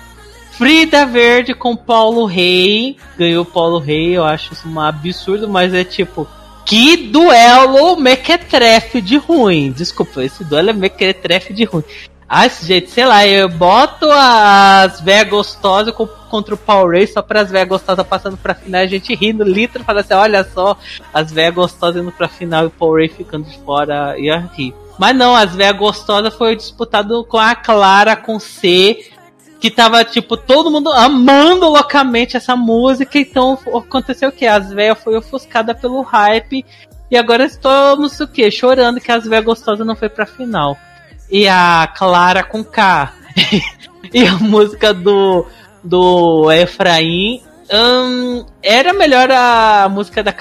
Frida 0.54 1.06
Verde 1.06 1.54
com 1.54 1.76
Paulo 1.76 2.24
Rei. 2.24 2.96
Ganhou 3.18 3.44
Paulo 3.44 3.78
Rei, 3.78 4.16
eu 4.16 4.24
acho 4.24 4.54
isso 4.54 4.70
um 4.70 4.80
absurdo, 4.80 5.50
mas 5.50 5.74
é 5.74 5.84
tipo. 5.84 6.26
Que 6.70 6.96
duelo 6.96 7.96
mequetrefe 7.96 9.02
de 9.02 9.18
ruim. 9.18 9.72
Desculpa, 9.72 10.24
esse 10.24 10.44
duelo 10.44 10.70
é 10.70 10.74
mequetrefe 10.74 11.52
de 11.52 11.64
ruim. 11.64 11.84
Ah, 12.30 12.48
gente, 12.48 12.92
sei 12.92 13.08
lá, 13.08 13.26
eu 13.26 13.50
boto 13.50 14.08
as 14.12 15.02
velhas 15.02 15.30
gostosas 15.30 15.92
contra 16.30 16.54
o 16.54 16.58
Power 16.58 16.92
Ray 16.92 17.08
só 17.08 17.24
para 17.24 17.42
as 17.42 17.50
velhas 17.50 17.70
gostosas 17.70 18.06
passando 18.06 18.38
pra 18.38 18.54
final, 18.54 18.82
a 18.82 18.86
gente 18.86 19.16
rindo 19.16 19.44
litro, 19.44 19.84
falando 19.84 20.02
assim, 20.02 20.14
olha 20.14 20.44
só, 20.44 20.78
as 21.12 21.32
velhas 21.32 21.56
gostosas 21.56 22.04
indo 22.04 22.12
pra 22.12 22.28
final 22.28 22.66
e 22.66 22.68
o 22.68 22.70
Power 22.70 23.00
Ray 23.00 23.18
ficando 23.18 23.50
de 23.50 23.58
fora, 23.62 24.16
ia 24.20 24.38
rir. 24.56 24.76
Mas 25.00 25.16
não, 25.16 25.36
as 25.36 25.56
velhas 25.56 25.76
gostosas 25.76 26.36
foi 26.36 26.56
disputado 26.56 27.24
com 27.24 27.40
a 27.40 27.56
Clara 27.56 28.16
com 28.16 28.40
C, 28.40 29.10
que 29.60 29.70
tava, 29.70 30.04
tipo, 30.06 30.38
todo 30.38 30.72
mundo 30.72 30.92
amando 30.92 31.68
loucamente 31.68 32.38
essa 32.38 32.56
música, 32.56 33.20
então 33.20 33.58
aconteceu 33.76 34.30
o 34.30 34.32
que? 34.32 34.46
As 34.46 34.72
velhas 34.72 34.98
foi 35.04 35.18
ofuscada 35.18 35.76
pelo 35.76 36.02
hype, 36.02 36.66
e 37.12 37.18
agora 37.18 37.44
estamos 37.46 38.20
o 38.20 38.28
quê? 38.28 38.52
Chorando 38.52 39.02
que 39.02 39.12
as 39.12 39.26
velhas 39.26 39.46
gostosas 39.46 39.86
não 39.86 39.96
foi 39.96 40.10
pra 40.10 40.26
final. 40.26 40.78
E 41.30 41.48
a 41.48 41.92
Clara 41.96 42.44
com 42.44 42.64
K. 42.64 43.14
e 44.14 44.26
a 44.26 44.34
música 44.36 44.94
do, 44.94 45.46
do 45.84 46.52
Efraim. 46.52 47.42
Hum, 47.72 48.46
era 48.64 48.94
melhor 48.94 49.30
a 49.32 49.88
música 49.90 50.24
da, 50.24 50.32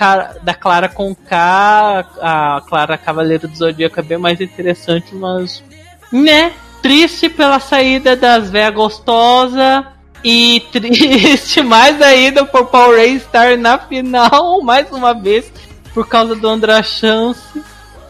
da 0.43 0.55
Clara 0.55 0.89
com 0.89 1.14
K, 1.14 2.07
a 2.21 2.62
Clara 2.66 2.97
Cavaleiro 2.97 3.47
do 3.47 3.57
Zodíaco 3.57 4.01
é 4.01 4.03
bem 4.03 4.19
mais 4.19 4.41
interessante, 4.41 5.14
mas. 5.14 5.62
Né? 6.11 6.53
Triste 6.83 7.29
pela 7.29 7.61
saída 7.61 8.16
das 8.16 8.51
véia 8.51 8.70
gostosa 8.70 9.87
e 10.24 10.62
triste 10.72 11.62
mais 11.62 12.01
ainda 12.01 12.45
por 12.45 12.66
Paul 12.66 12.97
Ray 12.97 13.16
estar 13.16 13.57
na 13.57 13.79
final 13.79 14.61
mais 14.62 14.91
uma 14.91 15.14
vez 15.14 15.51
por 15.95 16.07
causa 16.09 16.35
do 16.35 16.49
André 16.49 16.83
Chance. 16.83 17.62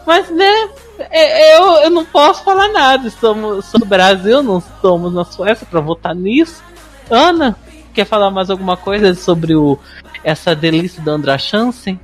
Mas 0.05 0.29
né, 0.29 0.69
é, 0.99 1.57
eu, 1.57 1.65
eu 1.83 1.89
não 1.89 2.05
posso 2.05 2.43
falar 2.43 2.67
nada. 2.69 3.07
Estamos 3.07 3.71
no 3.73 3.85
Brasil, 3.85 4.43
não 4.43 4.59
estamos 4.59 5.13
na 5.13 5.23
Suécia 5.23 5.67
para 5.69 5.79
votar 5.79 6.15
nisso. 6.15 6.63
Ana, 7.09 7.55
quer 7.93 8.05
falar 8.05 8.31
mais 8.31 8.49
alguma 8.49 8.75
coisa 8.75 9.13
sobre 9.15 9.55
o, 9.55 9.77
essa 10.23 10.55
delícia 10.55 11.01
do 11.01 11.09
André 11.09 11.37
Chance? 11.37 11.99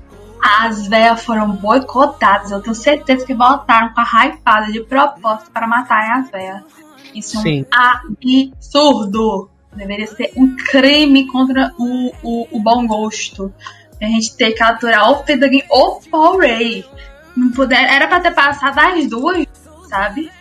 As 0.47 0.85
velhas 0.87 1.23
foram 1.23 1.53
boicotadas. 1.53 2.51
Eu 2.51 2.61
tenho 2.61 2.75
certeza 2.75 3.25
que 3.25 3.33
voltaram 3.33 3.91
com 3.91 3.99
a 3.99 4.03
raipada 4.03 4.71
de 4.71 4.79
propósito 4.81 5.49
para 5.49 5.65
matar 5.65 6.19
as 6.19 6.29
velhas. 6.29 6.61
Isso 7.15 7.41
Sim. 7.41 7.65
é 7.73 7.77
um 7.77 8.51
absurdo. 8.53 9.49
Deveria 9.73 10.05
ser 10.05 10.31
um 10.37 10.55
crime 10.55 11.25
contra 11.27 11.73
o, 11.79 12.11
o, 12.21 12.47
o 12.51 12.59
bom 12.59 12.85
gosto. 12.85 13.51
A 13.99 14.05
gente 14.05 14.35
ter 14.35 14.51
que 14.51 14.61
aturar 14.61 15.09
o 15.09 15.23
Fedagin 15.23 15.63
ou 15.67 15.99
Paul 16.11 16.37
Ray. 16.37 16.85
Não 17.35 17.49
puder, 17.51 17.83
era 17.83 18.07
pra 18.07 18.19
ter 18.19 18.31
passado 18.31 18.77
as 18.77 19.09
duas, 19.09 19.47
sabe? 19.89 20.31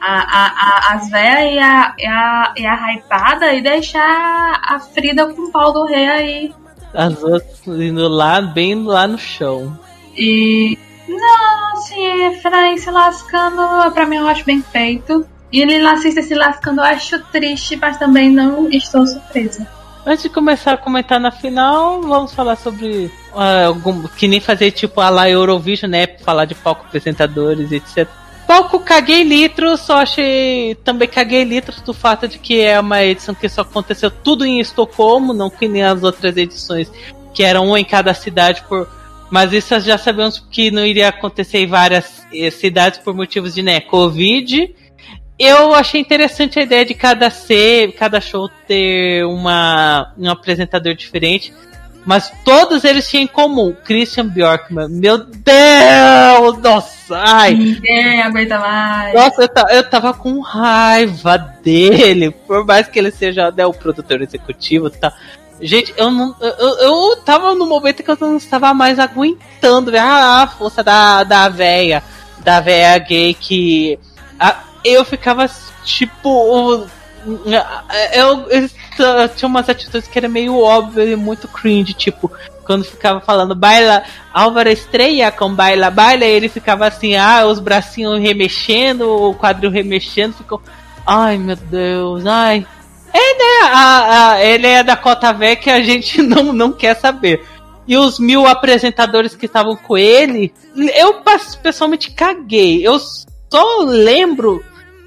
A, 0.00 0.14
a, 0.14 0.46
a, 0.46 0.94
as 0.94 1.10
velhas 1.10 1.54
e 1.54 1.58
a, 1.58 1.94
e, 1.98 2.06
a, 2.06 2.54
e 2.56 2.66
a 2.66 2.94
hypada 2.94 3.52
e 3.52 3.60
deixar 3.60 4.60
a 4.62 4.78
Frida 4.78 5.26
com 5.34 5.42
o 5.42 5.50
pau 5.50 5.72
do 5.72 5.84
rei 5.86 6.08
aí. 6.08 6.54
As 6.92 7.22
outras 7.22 7.66
indo 7.66 8.08
lá, 8.08 8.40
bem 8.40 8.82
lá 8.82 9.06
no 9.06 9.18
chão. 9.18 9.78
E. 10.16 10.78
Não, 11.08 11.72
assim, 11.72 12.24
Efraim 12.26 12.76
se 12.78 12.90
lascando, 12.90 13.90
pra 13.92 14.06
mim 14.06 14.16
eu 14.16 14.28
acho 14.28 14.44
bem 14.44 14.62
feito. 14.62 15.26
E 15.52 15.60
ele 15.60 15.84
assiste 15.86 16.22
se 16.22 16.34
lascando, 16.34 16.80
eu 16.80 16.84
acho 16.84 17.18
triste, 17.24 17.76
mas 17.76 17.98
também 17.98 18.30
não 18.30 18.70
estou 18.70 19.04
surpresa. 19.06 19.66
Antes 20.06 20.22
de 20.22 20.28
começar 20.30 20.72
a 20.72 20.76
comentar 20.76 21.20
na 21.20 21.30
final, 21.30 22.00
vamos 22.00 22.32
falar 22.32 22.56
sobre 22.56 23.10
ah, 23.34 23.66
algum, 23.66 24.06
que 24.08 24.26
nem 24.26 24.40
fazer 24.40 24.70
tipo 24.70 25.00
a 25.00 25.10
lá 25.10 25.28
Eurovision, 25.28 25.90
né? 25.90 26.06
Falar 26.06 26.46
de 26.46 26.54
palco 26.54 26.84
apresentadores, 26.86 27.70
etc. 27.72 28.08
Palco 28.50 28.80
caguei 28.80 29.22
litros, 29.22 29.78
só 29.78 29.98
achei. 29.98 30.74
Também 30.82 31.06
caguei 31.06 31.44
litros 31.44 31.80
do 31.82 31.94
fato 31.94 32.26
de 32.26 32.36
que 32.36 32.60
é 32.60 32.80
uma 32.80 33.00
edição 33.04 33.32
que 33.32 33.48
só 33.48 33.60
aconteceu 33.60 34.10
tudo 34.10 34.44
em 34.44 34.58
Estocolmo, 34.58 35.32
não 35.32 35.48
que 35.48 35.68
nem 35.68 35.84
as 35.84 36.02
outras 36.02 36.36
edições, 36.36 36.90
que 37.32 37.44
eram 37.44 37.68
uma 37.68 37.78
em 37.78 37.84
cada 37.84 38.12
cidade 38.12 38.64
por. 38.68 38.88
Mas 39.30 39.52
isso 39.52 39.78
já 39.78 39.96
sabemos 39.96 40.44
que 40.50 40.72
não 40.72 40.84
iria 40.84 41.10
acontecer 41.10 41.58
em 41.58 41.68
várias 41.68 42.26
eh, 42.34 42.50
cidades 42.50 42.98
por 42.98 43.14
motivos 43.14 43.54
de 43.54 43.62
né, 43.62 43.80
Covid. 43.82 44.74
Eu 45.38 45.72
achei 45.72 46.00
interessante 46.00 46.58
a 46.58 46.62
ideia 46.62 46.84
de 46.84 46.94
cada 46.94 47.30
ser, 47.30 47.92
cada 47.92 48.20
show 48.20 48.50
ter 48.66 49.24
uma, 49.26 50.12
um 50.18 50.28
apresentador 50.28 50.96
diferente. 50.96 51.54
Mas 52.06 52.32
todos 52.44 52.82
eles 52.84 53.08
tinham 53.08 53.24
em 53.24 53.26
comum. 53.26 53.74
Christian 53.84 54.26
Bjorkman. 54.28 54.88
Meu 54.88 55.18
Deus! 55.18 56.58
Nossa! 56.62 57.16
Ai! 57.18 57.54
Ninguém 57.54 58.22
aguenta 58.22 58.58
mais. 58.58 59.14
Nossa, 59.14 59.42
eu, 59.42 59.76
eu 59.76 59.90
tava 59.90 60.14
com 60.14 60.40
raiva 60.40 61.36
dele. 61.62 62.30
Por 62.30 62.64
mais 62.64 62.88
que 62.88 62.98
ele 62.98 63.10
seja 63.10 63.50
né, 63.50 63.66
o 63.66 63.72
produtor 63.74 64.22
executivo 64.22 64.86
e 64.88 64.90
tal. 64.90 65.12
Gente, 65.60 65.92
eu 65.96 66.10
não. 66.10 66.34
Eu, 66.40 66.78
eu 66.78 67.16
tava 67.18 67.54
no 67.54 67.66
momento 67.66 68.02
que 68.02 68.10
eu 68.10 68.16
não 68.18 68.36
estava 68.38 68.72
mais 68.72 68.98
aguentando. 68.98 69.90
ver 69.90 69.98
A, 69.98 70.42
a 70.42 70.46
força 70.46 70.82
da, 70.82 71.22
da 71.22 71.48
véia. 71.50 72.02
Da 72.38 72.60
véia 72.60 72.96
gay 72.98 73.34
que. 73.34 73.98
a- 74.38 74.56
eu 74.82 75.04
ficava 75.04 75.48
tipo. 75.84 76.86
Eu, 78.12 78.46
tinha 79.36 79.48
umas 79.48 79.68
atitudes 79.68 80.08
que 80.08 80.18
era 80.18 80.28
meio 80.28 80.58
óbvio 80.58 81.08
e 81.08 81.16
muito 81.16 81.48
cringe, 81.48 81.92
tipo, 81.92 82.30
quando 82.64 82.84
ficava 82.84 83.20
falando 83.20 83.54
baila, 83.54 84.02
Álvaro 84.32 84.68
estreia 84.68 85.30
com 85.30 85.54
baila, 85.54 85.90
baila, 85.90 86.24
ele 86.24 86.48
ficava 86.48 86.86
assim, 86.86 87.16
ah, 87.16 87.44
os 87.46 87.58
bracinhos 87.58 88.20
remexendo, 88.20 89.08
o 89.08 89.34
quadril 89.34 89.70
remexendo, 89.70 90.34
ficou, 90.34 90.62
ai 91.06 91.36
meu 91.36 91.56
Deus, 91.56 92.24
ai. 92.26 92.66
É, 93.12 93.18
né, 93.18 93.70
a, 93.72 94.30
a, 94.30 94.44
ele 94.44 94.66
é 94.66 94.82
da 94.84 94.96
cota 94.96 95.32
velha 95.32 95.56
que 95.56 95.68
a 95.68 95.82
gente 95.82 96.22
não, 96.22 96.52
não 96.52 96.72
quer 96.72 96.94
saber. 96.94 97.44
E 97.88 97.96
os 97.96 98.20
mil 98.20 98.46
apresentadores 98.46 99.34
que 99.34 99.46
estavam 99.46 99.74
com 99.74 99.98
ele, 99.98 100.52
eu 100.94 101.22
pessoalmente 101.60 102.12
caguei. 102.12 102.86
Eu 102.86 103.00
só 103.00 103.80
lembro 103.80 104.64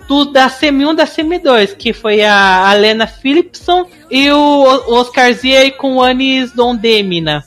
do 0.07 0.25
da 0.25 0.49
CM1 0.49 0.95
da 0.95 1.05
CM2, 1.05 1.75
que 1.75 1.93
foi 1.93 2.23
a, 2.23 2.69
a 2.69 2.73
Lena 2.73 3.07
Philipson 3.07 3.85
e 4.09 4.31
o, 4.31 4.35
o 4.35 4.93
Oscar 4.95 5.33
Zia 5.33 5.71
com 5.71 5.95
o 5.95 6.03
Anis 6.03 6.51
Dondemina. 6.51 7.43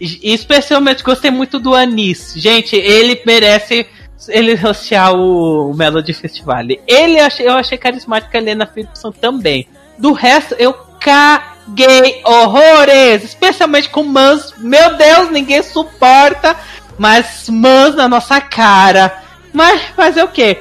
E, 0.00 0.32
especialmente 0.34 1.02
gostei 1.02 1.30
muito 1.30 1.58
do 1.58 1.74
Anis. 1.74 2.34
Gente, 2.36 2.76
ele 2.76 3.20
merece 3.24 3.86
ele 4.28 4.54
rostear 4.54 5.14
o, 5.14 5.70
o 5.70 5.74
Melody 5.74 6.12
Festival. 6.12 6.62
Ele 6.86 7.18
eu 7.40 7.54
achei, 7.54 7.78
carismática 7.78 8.38
a 8.38 8.40
Lena 8.40 8.66
Philipson 8.66 9.10
também. 9.10 9.68
Do 9.98 10.12
resto, 10.12 10.54
eu 10.58 10.74
caguei 11.00 12.20
horrores, 12.24 13.24
especialmente 13.24 13.88
com 13.88 14.02
Mans. 14.02 14.54
Meu 14.58 14.96
Deus, 14.96 15.30
ninguém 15.30 15.62
suporta, 15.62 16.56
mas 16.98 17.48
Mans 17.48 17.94
na 17.94 18.08
nossa 18.08 18.40
cara. 18.40 19.22
Mas 19.52 19.82
fazer 19.96 20.22
o 20.22 20.28
quê? 20.28 20.58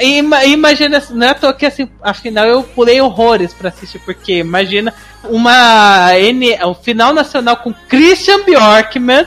Ima- 0.00 0.44
Imagina, 0.44 1.02
não 1.10 1.26
é 1.26 1.34
que 1.52 1.66
assim, 1.66 1.88
afinal 2.02 2.46
eu 2.46 2.62
pulei 2.62 3.00
horrores 3.00 3.52
pra 3.52 3.68
assistir, 3.68 3.98
porque 4.00 4.38
imagina 4.38 4.92
uma 5.24 6.16
N, 6.18 6.56
um 6.64 6.74
final 6.74 7.12
nacional 7.12 7.56
com 7.56 7.72
Christian 7.88 8.42
Bjorkman 8.44 9.26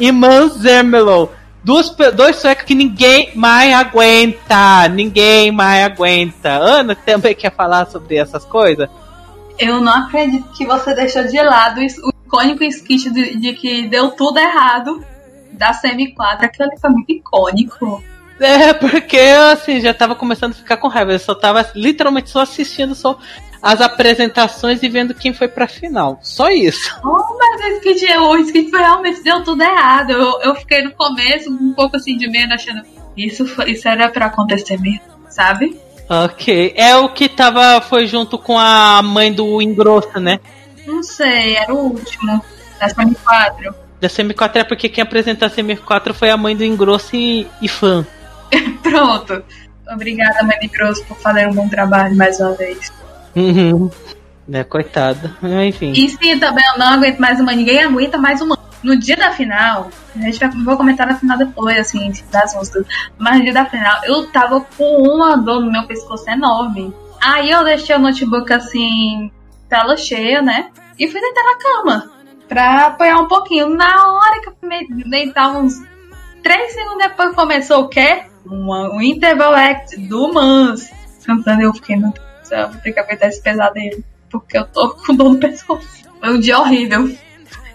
e 0.00 0.10
Mans 0.10 0.54
Zermelo. 0.54 1.30
Dois 1.62 2.36
suecos 2.36 2.64
que 2.64 2.74
ninguém 2.74 3.30
mais 3.34 3.72
aguenta. 3.72 4.86
Ninguém 4.88 5.50
mais 5.50 5.86
aguenta. 5.86 6.50
Ana 6.50 6.94
também 6.94 7.34
quer 7.34 7.54
falar 7.54 7.86
sobre 7.86 8.16
essas 8.16 8.44
coisas? 8.44 8.88
Eu 9.58 9.80
não 9.80 9.92
acredito 9.92 10.46
que 10.52 10.66
você 10.66 10.94
deixou 10.94 11.24
de 11.24 11.40
lado 11.40 11.80
o 11.80 12.10
icônico 12.26 12.64
skit 12.64 13.10
de, 13.10 13.38
de 13.38 13.52
que 13.54 13.88
deu 13.88 14.10
tudo 14.10 14.38
errado 14.38 15.02
da 15.52 15.72
CM4. 15.72 16.42
Aquilo 16.42 16.68
ali 16.68 16.80
foi 16.80 16.90
muito 16.90 17.12
icônico. 17.12 18.02
É, 18.40 18.72
porque 18.74 19.16
assim, 19.18 19.80
já 19.80 19.94
tava 19.94 20.14
começando 20.14 20.52
a 20.52 20.56
ficar 20.56 20.76
com 20.76 20.88
raiva. 20.88 21.12
Eu 21.12 21.18
só 21.18 21.34
tava 21.34 21.68
literalmente 21.74 22.30
só 22.30 22.40
assistindo 22.40 22.94
só 22.94 23.18
as 23.62 23.80
apresentações 23.80 24.82
e 24.82 24.88
vendo 24.88 25.14
quem 25.14 25.32
foi 25.32 25.48
pra 25.48 25.66
final. 25.68 26.18
Só 26.22 26.50
isso. 26.50 26.94
Oh, 27.04 27.38
mas 27.38 27.60
o 27.64 27.78
skit, 27.78 28.12
o 28.18 28.70
foi 28.70 28.80
realmente 28.80 29.22
deu 29.22 29.42
tudo 29.44 29.62
errado. 29.62 30.10
Eu, 30.10 30.40
eu 30.42 30.54
fiquei 30.56 30.82
no 30.82 30.92
começo 30.92 31.50
um 31.50 31.72
pouco 31.72 31.96
assim 31.96 32.16
de 32.16 32.28
medo, 32.28 32.52
achando 32.52 32.82
isso, 33.16 33.46
foi- 33.46 33.70
isso 33.70 33.86
era 33.88 34.08
pra 34.08 34.26
acontecer 34.26 34.78
mesmo, 34.80 35.00
sabe? 35.28 35.78
Ok. 36.08 36.74
É 36.76 36.96
o 36.96 37.08
que 37.08 37.28
tava. 37.28 37.80
Foi 37.80 38.06
junto 38.06 38.36
com 38.36 38.58
a 38.58 39.00
mãe 39.02 39.32
do 39.32 39.62
Engrossa, 39.62 40.18
né? 40.20 40.40
Não 40.86 41.02
sei, 41.02 41.56
era 41.56 41.72
o 41.72 41.78
último 41.78 42.44
da 42.78 42.88
CM4. 42.88 43.74
Da 44.00 44.08
CM4 44.08 44.56
é 44.56 44.64
porque 44.64 44.88
quem 44.90 45.00
apresentou 45.02 45.46
a 45.46 45.50
CM4 45.50 46.12
foi 46.12 46.28
a 46.30 46.36
mãe 46.36 46.54
do 46.54 46.64
Engrosso 46.64 47.16
e, 47.16 47.46
e 47.62 47.68
fã. 47.68 48.04
Pronto. 48.82 49.42
Obrigada, 49.92 50.42
Mãe 50.42 50.58
de 50.60 50.68
Grosso, 50.68 51.04
por 51.04 51.16
fazer 51.18 51.46
um 51.46 51.52
bom 51.52 51.68
trabalho 51.68 52.16
mais 52.16 52.40
uma 52.40 52.52
vez. 52.52 52.92
Uhum. 53.36 53.90
Né, 54.46 54.64
coitada. 54.64 55.34
Enfim. 55.66 55.92
E 55.92 56.08
sim, 56.08 56.38
também 56.38 56.64
eu 56.72 56.78
não 56.78 56.94
aguento 56.94 57.18
mais 57.18 57.40
uma. 57.40 57.52
Ninguém 57.52 57.82
aguenta 57.82 58.18
mais 58.18 58.40
uma. 58.40 58.58
No 58.82 58.98
dia 58.98 59.16
da 59.16 59.32
final, 59.32 59.88
a 60.14 60.18
gente 60.18 60.38
vai 60.38 60.50
vou 60.50 60.76
comentar 60.76 61.06
na 61.06 61.16
final 61.16 61.38
depois, 61.38 61.78
assim, 61.78 62.12
das 62.30 62.54
músicas. 62.54 62.86
Mas 63.18 63.38
no 63.38 63.44
dia 63.44 63.54
da 63.54 63.64
final, 63.64 64.00
eu 64.04 64.26
tava 64.30 64.60
com 64.76 65.02
uma 65.02 65.36
dor 65.36 65.60
no 65.62 65.72
meu 65.72 65.86
pescoço 65.86 66.28
enorme. 66.28 66.94
Aí 67.22 67.50
eu 67.50 67.64
deixei 67.64 67.96
o 67.96 67.98
notebook 67.98 68.52
assim, 68.52 69.30
tela 69.68 69.96
cheia, 69.96 70.42
né? 70.42 70.68
E 70.98 71.08
fui 71.08 71.20
deitar 71.20 71.42
na 71.42 71.56
cama. 71.56 72.10
Pra 72.46 72.86
apoiar 72.88 73.18
um 73.18 73.28
pouquinho. 73.28 73.70
Na 73.70 74.12
hora 74.12 74.40
que 74.42 74.48
eu 74.48 74.54
me 74.62 74.86
deitar 75.04 75.48
uns 75.56 75.82
3 76.42 76.72
segundos 76.74 76.98
depois 76.98 77.34
começou 77.34 77.84
o 77.84 77.88
quê? 77.88 78.24
Uma- 78.46 78.90
um 78.94 79.00
interval 79.00 79.54
act 79.54 79.96
do 79.96 80.32
Mans. 80.32 80.90
Cantando, 81.24 81.62
eu 81.62 81.72
fiquei, 81.74 81.96
meu 81.96 82.10
Deus 82.10 82.26
do 82.42 82.48
céu, 82.48 82.68
vou 82.70 82.80
ter 82.80 82.92
que 82.92 83.00
aguentar 83.00 83.28
esse 83.28 83.42
pesadelo. 83.42 84.04
Porque 84.30 84.58
eu 84.58 84.64
tô 84.66 84.90
com 84.90 85.14
dor 85.14 85.32
no 85.32 85.38
pescoço. 85.38 85.86
Foi 86.20 86.30
um 86.30 86.40
dia 86.40 86.58
horrível. 86.58 87.10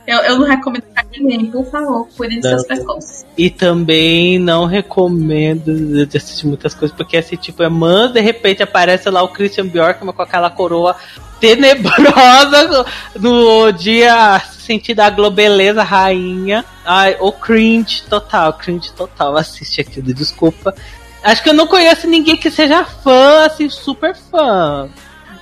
Eu, 0.06 0.18
eu 0.22 0.40
não 0.40 0.48
recomendo 0.48 0.84
pra 0.92 1.06
ninguém, 1.12 1.46
por 1.46 1.64
favor, 1.70 2.08
cuidem 2.18 2.40
dos 2.40 2.50
seus 2.50 2.66
pescoços. 2.66 3.26
E 3.38 3.50
também 3.50 4.40
não 4.40 4.66
recomendo 4.66 6.06
de 6.08 6.18
assistir 6.18 6.48
muitas 6.48 6.74
coisas, 6.74 6.96
porque 6.98 7.16
assim, 7.18 7.36
tipo, 7.36 7.62
é 7.62 7.70
man, 7.70 8.12
de 8.12 8.20
repente 8.20 8.64
aparece 8.64 9.08
lá 9.10 9.22
o 9.22 9.28
Christian 9.30 9.68
Bjorkman 9.68 10.12
com 10.12 10.22
aquela 10.24 10.50
coroa 10.50 10.96
tenebrosa 11.40 12.86
no 13.20 13.72
dia 13.72 14.42
sentindo 14.70 15.00
a 15.00 15.10
globeleza 15.10 15.82
rainha. 15.82 16.64
Ai, 16.86 17.18
o 17.20 17.32
cringe 17.32 18.04
total, 18.08 18.54
cringe 18.54 18.92
total. 18.92 19.36
Assiste 19.36 19.82
aquilo, 19.82 20.14
desculpa. 20.14 20.76
Acho 21.24 21.42
que 21.42 21.50
eu 21.50 21.56
não 21.56 21.66
conheço 21.66 22.06
ninguém 22.08 22.38
que 22.38 22.52
seja 22.52 22.86
fã, 22.86 23.46
assim, 23.48 23.68
super 23.68 24.16
fã 24.16 24.88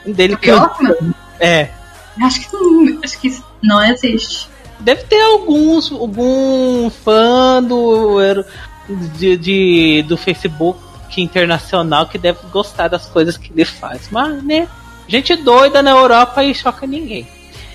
dele. 0.06 0.38
Bjorkman? 0.38 0.94
cantando. 0.94 1.16
É. 1.42 1.70
Acho 2.24 2.40
que, 2.40 2.54
não- 2.56 3.00
acho 3.04 3.20
que 3.20 3.44
não 3.62 3.84
existe. 3.84 4.48
Deve 4.80 5.04
ter 5.04 5.22
alguns, 5.22 5.92
algum 5.92 6.90
fã 6.90 7.62
do, 7.62 8.18
de, 9.18 9.36
de- 9.36 10.06
do 10.08 10.16
Facebook 10.16 10.80
internacional 11.18 12.06
que 12.08 12.18
deve 12.18 12.40
gostar 12.52 12.88
das 12.88 13.08
coisas 13.08 13.36
que 13.38 13.52
ele 13.52 13.66
faz. 13.66 14.08
Mas, 14.10 14.42
né? 14.44 14.68
Gente 15.08 15.36
doida 15.36 15.82
na 15.82 15.92
Europa 15.92 16.44
e 16.44 16.56
choca 16.56 16.88
ninguém. 16.88 17.28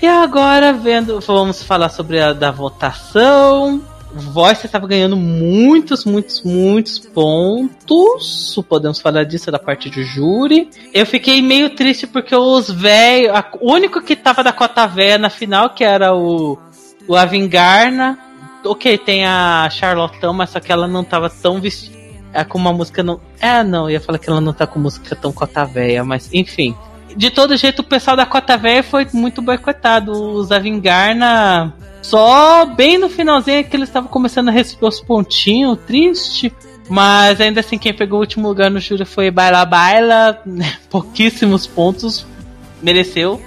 E 0.03 0.05
agora, 0.05 0.73
vendo, 0.73 1.21
vamos 1.21 1.63
falar 1.63 1.87
sobre 1.87 2.19
a 2.19 2.33
da 2.33 2.51
votação. 2.51 3.81
Voice 4.13 4.65
estava 4.65 4.85
ganhando 4.85 5.15
muitos, 5.15 6.03
muitos, 6.03 6.43
muitos 6.43 6.99
pontos. 6.99 8.53
Podemos 8.67 8.99
falar 8.99 9.23
disso 9.23 9.49
da 9.49 9.57
parte 9.57 9.89
do 9.89 10.03
júri. 10.03 10.69
Eu 10.93 11.05
fiquei 11.05 11.41
meio 11.41 11.69
triste 11.69 12.05
porque 12.05 12.35
os 12.35 12.69
velhos. 12.69 13.31
O 13.61 13.71
único 13.71 14.01
que 14.01 14.13
tava 14.13 14.43
da 14.43 14.51
cota 14.51 14.85
velha 14.85 15.17
na 15.17 15.29
final, 15.29 15.69
que 15.69 15.85
era 15.85 16.13
o, 16.13 16.59
o 17.07 17.15
Avingarna. 17.15 18.19
Ok, 18.65 18.97
tem 18.97 19.25
a 19.25 19.69
Charlotão, 19.71 20.33
mas 20.33 20.49
só 20.49 20.59
que 20.59 20.69
ela 20.69 20.85
não 20.85 21.05
tava 21.05 21.29
tão 21.29 21.61
vestida. 21.61 21.97
É 22.33 22.43
com 22.43 22.57
uma 22.57 22.73
música 22.73 23.01
não. 23.01 23.21
É, 23.39 23.63
não, 23.63 23.89
ia 23.89 24.01
falar 24.01 24.19
que 24.19 24.29
ela 24.29 24.41
não 24.41 24.51
tá 24.51 24.67
com 24.67 24.79
música 24.79 25.15
tão 25.15 25.31
cota 25.31 25.63
velha, 25.63 26.03
mas 26.03 26.29
enfim. 26.33 26.75
De 27.15 27.29
todo 27.29 27.57
jeito, 27.57 27.79
o 27.79 27.83
pessoal 27.83 28.17
da 28.17 28.25
cota 28.25 28.57
velha 28.57 28.83
foi 28.83 29.07
muito 29.13 29.41
boicotado. 29.41 30.11
Os 30.11 30.51
Avingarna 30.51 31.73
só 32.03 32.65
bem 32.65 32.97
no 32.97 33.09
finalzinho 33.09 33.59
é 33.59 33.63
que 33.63 33.75
eles 33.75 33.87
estavam 33.87 34.09
começando 34.09 34.49
a 34.49 34.51
receber 34.51 34.85
os 34.85 34.99
pontinhos, 34.99 35.79
triste. 35.87 36.53
Mas 36.89 37.39
ainda 37.39 37.61
assim, 37.61 37.77
quem 37.77 37.93
pegou 37.93 38.19
o 38.19 38.21
último 38.21 38.47
lugar 38.47 38.69
no 38.69 38.79
júri 38.79 39.05
foi 39.05 39.31
Baila 39.31 39.65
Baila, 39.65 40.41
né? 40.45 40.77
pouquíssimos 40.91 41.65
pontos, 41.65 42.25
mereceu. 42.81 43.41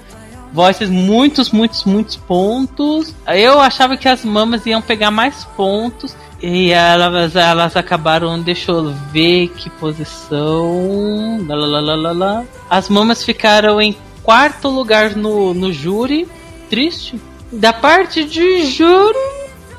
Voices, 0.54 0.88
muitos, 0.88 1.50
muitos, 1.50 1.84
muitos 1.84 2.16
pontos. 2.16 3.14
Eu 3.26 3.60
achava 3.60 3.96
que 3.96 4.08
as 4.08 4.24
mamas 4.24 4.64
iam 4.64 4.80
pegar 4.80 5.10
mais 5.10 5.44
pontos. 5.56 6.16
E 6.42 6.70
elas, 6.70 7.34
elas 7.34 7.76
acabaram, 7.76 8.38
deixa 8.40 8.70
eu 8.70 8.92
ver 9.10 9.48
que 9.48 9.70
posição. 9.70 11.44
Lalalala. 11.48 12.46
As 12.68 12.88
mamas 12.88 13.24
ficaram 13.24 13.80
em 13.80 13.96
quarto 14.22 14.68
lugar 14.68 15.16
no, 15.16 15.54
no 15.54 15.72
júri. 15.72 16.28
Triste. 16.68 17.20
Da 17.50 17.72
parte 17.72 18.24
de 18.24 18.66
juro, 18.66 19.18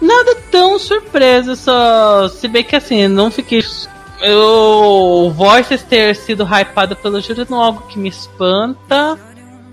nada 0.01 0.35
tão 0.49 0.79
surpresa, 0.79 1.55
só. 1.55 2.29
Se 2.29 2.47
bem 2.47 2.63
que 2.63 2.75
assim, 2.75 3.07
não 3.07 3.29
fiquei. 3.29 3.63
Eu, 4.21 5.31
Voices 5.35 5.83
ter 5.83 6.15
sido 6.15 6.43
hypado 6.43 6.95
pelo 6.95 7.21
júri 7.21 7.45
não 7.49 7.61
é 7.61 7.65
algo 7.65 7.83
que 7.87 7.99
me 7.99 8.09
espanta. 8.09 9.19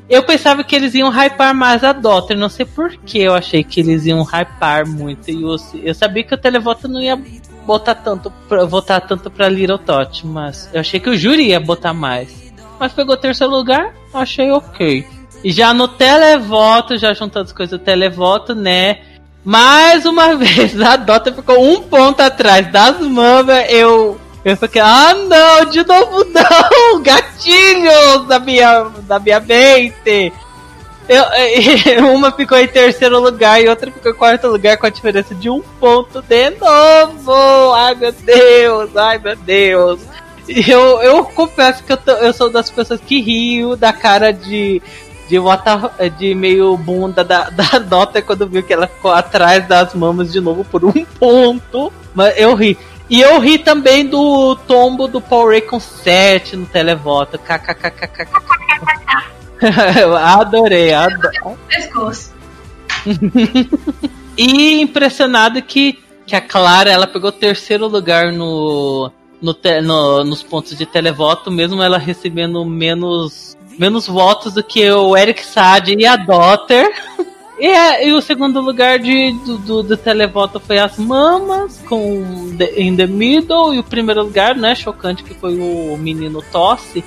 Eu 0.09 0.23
pensava 0.23 0.63
que 0.63 0.77
eles 0.77 0.95
iam 0.95 1.11
hypar 1.11 1.55
mais 1.55 1.83
a 1.83 1.93
Daughter, 1.93 2.37
não 2.37 2.49
sei 2.49 2.67
por 2.67 2.95
que 2.97 3.19
eu 3.19 3.35
achei 3.35 3.65
que 3.65 3.81
eles 3.81 4.05
iam 4.05 4.23
hypar 4.23 4.87
muito. 4.87 5.31
E 5.31 5.43
eu, 5.43 5.57
eu 5.83 5.95
sabia 5.95 6.23
que 6.23 6.35
o 6.35 6.39
televoto 6.39 6.87
não 6.87 7.01
ia 7.01 7.19
botar 7.65 7.95
tanto 7.95 8.31
pra, 8.49 8.65
votar 8.65 9.01
tanto 9.01 9.31
pra 9.31 9.49
Little 9.49 9.79
Tot, 9.79 10.27
mas 10.27 10.69
eu 10.73 10.81
achei 10.81 11.01
que 11.01 11.09
o 11.09 11.17
júri 11.17 11.49
ia 11.49 11.61
botar 11.61 11.95
mais. 11.95 12.53
Mas 12.79 12.93
pegou 12.93 13.17
terceiro 13.17 13.53
lugar, 13.53 13.95
achei 14.13 14.51
ok. 14.51 15.07
E 15.43 15.51
já 15.51 15.73
no 15.73 15.89
televoto, 15.89 16.97
já 16.97 17.15
juntando 17.15 17.47
as 17.47 17.53
coisas 17.53 17.79
do 17.79 17.83
televoto, 17.83 18.55
né? 18.55 19.01
Mais 19.45 20.05
uma 20.05 20.35
vez, 20.37 20.79
a 20.81 20.97
Dota 20.97 21.33
ficou 21.33 21.63
um 21.63 21.83
ponto 21.83 22.21
atrás 22.21 22.71
das 22.71 23.01
mamas. 23.01 23.67
Eu, 23.71 24.21
eu 24.45 24.57
fiquei, 24.57 24.83
ah 24.83 25.15
não, 25.15 25.65
de 25.65 25.87
novo 25.87 26.25
não! 26.25 27.01
Gatilhos 27.03 28.27
da 28.29 28.39
minha, 28.39 28.85
da 29.03 29.19
minha 29.19 29.41
mente! 29.41 30.33
Eu, 31.09 31.25
uma 32.15 32.33
ficou 32.33 32.59
em 32.59 32.67
terceiro 32.67 33.21
lugar 33.21 33.63
e 33.63 33.69
outra 33.69 33.91
ficou 33.91 34.13
em 34.13 34.15
quarto 34.15 34.47
lugar 34.49 34.77
com 34.77 34.87
a 34.87 34.91
diferença 34.91 35.35
de 35.35 35.49
um 35.49 35.63
ponto 35.81 36.23
de 36.23 36.51
novo! 36.51 37.73
Ai 37.75 37.95
meu 37.95 38.13
Deus, 38.13 38.97
ai 38.97 39.19
meu 39.19 39.37
Deus! 39.37 40.01
Eu, 40.47 41.01
eu 41.01 41.25
confesso 41.25 41.83
que 41.83 41.93
eu, 41.93 41.97
tô, 41.97 42.13
eu 42.13 42.33
sou 42.33 42.51
das 42.51 42.71
pessoas 42.71 43.01
que 43.01 43.21
rio 43.21 43.77
da 43.77 43.93
cara 43.95 44.31
de 44.31 44.83
de, 45.29 45.39
water, 45.39 46.11
de 46.19 46.35
meio 46.35 46.77
bunda 46.77 47.25
da, 47.25 47.49
da 47.51 47.79
Dota 47.79 48.21
quando 48.23 48.47
viu 48.47 48.63
que 48.63 48.73
ela 48.73 48.87
ficou 48.87 49.11
atrás 49.11 49.67
das 49.67 49.95
mamas 49.95 50.33
de 50.33 50.41
novo 50.41 50.65
por 50.65 50.85
um 50.85 51.05
ponto. 51.19 51.93
Mas 52.15 52.39
eu 52.39 52.55
ri. 52.55 52.79
E 53.09 53.21
eu 53.21 53.39
ri 53.39 53.59
também 53.59 54.07
do 54.07 54.57
tombo 54.67 55.07
do 55.07 55.21
Paul 55.21 55.49
Ray 55.49 55.61
com 55.61 55.79
7 55.79 56.57
no 56.57 56.67
televoto. 56.67 57.39
KKKKK. 57.39 58.29
adorei, 60.21 60.93
adorei. 60.93 61.41
e 64.37 64.81
impressionado 64.81 65.61
que, 65.63 66.03
que 66.27 66.35
a 66.35 66.41
Clara 66.41 66.91
ela 66.91 67.07
pegou 67.07 67.31
terceiro 67.31 67.87
lugar 67.87 68.33
no, 68.33 69.13
no, 69.41 69.57
no, 69.83 70.25
nos 70.25 70.43
pontos 70.43 70.77
de 70.77 70.87
televoto, 70.87 71.51
mesmo 71.51 71.83
ela 71.83 71.99
recebendo 71.99 72.65
menos 72.65 73.55
menos 73.79 74.07
votos 74.07 74.55
do 74.55 74.63
que 74.63 74.89
o 74.91 75.17
Eric 75.17 75.45
Sade 75.45 75.95
e 75.99 76.07
a 76.07 76.17
Dotter. 76.17 76.89
E, 77.59 77.67
é, 77.67 78.09
e, 78.09 78.13
o 78.13 78.21
segundo 78.21 78.61
lugar 78.61 78.99
de, 78.99 79.33
do, 79.45 79.59
do, 79.59 79.83
do, 79.83 79.97
televoto 79.97 80.59
foi 80.59 80.79
as 80.79 80.99
Mamas, 80.99 81.81
com 81.89 82.55
the, 82.59 82.81
In 82.81 82.97
the 82.97 83.07
Middle. 83.07 83.75
E 83.75 83.79
o 83.79 83.85
primeiro 83.85 84.23
lugar, 84.25 84.57
né, 84.57 84.75
chocante, 84.75 85.23
que 85.23 85.35
foi 85.35 85.57
o 85.57 85.97
menino 85.97 86.43
Tosse. 86.51 87.05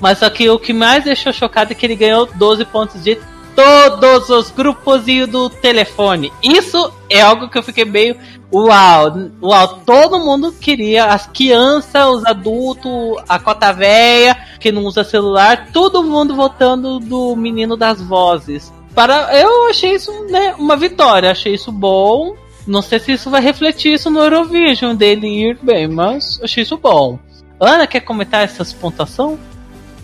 Mas 0.00 0.18
só 0.18 0.28
que 0.28 0.48
o 0.50 0.58
que 0.58 0.72
mais 0.72 1.04
deixou 1.04 1.32
chocado 1.32 1.72
é 1.72 1.74
que 1.74 1.86
ele 1.86 1.96
ganhou 1.96 2.28
12 2.34 2.64
pontos 2.66 3.02
de 3.02 3.18
todos 3.56 4.28
os 4.28 4.50
grupos 4.50 5.02
do 5.30 5.48
telefone. 5.48 6.30
Isso 6.42 6.92
é 7.08 7.22
algo 7.22 7.48
que 7.48 7.56
eu 7.56 7.62
fiquei 7.62 7.86
meio. 7.86 8.16
Uau, 8.52 9.30
uau, 9.42 9.80
todo 9.84 10.20
mundo 10.20 10.52
queria, 10.52 11.06
as 11.06 11.26
crianças, 11.26 12.06
os 12.06 12.24
adultos, 12.26 12.92
a 13.26 13.38
cota 13.38 13.72
velha, 13.72 14.36
que 14.60 14.70
não 14.70 14.84
usa 14.84 15.02
celular, 15.02 15.70
todo 15.72 16.04
mundo 16.04 16.36
votando 16.36 17.00
do 17.00 17.34
menino 17.34 17.76
das 17.76 18.00
vozes. 18.00 18.72
Para, 18.96 19.38
eu 19.38 19.68
achei 19.68 19.94
isso 19.94 20.10
né, 20.24 20.54
uma 20.58 20.76
vitória, 20.76 21.30
achei 21.30 21.54
isso 21.54 21.70
bom. 21.70 22.34
Não 22.66 22.80
sei 22.80 22.98
se 22.98 23.12
isso 23.12 23.30
vai 23.30 23.42
refletir 23.42 23.92
isso 23.92 24.10
no 24.10 24.18
Eurovision 24.20 24.96
dele 24.96 25.28
ir 25.28 25.58
bem, 25.62 25.86
mas 25.86 26.40
achei 26.42 26.62
isso 26.62 26.78
bom. 26.78 27.18
Ana, 27.60 27.86
quer 27.86 28.00
comentar 28.00 28.42
essas 28.42 28.72
pontuação? 28.72 29.38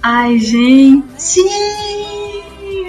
Ai, 0.03 0.39
gente! 0.39 1.41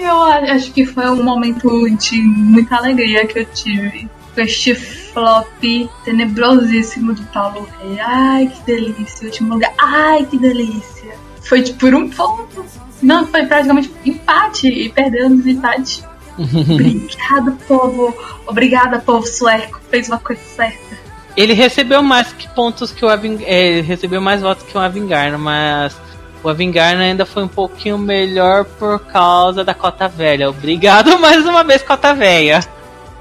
eu 0.04 0.22
acho 0.22 0.72
que 0.72 0.84
foi 0.84 1.08
um 1.08 1.22
momento 1.22 1.88
de 1.96 2.20
muita 2.20 2.76
alegria 2.76 3.26
que 3.26 3.38
eu 3.38 3.46
tive 3.46 4.08
com 4.34 4.40
este 4.42 4.74
flop 4.74 5.62
tenebrosíssimo 6.04 7.14
de 7.14 7.22
Paulo 7.24 7.66
Rei. 7.80 7.98
Ai, 8.00 8.46
que 8.48 8.62
delícia. 8.62 9.26
Último 9.26 9.54
lugar. 9.54 9.72
Ai, 9.78 10.26
que 10.26 10.36
delícia. 10.36 11.16
Foi 11.42 11.62
por 11.62 11.94
um 11.94 12.10
ponto. 12.10 12.83
Não, 13.04 13.26
foi 13.26 13.44
praticamente 13.44 13.92
empate 14.04 14.66
e 14.66 14.88
perdeu 14.88 15.28
no 15.28 15.46
empate. 15.46 16.02
Obrigado, 16.38 17.52
povo. 17.68 18.16
Obrigada, 18.46 18.98
povo 18.98 19.26
sueco. 19.26 19.78
Fez 19.90 20.08
uma 20.08 20.18
coisa 20.18 20.40
certa. 20.42 21.04
Ele 21.36 21.52
recebeu 21.52 22.02
mais 22.02 22.32
que 22.32 22.48
pontos 22.48 22.92
que 22.92 23.04
o 23.04 23.08
Aving... 23.08 23.44
É, 23.44 23.80
recebeu 23.82 24.20
mais 24.20 24.40
votos 24.40 24.64
que 24.64 24.76
o 24.76 24.80
Avingar, 24.80 25.36
mas 25.38 25.94
o 26.42 26.48
Avingarna 26.48 27.02
ainda 27.02 27.26
foi 27.26 27.42
um 27.42 27.48
pouquinho 27.48 27.98
melhor 27.98 28.64
por 28.64 29.00
causa 29.00 29.62
da 29.62 29.74
cota 29.74 30.08
velha. 30.08 30.48
Obrigado 30.48 31.18
mais 31.20 31.44
uma 31.44 31.62
vez, 31.62 31.82
cota 31.82 32.14
velha. 32.14 32.60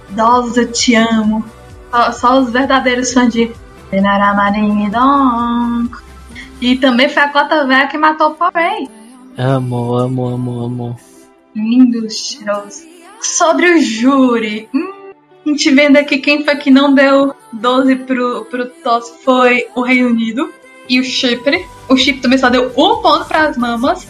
Dolls, 0.09 0.57
eu 0.57 0.71
te 0.71 0.95
amo. 0.95 1.43
Só, 1.91 2.11
só 2.11 2.39
os 2.39 2.51
verdadeiros 2.51 3.13
fãs 3.13 3.33
de 3.33 3.51
E 6.61 6.75
também 6.77 7.09
foi 7.09 7.23
a 7.23 7.29
cota 7.29 7.65
velha 7.65 7.87
que 7.87 7.97
matou 7.97 8.29
o 8.29 8.35
Porém. 8.35 9.02
Amo, 9.37 9.95
amo, 9.95 10.27
amo, 10.27 10.59
amo. 10.63 10.99
Lindo, 11.55 12.07
cheiroso. 12.09 12.83
Sobre 13.21 13.67
o 13.71 13.81
júri. 13.81 14.69
Hum, 14.73 15.11
a 15.45 15.49
gente 15.49 15.71
vendo 15.71 15.97
aqui 15.97 16.19
quem 16.19 16.43
foi 16.43 16.55
que 16.57 16.69
não 16.69 16.93
deu 16.93 17.33
12 17.51 17.95
pro, 17.97 18.45
pro 18.45 18.69
Toss 18.83 19.11
foi 19.23 19.67
o 19.75 19.81
Reino 19.81 20.09
Unido 20.09 20.53
e 20.87 20.99
o 20.99 21.03
Chipre. 21.03 21.65
O 21.89 21.97
Chip 21.97 22.21
também 22.21 22.37
só 22.37 22.49
deu 22.49 22.67
um 22.77 23.01
ponto 23.01 23.25
para 23.25 23.47
as 23.47 23.57
mamas. 23.57 24.07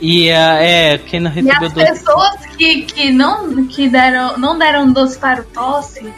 E 0.00 0.30
uh, 0.30 0.34
é, 0.34 0.98
quem 0.98 1.18
não 1.18 1.30
recebeu 1.30 1.60
e 1.60 1.64
as 1.66 1.72
doce... 1.72 1.86
pessoas 1.86 2.46
que, 2.56 2.82
que, 2.82 3.10
não, 3.10 3.66
que 3.66 3.88
deram, 3.88 4.38
não 4.38 4.56
deram 4.56 4.92
doce 4.92 5.18
para 5.18 5.40
o 5.40 5.44
Tosse, 5.44 6.12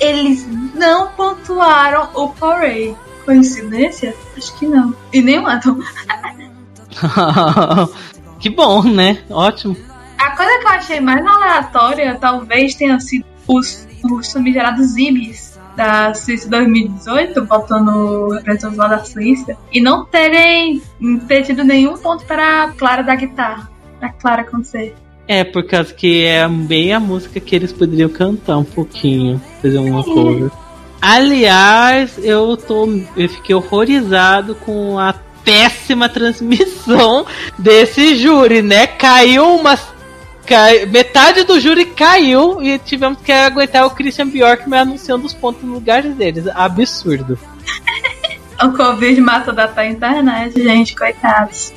eles 0.00 0.44
não 0.74 1.08
pontuaram 1.12 2.08
o 2.14 2.30
Porray. 2.30 2.96
Coincidência? 3.24 4.14
Acho 4.36 4.58
que 4.58 4.66
não. 4.66 4.94
E 5.12 5.22
nem 5.22 5.38
o 5.38 5.46
Atom. 5.46 5.78
que 8.38 8.50
bom, 8.50 8.82
né? 8.82 9.22
Ótimo. 9.30 9.76
A 10.18 10.36
coisa 10.36 10.58
que 10.58 10.64
eu 10.64 10.70
achei 10.70 11.00
mais 11.00 11.24
aleatória 11.24 12.16
talvez 12.20 12.74
tenha 12.74 12.98
sido 13.00 13.24
os, 13.46 13.86
os 14.04 14.32
famigerados 14.32 14.96
Ibis 14.96 15.58
da 15.76 16.12
Suíça 16.14 16.48
2018, 16.48 17.44
botando 17.46 18.28
representantes 18.30 18.76
lá 18.76 18.88
da 18.88 19.04
Suíça, 19.04 19.56
e 19.72 19.80
não 19.80 20.04
terem 20.04 20.82
tido 21.44 21.64
nenhum 21.64 21.96
ponto 21.96 22.24
para 22.26 22.64
a 22.64 22.68
Clara 22.72 23.02
da 23.02 23.14
guitarra. 23.14 23.70
A 24.00 24.08
Clara 24.10 24.42
acontecer. 24.42 24.94
É, 25.26 25.44
por 25.44 25.64
causa 25.64 25.94
que 25.94 26.24
é 26.24 26.46
bem 26.48 26.92
a 26.92 27.00
música 27.00 27.38
que 27.38 27.54
eles 27.54 27.72
poderiam 27.72 28.08
cantar 28.08 28.58
um 28.58 28.64
pouquinho, 28.64 29.40
fazer 29.62 29.78
uma 29.78 30.02
coisa. 30.02 30.50
Aliás, 31.00 32.18
eu 32.22 32.56
tô. 32.56 32.86
Eu 33.16 33.28
fiquei 33.28 33.54
horrorizado 33.54 34.54
com 34.54 34.98
a 34.98 35.14
péssima 35.50 36.08
transmissão 36.08 37.26
desse 37.58 38.14
júri, 38.14 38.62
né? 38.62 38.86
Caiu 38.86 39.56
umas 39.56 39.80
cai, 40.46 40.86
metade 40.86 41.42
do 41.42 41.58
júri 41.58 41.86
caiu 41.86 42.62
e 42.62 42.78
tivemos 42.78 43.18
que 43.20 43.32
aguentar 43.32 43.84
o 43.84 43.90
Christian 43.90 44.28
Bjork 44.28 44.68
me 44.68 44.76
anunciando 44.76 45.26
os 45.26 45.34
pontos 45.34 45.64
no 45.64 45.74
lugar 45.74 46.02
deles. 46.02 46.46
Absurdo. 46.54 47.36
o 48.62 48.72
Covid 48.72 49.20
mata 49.20 49.52
da 49.52 49.84
internet, 49.84 50.62
gente, 50.62 50.94
coitados. 50.94 51.72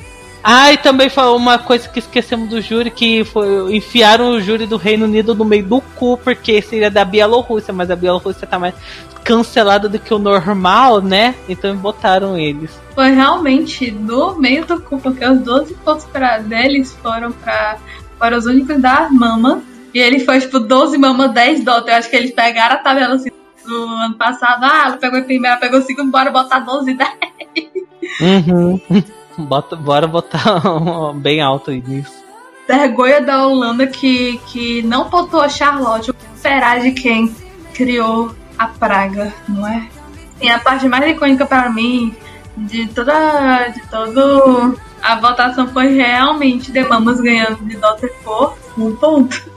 Ah, 0.46 0.70
e 0.70 0.76
também 0.76 1.08
falou 1.08 1.38
uma 1.38 1.58
coisa 1.58 1.88
que 1.88 1.98
esquecemos 1.98 2.50
do 2.50 2.60
júri, 2.60 2.90
que 2.90 3.24
foi 3.24 3.74
enfiaram 3.74 4.32
o 4.32 4.40
júri 4.42 4.66
do 4.66 4.76
Reino 4.76 5.06
Unido 5.06 5.34
no 5.34 5.42
meio 5.42 5.64
do 5.64 5.80
cu, 5.80 6.18
porque 6.18 6.60
seria 6.60 6.90
da 6.90 7.02
Bielorrússia, 7.02 7.72
mas 7.72 7.90
a 7.90 7.96
Bielorrússia 7.96 8.46
tá 8.46 8.58
mais 8.58 8.74
cancelada 9.24 9.88
do 9.88 9.98
que 9.98 10.12
o 10.12 10.18
normal, 10.18 11.00
né? 11.00 11.34
Então 11.48 11.74
botaram 11.74 12.36
eles. 12.36 12.70
Foi 12.94 13.10
realmente 13.10 13.90
no 13.90 14.38
meio 14.38 14.66
do 14.66 14.78
cu, 14.82 14.98
porque 14.98 15.26
os 15.26 15.40
12 15.40 15.72
pontos 15.76 16.04
pra, 16.04 16.36
deles 16.36 16.94
foram 17.02 17.32
para 17.32 17.78
para 18.18 18.36
os 18.36 18.44
únicos 18.44 18.78
da 18.82 19.08
mama. 19.10 19.62
E 19.94 19.98
ele 19.98 20.20
foi 20.20 20.40
tipo 20.40 20.60
12 20.60 20.98
mama, 20.98 21.26
10 21.26 21.64
dota. 21.64 21.90
Eu 21.90 21.96
acho 21.96 22.10
que 22.10 22.16
eles 22.16 22.32
pegaram 22.32 22.74
a 22.74 22.78
tabela 22.78 23.14
assim 23.14 23.30
do 23.66 23.86
ano 23.86 24.14
passado. 24.16 24.62
Ah, 24.62 24.84
ela 24.88 24.96
pegou 24.98 25.18
em 25.18 25.24
primeira, 25.24 25.56
pegou 25.56 25.80
segundo, 25.80 26.10
bora 26.10 26.30
botar 26.30 26.58
12 26.60 26.92
10. 26.92 27.10
Uhum. 28.20 28.80
Bota, 29.36 29.76
bora 29.76 30.06
botar 30.06 30.60
bem 31.16 31.40
alto 31.40 31.70
aí 31.70 31.82
nisso. 31.86 32.24
Vergonha 32.66 33.20
da 33.20 33.46
Holanda 33.46 33.86
que, 33.86 34.38
que 34.46 34.82
não 34.82 35.08
botou 35.08 35.40
a 35.40 35.48
Charlotte. 35.48 36.10
O 36.10 36.16
esperar 36.34 36.80
de 36.80 36.92
quem 36.92 37.34
criou 37.74 38.34
a 38.58 38.68
praga, 38.68 39.32
não 39.48 39.66
é? 39.66 39.88
E 40.40 40.48
a 40.48 40.58
parte 40.58 40.88
mais 40.88 41.10
icônica 41.10 41.44
para 41.44 41.68
mim 41.70 42.14
de 42.56 42.86
toda 42.88 43.68
de 43.68 43.80
todo 43.88 44.78
a 45.02 45.16
votação 45.16 45.68
foi 45.68 45.88
realmente 45.94 46.72
de 46.72 46.82
Mamas 46.84 47.20
ganhando 47.20 47.56
de 47.64 47.76
Dr. 47.76 48.08
por 48.24 48.56
um 48.78 48.96
ponto. 48.96 49.52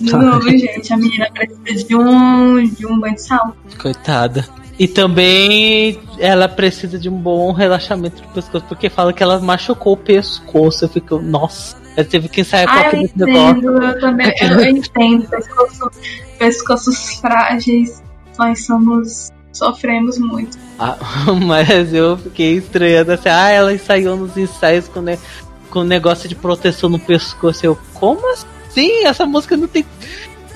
De 0.00 0.12
novo, 0.12 0.48
gente, 0.48 0.92
a 0.92 0.96
menina 0.96 1.28
precisa 1.32 1.86
de 1.86 1.96
um, 1.96 2.64
de 2.64 2.86
um 2.86 2.98
banho 2.98 3.16
de 3.16 3.22
sal. 3.22 3.54
Coitada. 3.80 4.48
E 4.78 4.86
também 4.86 5.98
ela 6.18 6.48
precisa 6.48 6.98
de 6.98 7.08
um 7.08 7.16
bom 7.16 7.52
relaxamento 7.52 8.22
do 8.22 8.28
pescoço, 8.28 8.64
porque 8.68 8.88
fala 8.88 9.12
que 9.12 9.22
ela 9.22 9.40
machucou 9.40 9.94
o 9.94 9.96
pescoço. 9.96 10.84
Eu 10.84 10.88
fico, 10.88 11.18
nossa, 11.18 11.76
ela 11.96 12.06
teve 12.06 12.28
que 12.28 12.42
ensaiar 12.42 12.68
ah, 12.68 12.90
eu 12.92 13.00
entendo, 13.02 13.26
negócio. 13.26 13.82
Eu 13.82 14.00
também 14.00 14.32
eu 14.40 14.64
entendo, 14.64 15.28
pescoço, 15.28 15.90
pescoços 16.38 17.14
frágeis. 17.14 18.00
Nós 18.38 18.64
somos. 18.66 19.32
sofremos 19.52 20.16
muito. 20.18 20.56
Ah, 20.78 20.96
mas 21.44 21.92
eu 21.92 22.16
fiquei 22.16 22.58
estranhando 22.58 23.10
assim, 23.10 23.28
ah, 23.28 23.50
ela 23.50 23.74
ensaiou 23.74 24.16
nos 24.16 24.36
ensaios 24.36 24.86
com, 24.86 25.00
ne 25.00 25.18
com 25.70 25.82
negócio 25.82 26.28
de 26.28 26.36
proteção 26.36 26.88
no 26.88 27.00
pescoço. 27.00 27.66
Eu, 27.66 27.76
como 27.94 28.32
assim? 28.32 29.04
Essa 29.04 29.26
música 29.26 29.56
não 29.56 29.66
tem 29.66 29.84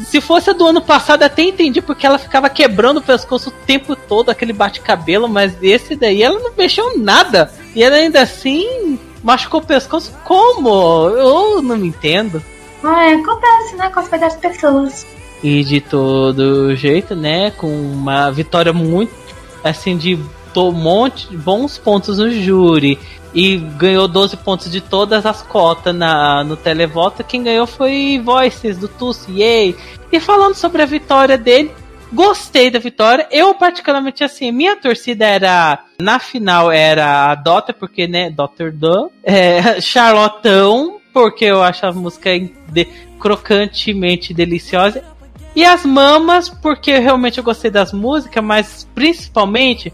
se 0.05 0.21
fosse 0.21 0.51
a 0.51 0.53
do 0.53 0.67
ano 0.67 0.81
passado, 0.81 1.23
até 1.23 1.43
entendi 1.43 1.81
porque 1.81 2.07
ela 2.07 2.19
ficava 2.19 2.49
quebrando 2.49 2.99
o 2.99 3.03
pescoço 3.03 3.51
o 3.51 3.67
tempo 3.67 3.95
todo, 3.97 4.31
aquele 4.31 4.53
bate-cabelo, 4.53 5.29
mas 5.29 5.55
esse 5.63 5.97
daí 5.97 6.23
ela 6.23 6.39
não 6.39 6.53
mexeu 6.57 6.99
nada. 6.99 7.53
E 7.75 7.83
ela 7.83 7.97
ainda 7.97 8.21
assim 8.21 8.99
machucou 9.23 9.61
o 9.61 9.67
pescoço 9.67 10.13
como? 10.25 11.09
Eu 11.09 11.63
não 11.63 11.77
me 11.77 11.89
entendo. 11.89 12.43
Ah, 12.83 13.13
acontece, 13.13 13.77
né, 13.77 13.91
com 13.91 14.01
as 14.01 14.09
das 14.09 14.37
pessoas. 14.37 15.07
E 15.43 15.63
de 15.65 15.81
todo 15.81 16.75
jeito, 16.75 17.15
né, 17.15 17.51
com 17.53 17.69
uma 17.69 18.31
vitória 18.31 18.73
muito, 18.73 19.13
assim, 19.63 19.97
de 19.97 20.19
um 20.57 20.73
monte 20.73 21.29
de 21.29 21.37
bons 21.37 21.79
pontos 21.79 22.19
no 22.19 22.31
júri 22.31 22.99
e 23.35 23.57
ganhou 23.57 24.07
12 24.07 24.37
pontos 24.39 24.71
de 24.71 24.81
todas 24.81 25.25
as 25.25 25.43
cotas 25.43 25.95
na, 25.95 26.45
no 26.45 26.57
televoto. 26.57 27.25
Quem 27.25 27.43
ganhou 27.43 27.67
foi 27.67 28.21
Voices 28.23 28.79
do 28.79 28.89
Tussi, 28.89 29.41
yay! 29.41 29.77
E 30.11 30.21
falando 30.21 30.55
sobre 30.55 30.83
a 30.83 30.87
vitória 30.87 31.39
dele, 31.39 31.71
gostei 32.13 32.71
da 32.71 32.79
vitória. 32.79 33.27
Eu, 33.31 33.55
particularmente, 33.55 34.23
assim, 34.23 34.53
minha 34.53 34.77
torcida 34.77 35.25
era. 35.25 35.85
Na 36.01 36.19
final 36.19 36.71
era 36.71 37.31
a 37.31 37.35
Dota, 37.35 37.73
porque, 37.73 38.07
né, 38.07 38.31
Dr. 38.31 38.71
Dan, 38.73 39.09
é, 39.25 39.79
Charlotão, 39.81 41.01
porque 41.13 41.47
eu 41.47 41.63
acho 41.63 41.87
a 41.87 41.93
música 41.93 42.31
de, 42.69 42.85
crocantemente 43.19 44.35
deliciosa. 44.35 45.03
E 45.55 45.65
as 45.65 45.85
mamas, 45.85 46.49
porque 46.49 46.99
realmente 46.99 47.37
eu 47.39 47.45
gostei 47.45 47.71
das 47.71 47.93
músicas, 47.93 48.43
mas 48.43 48.89
principalmente 48.95 49.93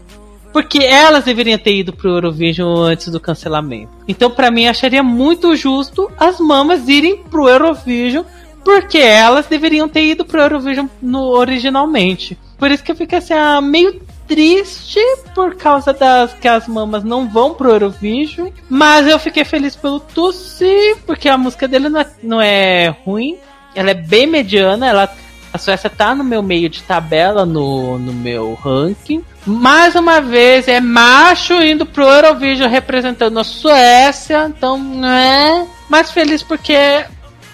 porque 0.51 0.79
elas 0.79 1.25
deveriam 1.25 1.57
ter 1.57 1.73
ido 1.75 1.93
pro 1.93 2.09
Eurovision 2.09 2.81
antes 2.81 3.09
do 3.09 3.19
cancelamento. 3.19 3.91
Então, 4.07 4.31
para 4.31 4.51
mim, 4.51 4.67
acharia 4.67 5.03
muito 5.03 5.55
justo 5.55 6.11
as 6.17 6.39
mamas 6.39 6.87
irem 6.87 7.17
pro 7.17 7.47
Eurovision, 7.47 8.23
porque 8.63 8.97
elas 8.97 9.47
deveriam 9.47 9.87
ter 9.87 10.03
ido 10.03 10.25
pro 10.25 10.41
Eurovision 10.41 10.87
no, 11.01 11.21
originalmente. 11.29 12.37
Por 12.57 12.71
isso 12.71 12.83
que 12.83 12.91
eu 12.91 12.95
fico 12.95 13.15
assim, 13.15 13.33
ah, 13.33 13.61
meio 13.61 14.01
triste 14.27 14.99
por 15.33 15.55
causa 15.55 15.91
das 15.91 16.33
que 16.33 16.47
as 16.47 16.67
mamas 16.67 17.03
não 17.03 17.27
vão 17.27 17.53
pro 17.53 17.71
Eurovision. 17.71 18.49
Mas 18.69 19.07
eu 19.07 19.17
fiquei 19.17 19.43
feliz 19.43 19.75
pelo 19.75 19.99
Tussi, 19.99 20.95
porque 21.05 21.27
a 21.27 21.37
música 21.37 21.67
dele 21.67 21.89
não 21.89 21.99
é, 21.99 22.07
não 22.21 22.41
é 22.41 22.89
ruim. 23.05 23.37
Ela 23.73 23.91
é 23.91 23.95
bem 23.95 24.27
mediana, 24.27 24.87
ela 24.87 25.09
a 25.53 25.57
Suécia 25.57 25.89
tá 25.89 26.13
no 26.13 26.23
meu 26.23 26.43
meio 26.43 26.69
de 26.69 26.83
tabela 26.83 27.45
no, 27.45 27.97
no 27.97 28.13
meu 28.13 28.53
ranking. 28.53 29.23
Mais 29.45 29.95
uma 29.95 30.21
vez, 30.21 30.67
é 30.67 30.79
macho 30.79 31.53
indo 31.61 31.85
pro 31.85 32.03
Eurovision 32.03 32.69
representando 32.69 33.39
a 33.39 33.43
Suécia. 33.43 34.45
Então, 34.47 34.77
né? 34.77 35.67
Mais 35.89 36.11
feliz 36.11 36.43
porque 36.43 37.05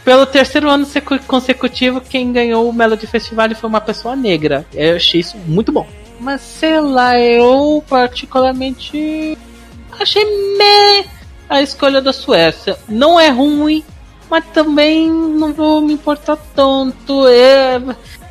pelo 0.03 0.25
terceiro 0.25 0.69
ano 0.69 0.85
consecutivo, 1.25 1.99
quem 1.99 2.31
ganhou 2.31 2.69
o 2.69 2.73
Melody 2.73 3.07
Festival 3.07 3.49
foi 3.55 3.69
uma 3.69 3.81
pessoa 3.81 4.15
negra. 4.15 4.65
Eu 4.73 4.97
achei 4.97 5.21
isso 5.21 5.37
muito 5.47 5.71
bom. 5.71 5.87
Mas 6.19 6.41
sei 6.41 6.79
lá, 6.79 7.19
eu 7.19 7.83
particularmente 7.89 9.37
achei 9.99 10.23
me 10.23 11.05
a 11.49 11.61
escolha 11.61 12.01
da 12.01 12.13
Suécia. 12.13 12.77
Não 12.87 13.19
é 13.19 13.29
ruim, 13.29 13.83
mas 14.29 14.45
também 14.47 15.09
não 15.09 15.53
vou 15.53 15.81
me 15.81 15.93
importar 15.93 16.37
tanto. 16.55 17.27
É, 17.27 17.79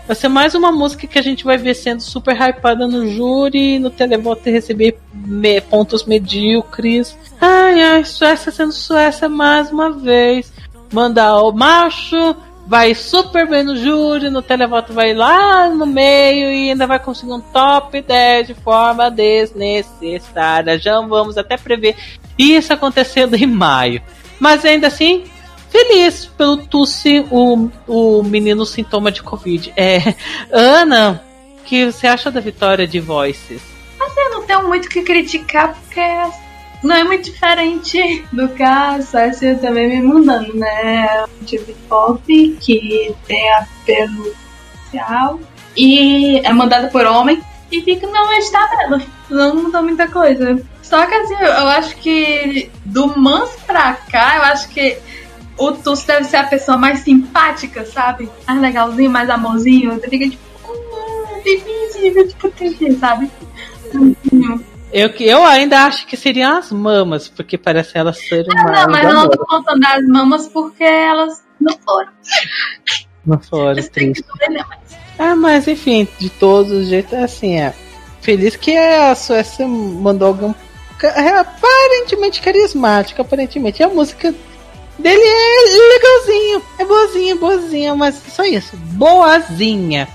vai 0.07 0.15
ser 0.15 0.29
mais 0.29 0.55
uma 0.55 0.71
música 0.71 1.07
que 1.07 1.19
a 1.19 1.23
gente 1.23 1.45
vai 1.45 1.57
ver 1.57 1.75
sendo 1.75 2.01
super 2.01 2.37
hypada 2.37 2.87
no 2.87 3.09
júri, 3.09 3.79
no 3.79 3.91
televoto 3.91 4.49
e 4.49 4.53
receber 4.53 4.99
me, 5.13 5.61
pontos 5.61 6.05
medíocres. 6.05 7.17
Ai, 7.41 7.83
ai, 7.83 8.05
Suécia 8.05 8.53
sendo 8.53 8.73
Suécia 8.73 9.29
mais 9.29 9.71
uma 9.71 9.91
vez. 9.91 10.53
Mandar 10.93 11.41
o 11.43 11.53
macho, 11.53 12.37
vai 12.67 12.95
super 12.95 13.49
bem 13.49 13.63
no 13.63 13.77
júri, 13.77 14.31
no 14.31 14.43
televoto 14.43 14.93
vai 14.93 15.13
lá 15.13 15.69
no 15.69 15.87
meio 15.87 16.51
e 16.53 16.71
ainda 16.71 16.87
vai 16.87 16.99
conseguir 16.99 17.33
um 17.33 17.41
top 17.41 18.01
10 18.01 18.49
de 18.49 18.55
forma 18.55 19.11
desnecessária. 19.11 20.79
Já 20.79 21.01
vamos 21.01 21.37
até 21.37 21.57
prever 21.57 21.97
isso 22.39 22.73
acontecendo 22.73 23.35
em 23.35 23.47
maio. 23.47 24.03
Mas 24.41 24.65
ainda 24.65 24.89
assim, 24.89 25.25
feliz 25.75 26.27
pelo 26.27 26.59
Tussi, 26.59 27.27
o, 27.33 27.69
o 27.89 28.23
menino 28.23 28.65
sintoma 28.65 29.11
de 29.11 29.25
Covid. 29.25 29.73
É, 29.77 30.15
Ana, 30.53 31.21
o 31.59 31.65
que 31.65 31.87
você 31.87 32.07
acha 32.07 32.31
da 32.31 32.39
vitória 32.39 32.87
de 32.87 33.01
Voices? 33.01 33.61
Mas 33.99 34.17
eu 34.17 34.31
não 34.31 34.45
tenho 34.45 34.69
muito 34.69 34.87
o 34.87 34.89
que 34.89 35.03
criticar, 35.03 35.75
porque 35.75 36.01
não 36.85 36.95
é 36.95 37.03
muito 37.03 37.25
diferente 37.25 38.25
do 38.33 38.49
que 38.51 38.63
a 38.63 39.03
Suécia 39.03 39.57
também 39.57 39.89
me 39.89 40.01
mandando, 40.01 40.55
né? 40.55 41.25
Um 41.41 41.45
tipo 41.45 41.67
de 41.67 41.75
pop 41.89 42.57
que 42.61 43.13
tem 43.27 43.53
apelo 43.55 44.33
social 44.93 45.41
e 45.77 46.39
é 46.45 46.53
mandado 46.53 46.89
por 46.93 47.05
homem 47.05 47.43
e 47.73 47.83
fica 47.83 48.07
na 48.07 48.29
meio 48.29 48.53
tabela. 48.53 49.03
Não 49.29 49.57
mudou 49.57 49.83
muita 49.83 50.07
coisa. 50.07 50.63
Só 50.83 51.05
que 51.07 51.15
assim, 51.15 51.35
eu 51.35 51.69
acho 51.69 51.97
que 51.97 52.71
do 52.85 53.19
Mans 53.19 53.51
pra 53.67 53.95
cá, 53.95 54.37
eu 54.37 54.43
acho 54.43 54.69
que 54.69 54.99
o 55.57 55.73
Tuss 55.73 56.05
deve 56.05 56.25
ser 56.25 56.37
a 56.39 56.45
pessoa 56.45 56.77
mais 56.77 57.01
simpática, 57.01 57.85
sabe? 57.85 58.29
Mais 58.47 58.61
legalzinho, 58.61 59.11
mais 59.11 59.31
amorzinho. 59.31 59.93
Você 59.93 60.09
fica 60.09 60.29
tipo, 60.29 60.43
hum, 60.69 61.43
bebezinho, 61.43 62.35
proteger, 62.37 62.99
sabe? 62.99 63.31
Eu, 64.93 65.09
eu 65.09 65.45
ainda 65.45 65.85
acho 65.87 66.07
que 66.07 66.17
seriam 66.17 66.57
as 66.57 66.71
mamas, 66.71 67.29
porque 67.29 67.59
parece 67.59 67.99
elas 67.99 68.19
serem 68.19 68.47
ah. 68.57 68.87
Não, 68.87 68.93
mas 68.93 69.05
eu 69.05 69.15
não 69.15 69.29
tô 69.29 69.45
contando 69.47 69.81
das 69.81 70.07
mamas 70.07 70.49
porque 70.49 70.85
elas 70.85 71.45
não 71.61 71.77
foram. 71.79 72.13
Não 73.27 73.41
foram, 73.41 73.83
triste. 73.83 74.25
Ah, 75.19 75.35
mas 75.35 75.67
enfim, 75.67 76.07
de 76.19 76.29
todos 76.29 76.71
os 76.73 76.89
jeitos, 76.89 77.13
é 77.13 77.23
assim, 77.23 77.59
é. 77.59 77.75
Feliz 78.21 78.57
que 78.57 78.77
a 78.77 79.15
Suécia 79.15 79.67
mandou 79.67 80.29
algum. 80.29 80.55
É, 81.03 81.29
aparentemente 81.39 82.41
carismático, 82.41 83.21
aparentemente. 83.21 83.81
E 83.81 83.85
a 83.85 83.89
música 83.89 84.35
dele 84.99 85.23
é 85.23 85.89
legalzinho, 85.95 86.63
é 86.79 86.85
boazinha, 86.85 87.37
boazinha, 87.37 87.95
mas 87.95 88.21
só 88.29 88.45
isso, 88.45 88.77
boazinha. 88.77 90.09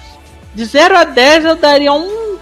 De 0.53 0.65
0 0.65 0.97
a 0.97 1.03
10 1.03 1.45
eu 1.45 1.55
daria 1.55 1.93
um 1.93 2.37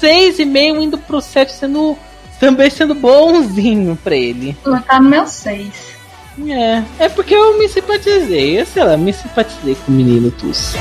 6,5 0.00 0.82
indo 0.82 0.98
pro 0.98 1.20
7 1.20 1.52
sendo 1.52 1.96
também 2.38 2.70
sendo 2.70 2.94
bonzinho 2.94 3.98
pra 4.02 4.14
ele. 4.14 4.56
Tá 4.86 5.00
no 5.00 5.08
meu 5.08 5.26
6. 5.26 5.98
É, 6.46 7.04
é 7.04 7.08
porque 7.08 7.34
eu 7.34 7.58
me 7.58 7.68
simpatizei, 7.68 8.60
eu 8.60 8.66
sei 8.66 8.84
lá, 8.84 8.96
me 8.96 9.12
simpatizei 9.12 9.74
com 9.74 9.90
o 9.90 9.94
menino 9.94 10.30
Tuss. 10.30 10.74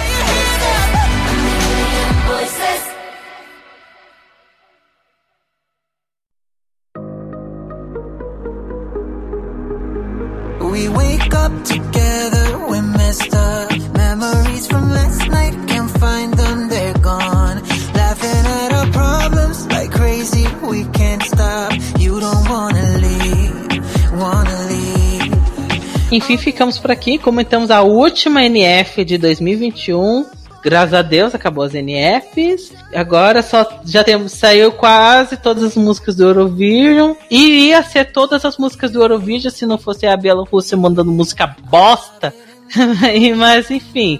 Enfim, 26.11 26.37
ficamos 26.37 26.79
por 26.79 26.91
aqui. 26.91 27.17
Comentamos 27.17 27.69
a 27.69 27.81
última 27.81 28.41
NF 28.43 29.05
de 29.05 29.17
2021 29.17 30.25
graças 30.67 30.93
a 30.93 31.01
Deus 31.01 31.33
acabou 31.33 31.63
as 31.63 31.71
NFs. 31.71 32.73
Agora 32.93 33.41
só 33.41 33.65
já 33.85 34.03
temos 34.03 34.33
saiu 34.33 34.73
quase 34.73 35.37
todas 35.37 35.63
as 35.63 35.75
músicas 35.75 36.13
do 36.17 36.23
Eurovision. 36.23 37.13
E 37.31 37.69
ia 37.69 37.81
ser 37.83 38.11
todas 38.11 38.43
as 38.43 38.57
músicas 38.57 38.91
do 38.91 39.01
Eurovision 39.01 39.49
se 39.49 39.65
não 39.65 39.77
fosse 39.77 40.05
a 40.05 40.17
Bielorrússia 40.17 40.75
mandando 40.75 41.09
música 41.09 41.55
bosta. 41.69 42.33
Mas 43.37 43.71
enfim, 43.71 44.19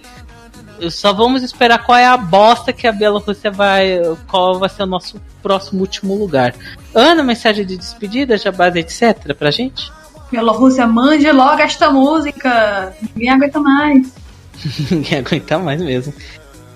só 0.90 1.12
vamos 1.12 1.44
esperar 1.44 1.84
qual 1.84 1.98
é 1.98 2.06
a 2.06 2.16
bosta 2.16 2.72
que 2.72 2.88
a 2.88 2.94
Bielorrússia 2.94 3.52
vai. 3.52 4.00
Qual 4.26 4.58
vai 4.58 4.70
ser 4.70 4.84
o 4.84 4.88
nosso 4.88 5.20
próximo 5.44 5.82
último 5.82 6.16
lugar. 6.16 6.56
Ana, 6.96 7.24
mensagem 7.24 7.66
de 7.66 7.76
despedida, 7.76 8.36
base 8.56 8.80
etc. 8.80 9.36
pra 9.38 9.52
gente? 9.52 9.92
Bielorrússia, 10.32 10.88
mande 10.88 11.30
logo 11.30 11.62
esta 11.62 11.92
música! 11.92 12.94
Ninguém 13.16 13.32
aguenta 13.32 13.60
mais. 13.60 14.27
Ninguém 14.92 15.20
aguenta 15.20 15.60
mais 15.60 15.82
mesmo. 15.82 16.14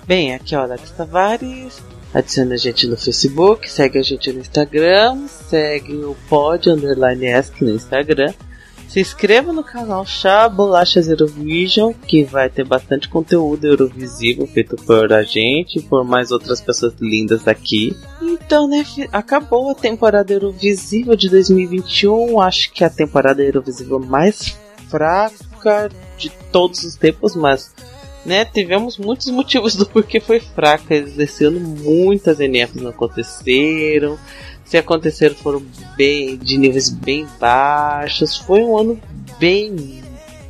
Bem, 0.07 0.34
aqui 0.34 0.55
ó, 0.55 0.61
Alex 0.61 0.91
Tavares. 0.91 1.82
Adiciona 2.13 2.55
a 2.55 2.57
gente 2.57 2.88
no 2.88 2.97
Facebook, 2.97 3.71
segue 3.71 3.97
a 3.97 4.03
gente 4.03 4.34
no 4.34 4.41
Instagram, 4.41 5.27
segue 5.27 5.93
o 5.93 6.15
pod 6.27 6.69
underline 6.69 7.25
ESC 7.25 7.63
no 7.63 7.73
Instagram. 7.73 8.34
Se 8.89 8.99
inscreva 8.99 9.53
no 9.53 9.63
canal 9.63 10.05
Chá 10.05 10.49
Bolachas 10.49 11.07
Eurovision, 11.07 11.93
que 11.93 12.25
vai 12.25 12.49
ter 12.49 12.65
bastante 12.65 13.07
conteúdo 13.07 13.65
Eurovisivo 13.65 14.45
feito 14.45 14.75
por 14.75 15.13
a 15.13 15.23
gente 15.23 15.79
e 15.79 15.82
por 15.82 16.03
mais 16.03 16.29
outras 16.29 16.59
pessoas 16.59 16.93
lindas 16.99 17.47
aqui. 17.47 17.95
Então, 18.21 18.67
né, 18.67 18.86
acabou 19.13 19.71
a 19.71 19.75
temporada 19.75 20.34
Eurovisiva 20.34 21.15
de 21.15 21.29
2021. 21.29 22.41
Acho 22.41 22.73
que 22.73 22.84
é 22.84 22.88
a 22.88 22.89
temporada 22.89 23.41
Eurovisiva 23.41 23.97
mais 23.97 24.57
fraca 24.89 25.51
de 26.18 26.30
todos 26.51 26.84
os 26.84 26.95
tempos, 26.95 27.36
mas 27.36 27.74
né, 28.26 28.45
tivemos 28.45 28.97
muitos 28.97 29.28
motivos 29.32 29.76
do 29.76 29.86
porquê 29.86 30.20
foi 30.20 30.39
fraca. 30.39 30.93
Esse 30.93 31.45
ano 31.45 31.59
muitas 31.59 32.39
NFs 32.39 32.82
não 32.82 32.89
aconteceram. 32.89 34.18
Se 34.64 34.78
aconteceram 34.78 35.36
foram 35.36 35.62
bem 35.97 36.38
de 36.38 36.57
níveis 36.57 36.89
bem 36.89 37.28
baixos. 37.39 38.38
Foi 38.38 38.62
um 38.62 38.78
ano 38.78 39.01
bem 39.39 40.01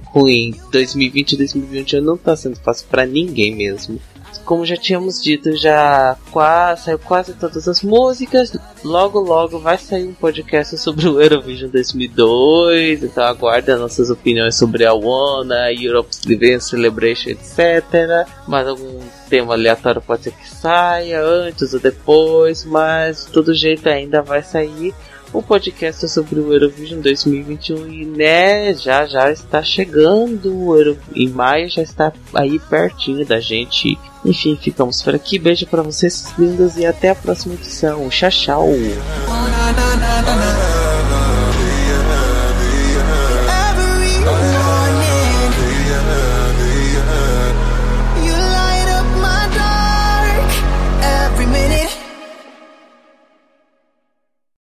ruim. 0.06 0.54
2020 0.72 1.32
e 1.32 1.38
2021 1.38 2.02
não 2.02 2.16
está 2.16 2.36
sendo 2.36 2.58
fácil 2.58 2.88
para 2.90 3.06
ninguém 3.06 3.56
mesmo 3.56 4.00
como 4.46 4.66
já 4.66 4.76
tínhamos 4.76 5.22
dito, 5.22 5.56
já 5.56 6.18
quase, 6.32 6.86
saiu 6.86 7.00
quase 7.00 7.34
todas 7.34 7.68
as 7.68 7.82
músicas. 7.82 8.56
Logo, 8.84 9.20
logo 9.20 9.60
vai 9.60 9.78
sair 9.78 10.08
um 10.08 10.14
podcast 10.14 10.78
sobre 10.78 11.08
o 11.08 11.22
Eurovision 11.22 11.70
2002. 11.70 13.04
Então 13.04 13.24
aguarde 13.24 13.74
nossas 13.76 14.10
opiniões 14.10 14.56
sobre 14.56 14.86
a 14.86 14.94
Wanna, 14.94 15.72
Europe's 15.72 16.22
Dance 16.26 16.70
Celebration, 16.70 17.30
etc. 17.30 18.28
Mais 18.48 18.68
algum 18.68 19.00
tema 19.30 19.54
aleatório 19.54 20.02
pode 20.02 20.24
ser 20.24 20.32
que 20.32 20.48
saia 20.48 21.24
antes 21.24 21.74
ou 21.74 21.80
depois, 21.80 22.66
mas 22.66 23.26
de 23.26 23.32
todo 23.32 23.54
jeito 23.54 23.88
ainda 23.88 24.22
vai 24.22 24.44
sair 24.44 24.94
o 25.34 25.42
podcast 25.42 26.08
sobre 26.10 26.40
o 26.40 26.54
Eurovision 26.54 27.02
2021 27.02 27.88
e 27.88 28.06
né, 28.06 28.74
já 28.74 29.06
já 29.06 29.32
está 29.32 29.64
chegando, 29.64 30.98
em 31.16 31.30
maio 31.30 31.70
já 31.70 31.82
está 31.82 32.12
aí 32.34 32.60
pertinho 32.60 33.26
da 33.26 33.40
gente. 33.40 33.98
Enfim, 34.24 34.56
ficamos 34.56 35.02
por 35.02 35.16
aqui. 35.16 35.40
Beijo 35.40 35.66
para 35.66 35.82
vocês 35.82 36.34
lindos 36.38 36.78
e 36.78 36.86
até 36.86 37.10
a 37.10 37.16
próxima 37.16 37.56
edição. 37.56 38.08
Tchau, 38.10 38.30
tchau. 38.30 38.70